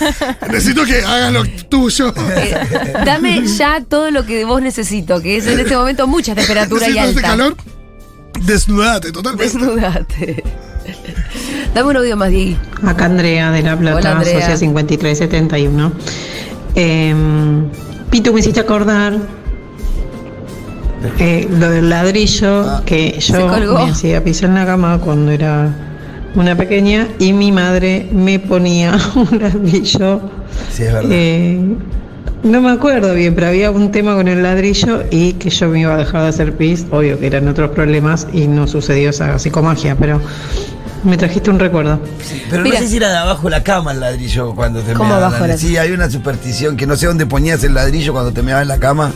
Necesito 0.51 0.83
que 0.83 0.97
hagas 1.01 1.31
lo 1.31 1.45
tuyo. 1.69 2.13
Dame 3.05 3.47
ya 3.47 3.81
todo 3.87 4.11
lo 4.11 4.25
que 4.25 4.43
vos 4.43 4.61
necesito, 4.61 5.21
que 5.21 5.37
es 5.37 5.47
en 5.47 5.59
este 5.61 5.75
momento 5.77 6.00
mucha 6.07 6.35
temperatura 6.35 6.87
y 6.87 6.97
este 6.97 7.01
alta. 7.01 7.21
calor. 7.21 7.55
Desnudate, 8.41 9.11
totalmente. 9.11 9.43
Desnudate. 9.45 10.43
Dame 11.75 11.89
un 11.89 11.97
audio 11.97 12.17
más, 12.17 12.29
Diego. 12.29 12.57
Acá 12.85 13.05
Andrea 13.05 13.51
de 13.51 13.61
La 13.61 13.77
Plata, 13.77 13.97
Hola, 13.97 14.11
Andrea. 14.17 14.39
Socia 14.41 14.57
5371. 14.57 15.91
Eh, 16.75 17.13
Pitu, 18.09 18.33
me 18.33 18.39
hiciste 18.41 18.59
acordar 18.59 19.13
eh, 21.19 21.47
lo 21.49 21.69
del 21.69 21.89
ladrillo 21.89 22.83
que 22.85 23.17
yo 23.19 23.47
me 23.47 23.89
hacía 23.91 24.23
pisar 24.23 24.49
en 24.49 24.55
la 24.55 24.65
cama 24.65 24.99
cuando 24.99 25.31
era 25.31 25.69
una 26.35 26.55
pequeña 26.55 27.07
y 27.19 27.33
mi 27.33 27.51
madre 27.51 28.07
me 28.11 28.39
ponía 28.39 28.97
un 29.15 29.39
ladrillo. 29.39 30.21
Sí, 30.71 30.83
es 30.83 30.93
verdad. 30.93 31.09
eh, 31.11 31.75
no 32.43 32.61
me 32.61 32.71
acuerdo 32.71 33.13
bien, 33.13 33.35
pero 33.35 33.47
había 33.47 33.71
un 33.71 33.91
tema 33.91 34.15
con 34.15 34.27
el 34.27 34.43
ladrillo 34.43 35.03
y 35.11 35.33
que 35.33 35.49
yo 35.49 35.69
me 35.69 35.81
iba 35.81 35.93
a 35.93 35.97
dejar 35.97 36.23
de 36.23 36.29
hacer 36.29 36.55
pis. 36.55 36.85
Obvio 36.91 37.19
que 37.19 37.27
eran 37.27 37.47
otros 37.47 37.71
problemas 37.71 38.27
y 38.33 38.47
no 38.47 38.67
sucedió 38.67 39.11
esa 39.11 39.37
psicomagia, 39.37 39.95
pero 39.95 40.19
me 41.03 41.17
trajiste 41.17 41.49
un 41.49 41.59
recuerdo. 41.59 41.99
Pero 42.49 42.63
Mira. 42.63 42.75
no 42.79 42.81
sé 42.85 42.89
si 42.91 42.97
era 42.97 43.09
de 43.09 43.17
abajo 43.17 43.49
la 43.49 43.63
cama 43.63 43.91
el 43.91 43.99
ladrillo 43.99 44.53
cuando 44.53 44.81
te 44.81 44.93
¿Cómo 44.93 45.09
meabas 45.09 45.33
abajo 45.33 45.47
la- 45.47 45.57
Sí, 45.57 45.77
hay 45.77 45.91
una 45.91 46.09
superstición 46.09 46.77
que 46.77 46.85
no 46.85 46.95
sé 46.95 47.07
dónde 47.07 47.25
ponías 47.25 47.63
el 47.63 47.73
ladrillo 47.73 48.13
cuando 48.13 48.31
te 48.31 48.41
meabas 48.43 48.61
en 48.63 48.67
la 48.67 48.79
cama. 48.79 49.11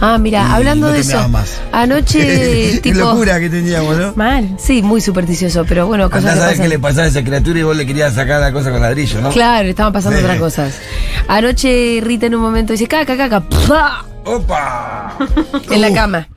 Ah, 0.00 0.18
mira, 0.18 0.54
hablando 0.54 0.88
no 0.88 0.92
de 0.92 1.02
te 1.02 1.08
eso. 1.08 1.28
más. 1.28 1.60
Anoche, 1.72 2.18
Qué 2.82 2.92
tipo. 2.92 2.98
locura 3.00 3.38
que 3.40 3.50
teníamos, 3.50 3.96
¿no? 3.96 4.12
Mal. 4.16 4.56
Sí, 4.58 4.82
muy 4.82 5.00
supersticioso, 5.00 5.64
pero 5.66 5.86
bueno, 5.86 6.10
cosas 6.10 6.32
Andás 6.32 6.34
que 6.34 6.40
a 6.40 6.46
ver 6.46 6.50
pasan. 6.56 6.62
qué 6.64 6.68
le 6.68 6.78
pasaba 6.78 7.04
a 7.04 7.08
esa 7.08 7.22
criatura 7.24 7.58
y 7.58 7.62
vos 7.62 7.76
le 7.76 7.86
querías 7.86 8.14
sacar 8.14 8.40
la 8.40 8.52
cosa 8.52 8.70
con 8.70 8.80
ladrillo, 8.80 9.20
¿no? 9.20 9.30
Claro, 9.30 9.68
estaban 9.68 9.92
pasando 9.92 10.18
Sí. 10.18 10.24
otras 10.24 10.38
cosas. 10.38 10.74
Anoche 11.28 12.00
Rita 12.02 12.26
en 12.26 12.34
un 12.34 12.40
momento 12.42 12.72
dice, 12.72 12.86
caca, 12.88 13.16
caca, 13.16 13.40
¡pua! 13.40 14.04
¡Opa! 14.24 15.16
en 15.70 15.80
la 15.80 15.92
cama. 15.92 16.28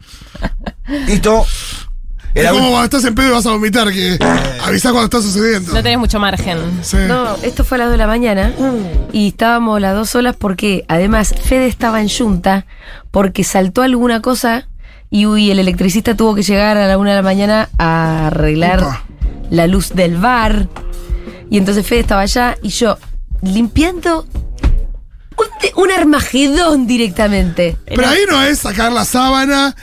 Listo. 1.08 1.46
Es 2.34 2.42
Era 2.44 2.52
como 2.52 2.64
un- 2.66 2.70
cuando 2.72 2.86
estás 2.86 3.04
en 3.06 3.16
pedo 3.16 3.28
y 3.28 3.32
vas 3.32 3.46
a 3.46 3.52
vomitar, 3.52 3.92
que 3.92 4.18
avisás 4.64 4.92
cuando 4.94 5.06
está 5.06 5.22
sucediendo. 5.22 5.74
No 5.74 5.84
tenés 5.84 6.00
mucho 6.00 6.20
margen. 6.20 6.58
Sí. 6.82 6.98
No, 7.08 7.36
esto 7.44 7.64
fue 7.66 7.76
a 7.76 7.80
las 7.80 7.88
2 7.88 7.92
de 7.94 7.98
la 7.98 8.08
mañana 8.08 8.54
y 9.12 9.28
estábamos 9.30 9.82
las 9.82 9.94
dos 9.96 10.10
solas 10.10 10.36
porque 10.38 10.86
además 10.88 11.34
Fede 11.44 11.68
estaba 11.68 12.00
en 12.02 12.08
yunta 12.08 12.66
porque 13.12 13.44
saltó 13.44 13.82
alguna 13.82 14.22
cosa 14.22 14.68
y 15.10 15.26
uy, 15.26 15.52
el 15.52 15.60
electricista 15.60 16.16
tuvo 16.16 16.34
que 16.36 16.44
llegar 16.44 16.78
a 16.78 16.88
la 16.88 16.98
1 16.98 17.10
de 17.10 17.16
la 17.18 17.22
mañana 17.22 17.68
a 17.78 18.28
arreglar 18.28 18.80
Upa. 18.80 19.04
la 19.50 19.68
luz 19.68 19.90
del 19.94 20.16
bar. 20.18 20.68
Y 21.50 21.58
entonces 21.58 21.86
Fede 21.86 22.00
estaba 22.00 22.22
allá 22.22 22.56
y 22.64 22.70
yo 22.70 22.98
limpiando 23.42 24.26
un, 25.38 25.84
un 25.84 25.92
armagedón 25.92 26.88
directamente. 26.88 27.76
Pero 27.86 28.08
ahí 28.08 28.22
no 28.30 28.42
es 28.42 28.60
sacar 28.60 28.92
la 28.94 29.04
sábana, 29.04 29.76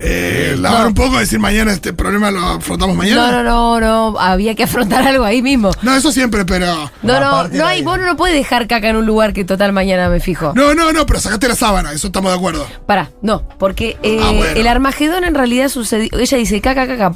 eh, 0.00 0.56
lavar 0.58 0.86
un 0.88 0.94
poco, 0.94 1.18
decir 1.18 1.38
mañana 1.38 1.72
este 1.72 1.92
problema 1.92 2.30
lo 2.30 2.40
afrontamos 2.40 2.96
No, 2.96 3.02
mañana. 3.02 3.42
no, 3.42 3.78
no, 3.78 4.12
no, 4.12 4.18
había 4.18 4.54
que 4.54 4.62
afrontar 4.64 5.06
algo 5.06 5.24
ahí 5.24 5.42
mismo. 5.42 5.70
No, 5.82 5.94
eso 5.94 6.10
siempre, 6.10 6.44
pero. 6.44 6.90
No, 7.02 7.20
no, 7.20 7.48
no 7.48 7.66
hay, 7.66 7.82
vos 7.82 7.98
no 8.00 8.16
puedes 8.16 8.36
dejar 8.36 8.66
caca 8.66 8.88
en 8.88 8.96
un 8.96 9.06
lugar 9.06 9.32
que 9.32 9.44
total 9.44 9.72
mañana 9.72 10.08
me 10.08 10.20
fijo. 10.20 10.52
No, 10.54 10.74
no, 10.74 10.92
no, 10.92 11.06
pero 11.06 11.20
sacaste 11.20 11.48
la 11.48 11.54
sábana, 11.54 11.92
eso 11.92 12.06
estamos 12.08 12.32
de 12.32 12.38
acuerdo. 12.38 12.66
Pará, 12.86 13.10
no, 13.22 13.46
porque 13.58 13.98
eh, 14.02 14.18
Ah, 14.22 14.32
bueno. 14.32 14.58
el 14.58 14.66
Armagedón 14.66 15.24
en 15.24 15.34
realidad 15.34 15.68
sucedió. 15.68 16.08
Ella 16.18 16.38
dice 16.38 16.60
caca, 16.60 16.86
caca. 16.86 17.14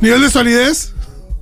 Nivel 0.00 0.20
de 0.22 0.30
solidez. 0.30 0.92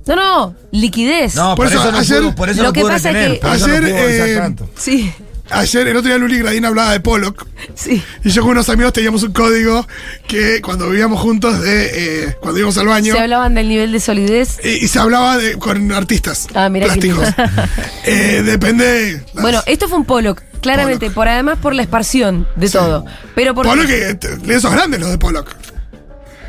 No, 0.05 0.15
no, 0.15 0.55
liquidez. 0.71 1.35
No, 1.35 1.55
Por 1.55 1.67
por, 1.67 1.67
eso, 1.67 1.81
eso, 1.83 1.91
no 1.91 1.97
ayer- 1.99 2.19
pudo, 2.21 2.35
por 2.35 2.49
eso 2.49 2.61
Lo 2.63 2.67
no 2.69 2.73
que 2.73 2.81
pudo 2.81 2.91
pasa 2.91 3.11
es 3.11 3.39
que- 3.39 3.39
no 3.43 3.49
Ayer, 3.51 3.83
eh, 3.85 4.37
tanto. 4.39 4.67
Sí, 4.75 5.11
Ayer, 5.51 5.87
el 5.87 5.97
otro 5.97 6.09
día 6.09 6.17
Luli 6.19 6.37
Gradín 6.39 6.63
hablaba 6.65 6.91
de 6.91 6.99
Pollock. 6.99 7.47
sí. 7.75 8.03
Y 8.23 8.29
yo 8.29 8.41
con 8.43 8.51
unos 8.51 8.69
amigos 8.69 8.93
teníamos 8.93 9.23
un 9.23 9.31
código 9.33 9.87
que 10.27 10.61
cuando 10.61 10.89
vivíamos 10.89 11.19
juntos 11.19 11.59
de 11.61 12.25
eh, 12.27 12.35
cuando 12.39 12.59
íbamos 12.59 12.77
al 12.77 12.87
baño. 12.87 13.13
Se 13.13 13.19
hablaban 13.19 13.55
del 13.55 13.67
nivel 13.69 13.91
de 13.91 13.99
solidez. 13.99 14.59
y, 14.63 14.69
y 14.85 14.87
se 14.87 14.99
hablaba 14.99 15.37
de, 15.37 15.57
con 15.57 15.91
artistas 15.91 16.47
Ah, 16.53 16.69
qué 16.71 16.79
plásticos. 16.81 17.27
Eh, 18.05 18.41
depende. 18.45 19.23
las- 19.33 19.41
Bueno, 19.41 19.61
esto 19.65 19.87
fue 19.89 19.97
un 19.97 20.05
Pollock, 20.05 20.41
claramente, 20.61 21.09
por 21.11 21.27
además 21.27 21.57
por 21.61 21.73
la 21.75 21.81
exparsión 21.83 22.47
de 22.55 22.69
todo. 22.69 23.05
Pero 23.35 23.53
por 23.55 23.65
Pollock, 23.65 23.87
que 23.87 24.17
lienzos 24.45 24.71
grandes 24.71 24.99
los 24.99 25.09
de 25.09 25.17
Pollock. 25.17 25.55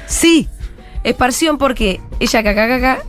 Sí, 0.06 0.48
esparción 1.04 1.56
porque 1.58 2.00
ella 2.18 2.42
caca, 2.42 2.68
caca 2.68 3.02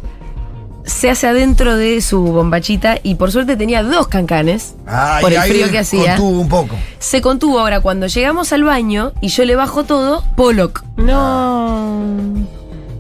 se 0.86 1.10
hace 1.10 1.28
adentro 1.28 1.76
de 1.78 2.02
su 2.02 2.22
bombachita 2.24 2.98
y 3.04 3.16
por 3.16 3.32
suerte 3.32 3.56
tenía 3.56 3.84
dos 3.84 4.08
cancanes 4.08 4.76
Ah, 4.88 5.20
por 5.22 5.32
y 5.32 5.36
el 5.36 5.42
ahí 5.42 5.50
frío 5.52 5.70
que 5.72 5.80
hacía. 5.80 6.16
Contuvo 6.16 6.40
un 6.42 6.50
poco. 6.50 6.76
Se 7.00 7.22
contuvo 7.22 7.60
ahora 7.60 7.80
cuando 7.82 8.08
llegamos 8.08 8.52
al 8.54 8.64
baño 8.64 9.12
y 9.22 9.28
yo 9.30 9.46
le 9.46 9.56
bajo 9.56 9.84
todo, 9.84 10.24
Pollock. 10.36 10.84
No. 10.98 12.02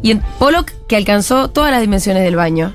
Y 0.04 0.12
en 0.12 0.22
Pollock 0.40 0.72
que 0.88 0.96
alcanzó 0.96 1.50
todas 1.50 1.72
las 1.72 1.82
dimensiones 1.82 2.24
del 2.24 2.36
baño. 2.36 2.74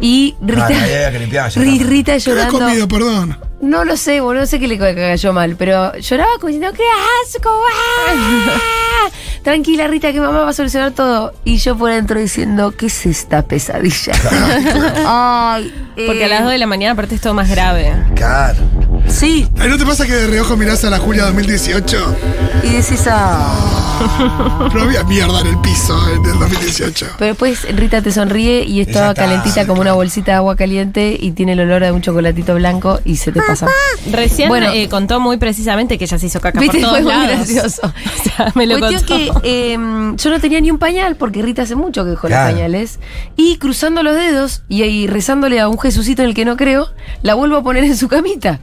Y 0.00 0.36
Rita, 0.40 0.66
Ah, 0.70 0.82
ahí 0.84 0.94
había 1.04 1.10
que. 1.12 1.18
Rita 1.84 2.12
¿Qué 2.12 2.16
has 2.16 2.24
llorando. 2.24 2.58
comido? 2.58 2.86
Perdón. 2.88 3.38
No 3.60 3.84
lo 3.84 3.96
sé, 3.96 4.20
boludo, 4.20 4.42
no 4.42 4.46
sé 4.46 4.60
qué 4.60 4.68
le 4.68 4.78
ca- 4.78 4.94
cayó 4.94 5.32
mal, 5.32 5.56
pero 5.56 5.92
lloraba 5.96 6.30
como 6.40 6.46
diciendo, 6.52 6.72
¡qué 6.76 6.84
asco! 7.26 7.50
¡ah! 7.50 9.08
Tranquila, 9.42 9.86
Rita, 9.86 10.12
que 10.12 10.20
mamá 10.20 10.40
va 10.40 10.50
a 10.50 10.52
solucionar 10.52 10.92
todo. 10.92 11.32
Y 11.44 11.58
yo 11.58 11.76
por 11.76 11.90
dentro 11.90 12.18
diciendo, 12.20 12.74
¿qué 12.76 12.86
es 12.86 13.06
esta 13.06 13.42
pesadilla? 13.42 14.12
Ay, 15.06 15.72
Porque 16.06 16.24
a 16.24 16.26
eh, 16.26 16.30
las 16.30 16.42
2 16.42 16.52
de 16.52 16.58
la 16.58 16.66
mañana 16.66 16.92
aparte 16.92 17.14
es 17.14 17.20
todo 17.20 17.34
más 17.34 17.48
grave. 17.48 17.92
Claro. 18.14 18.58
Sí, 19.06 19.48
¿Ahí 19.58 19.68
no 19.68 19.78
te 19.78 19.86
pasa 19.86 20.06
que 20.06 20.12
de 20.12 20.26
reojo 20.26 20.56
mirás 20.56 20.84
a 20.84 20.90
la 20.90 20.98
Julia 20.98 21.24
2018? 21.24 22.16
y 22.62 22.68
decís, 22.68 23.04
ah. 23.08 23.77
No 24.74 24.82
había 24.82 25.02
mierda 25.04 25.40
en 25.40 25.46
el 25.48 25.58
piso 25.60 25.96
en 26.10 26.24
el 26.24 26.38
2018. 26.38 27.06
Pero 27.18 27.26
después 27.28 27.66
Rita 27.76 28.02
te 28.02 28.12
sonríe 28.12 28.64
y 28.64 28.80
estaba 28.80 29.10
está, 29.10 29.22
calentita 29.24 29.66
como 29.66 29.80
una 29.80 29.92
bolsita 29.94 30.32
de 30.32 30.36
agua 30.36 30.56
caliente 30.56 31.16
y 31.18 31.32
tiene 31.32 31.52
el 31.52 31.60
olor 31.60 31.82
de 31.82 31.92
un 31.92 32.00
chocolatito 32.02 32.54
blanco 32.54 33.00
y 33.04 33.16
se 33.16 33.32
te 33.32 33.40
pasa. 33.42 33.66
Recién 34.10 34.48
Bueno. 34.48 34.70
eh, 34.72 34.88
contó 34.88 35.20
muy 35.20 35.36
precisamente 35.36 35.98
que 35.98 36.04
ella 36.04 36.18
se 36.18 36.26
hizo 36.26 36.40
caca 36.40 36.60
¿Viste? 36.60 36.78
por 36.80 36.88
todos 36.88 37.02
Fue 37.02 37.02
muy 37.04 37.12
lados. 37.12 37.36
gracioso. 37.48 37.92
O 38.18 38.22
sea, 38.36 38.52
me 38.54 38.66
lo 38.66 38.78
Cuestión 38.78 39.28
contó. 39.28 39.40
que 39.42 39.48
eh, 39.74 39.78
yo 40.16 40.30
no 40.30 40.40
tenía 40.40 40.60
ni 40.60 40.70
un 40.70 40.78
pañal 40.78 41.16
porque 41.16 41.42
Rita 41.42 41.62
hace 41.62 41.74
mucho 41.76 42.04
que 42.04 42.10
dejó 42.10 42.26
Claro. 42.28 42.46
los 42.48 42.54
pañales. 42.54 42.98
Y 43.36 43.56
cruzando 43.58 44.02
los 44.02 44.14
dedos 44.14 44.62
y, 44.68 44.82
ahí 44.82 45.06
rezándole 45.06 45.60
a 45.60 45.68
un 45.68 45.78
Jesucito 45.78 46.22
en 46.22 46.28
el 46.28 46.34
que 46.34 46.44
no 46.44 46.56
creo, 46.56 46.88
la 47.22 47.34
vuelvo 47.34 47.56
a 47.56 47.62
poner 47.62 47.84
en 47.84 47.96
su 47.96 48.08
camita. 48.08 48.60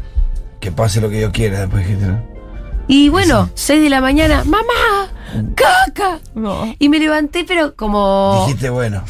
Que 0.60 0.72
pase 0.72 1.02
lo 1.02 1.10
que 1.10 1.22
yo 1.22 1.32
quiera 1.32 1.60
después. 1.62 1.84
dijiste, 1.86 2.06
¿no? 2.08 2.35
Y 2.88 3.10
bueno, 3.10 3.50
6 3.54 3.82
de 3.82 3.90
la 3.90 4.02
mañana, 4.02 4.44
¡mamá! 4.46 5.10
¡Caca! 5.56 6.20
Y 6.80 6.90
me 6.90 7.00
levanté, 7.00 7.44
pero 7.46 7.76
como. 7.76 8.46
Dijiste, 8.46 8.70
bueno, 8.70 9.04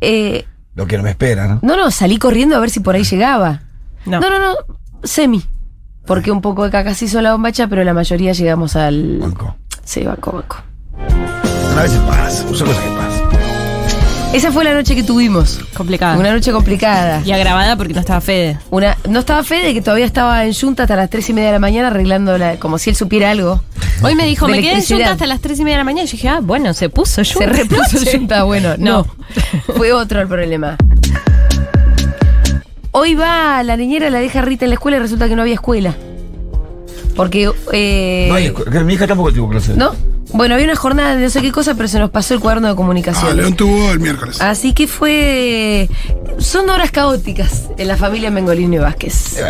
eh, 0.00 0.44
lo 0.74 0.86
que 0.86 0.96
no 0.96 1.02
me 1.02 1.10
espera, 1.10 1.46
¿no? 1.46 1.60
no, 1.62 1.76
no, 1.76 1.90
salí 1.90 2.18
corriendo 2.18 2.56
a 2.56 2.60
ver 2.60 2.70
si 2.70 2.80
por 2.80 2.94
ahí 2.94 3.04
llegaba. 3.04 3.62
No. 4.04 4.20
No, 4.20 4.30
no, 4.30 4.38
no, 4.38 4.54
semi. 5.02 5.44
Porque 6.06 6.30
un 6.30 6.40
poco 6.40 6.64
de 6.64 6.70
caca 6.70 6.94
se 6.94 7.04
hizo 7.04 7.20
la 7.20 7.32
bombacha, 7.32 7.68
pero 7.68 7.84
la 7.84 7.94
mayoría 7.94 8.32
llegamos 8.32 8.76
al. 8.76 9.18
Banco. 9.18 9.56
Sí, 9.84 10.04
banco, 10.04 10.32
banco. 10.32 10.56
A 11.76 11.82
veces 11.82 12.00
pasa, 12.00 12.30
son 12.30 12.66
cosas 12.66 12.82
que 12.82 12.90
pasan. 12.90 13.17
Esa 14.32 14.52
fue 14.52 14.62
la 14.62 14.74
noche 14.74 14.94
que 14.94 15.02
tuvimos. 15.02 15.58
Complicada. 15.74 16.16
Una 16.18 16.32
noche 16.32 16.52
complicada. 16.52 17.22
Y 17.24 17.32
agravada 17.32 17.76
porque 17.76 17.94
no 17.94 18.00
estaba 18.00 18.20
Fede. 18.20 18.58
Una, 18.70 18.96
no 19.08 19.20
estaba 19.20 19.42
Fede, 19.42 19.72
que 19.72 19.80
todavía 19.80 20.04
estaba 20.04 20.44
en 20.44 20.52
Junta 20.54 20.82
hasta 20.84 20.96
las 20.96 21.08
3 21.10 21.30
y 21.30 21.32
media 21.32 21.46
de 21.48 21.52
la 21.54 21.58
mañana 21.58 21.88
arreglando 21.88 22.36
la- 22.36 22.56
como 22.58 22.78
si 22.78 22.90
él 22.90 22.96
supiera 22.96 23.30
algo. 23.30 23.62
Hoy 24.02 24.14
me 24.14 24.26
dijo, 24.26 24.46
me 24.46 24.60
quedé 24.60 24.74
en. 24.74 24.84
Junta 24.84 25.12
hasta 25.12 25.26
las 25.26 25.40
3 25.40 25.58
y 25.60 25.64
media 25.64 25.76
de 25.76 25.80
la 25.80 25.84
mañana. 25.84 26.04
Y 26.04 26.06
yo 26.06 26.12
dije, 26.12 26.28
ah, 26.28 26.40
bueno, 26.42 26.74
se 26.74 26.88
puso 26.90 27.22
Junta. 27.24 27.38
Se 27.38 27.46
repuso. 27.46 27.98
Junta, 28.12 28.42
bueno, 28.44 28.74
no. 28.78 29.06
Fue 29.76 29.92
otro 29.92 30.20
el 30.20 30.28
problema. 30.28 30.76
Hoy 32.92 33.14
va 33.14 33.62
la 33.62 33.76
niñera, 33.76 34.10
la 34.10 34.18
deja 34.18 34.42
Rita 34.42 34.66
en 34.66 34.70
la 34.70 34.74
escuela 34.74 34.98
y 34.98 35.00
resulta 35.00 35.26
que 35.28 35.36
no 35.36 35.42
había 35.42 35.54
escuela. 35.54 35.94
Porque. 37.16 37.50
eh, 37.72 38.26
No 38.28 38.34
hay 38.34 38.84
mi 38.84 38.94
hija 38.94 39.06
tampoco 39.06 39.32
tuvo 39.32 39.48
clase. 39.48 39.72
¿No? 39.74 39.92
Bueno, 40.32 40.54
había 40.54 40.66
una 40.66 40.76
jornada 40.76 41.16
de 41.16 41.22
no 41.24 41.30
sé 41.30 41.40
qué 41.40 41.50
cosa, 41.52 41.74
pero 41.74 41.88
se 41.88 41.98
nos 41.98 42.10
pasó 42.10 42.34
el 42.34 42.40
cuaderno 42.40 42.68
de 42.68 42.74
comunicación. 42.76 43.30
Ah, 43.30 43.34
León 43.34 43.54
tuvo 43.54 43.90
el 43.90 43.98
miércoles. 43.98 44.40
Así 44.40 44.72
que 44.74 44.86
fue. 44.86 45.88
Son 46.38 46.68
horas 46.70 46.90
caóticas 46.90 47.64
en 47.78 47.88
la 47.88 47.96
familia 47.96 48.30
Mengolini 48.30 48.76
y 48.76 48.78
Vázquez. 48.78 49.40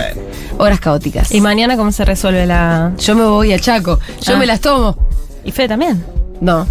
Horas 0.57 0.81
caóticas. 0.81 1.33
¿Y 1.33 1.41
mañana 1.41 1.77
cómo 1.77 1.93
se 1.93 2.05
resuelve 2.05 2.47
la...? 2.47 2.93
Yo 2.99 3.15
me 3.15 3.25
voy 3.25 3.53
a 3.53 3.59
Chaco. 3.59 3.99
Yo 4.23 4.35
Ah. 4.35 4.39
me 4.39 4.47
las 4.47 4.61
tomo. 4.61 4.97
¿Y 5.45 5.51
Fede 5.53 5.69
también? 5.69 6.05
No. 6.41 6.67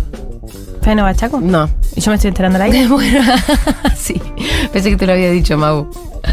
¿Fede 0.82 0.96
no 0.96 1.04
va 1.04 1.10
a 1.10 1.16
Chaco? 1.16 1.40
No. 1.42 1.70
¿Y 1.96 2.02
yo 2.02 2.10
me 2.12 2.16
estoy 2.16 2.30
enterando 2.30 2.56
al 2.58 2.64
aire? 2.64 2.88
Bueno, 2.90 3.22
sí. 3.98 4.20
Pensé 4.72 4.90
que 4.90 4.96
te 4.98 5.06
lo 5.06 5.14
había 5.14 5.30
dicho, 5.32 5.58
Mau. 5.58 5.90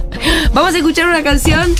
Vamos 0.54 0.74
a 0.74 0.76
escuchar 0.78 1.06
una 1.08 1.22
canción 1.22 1.74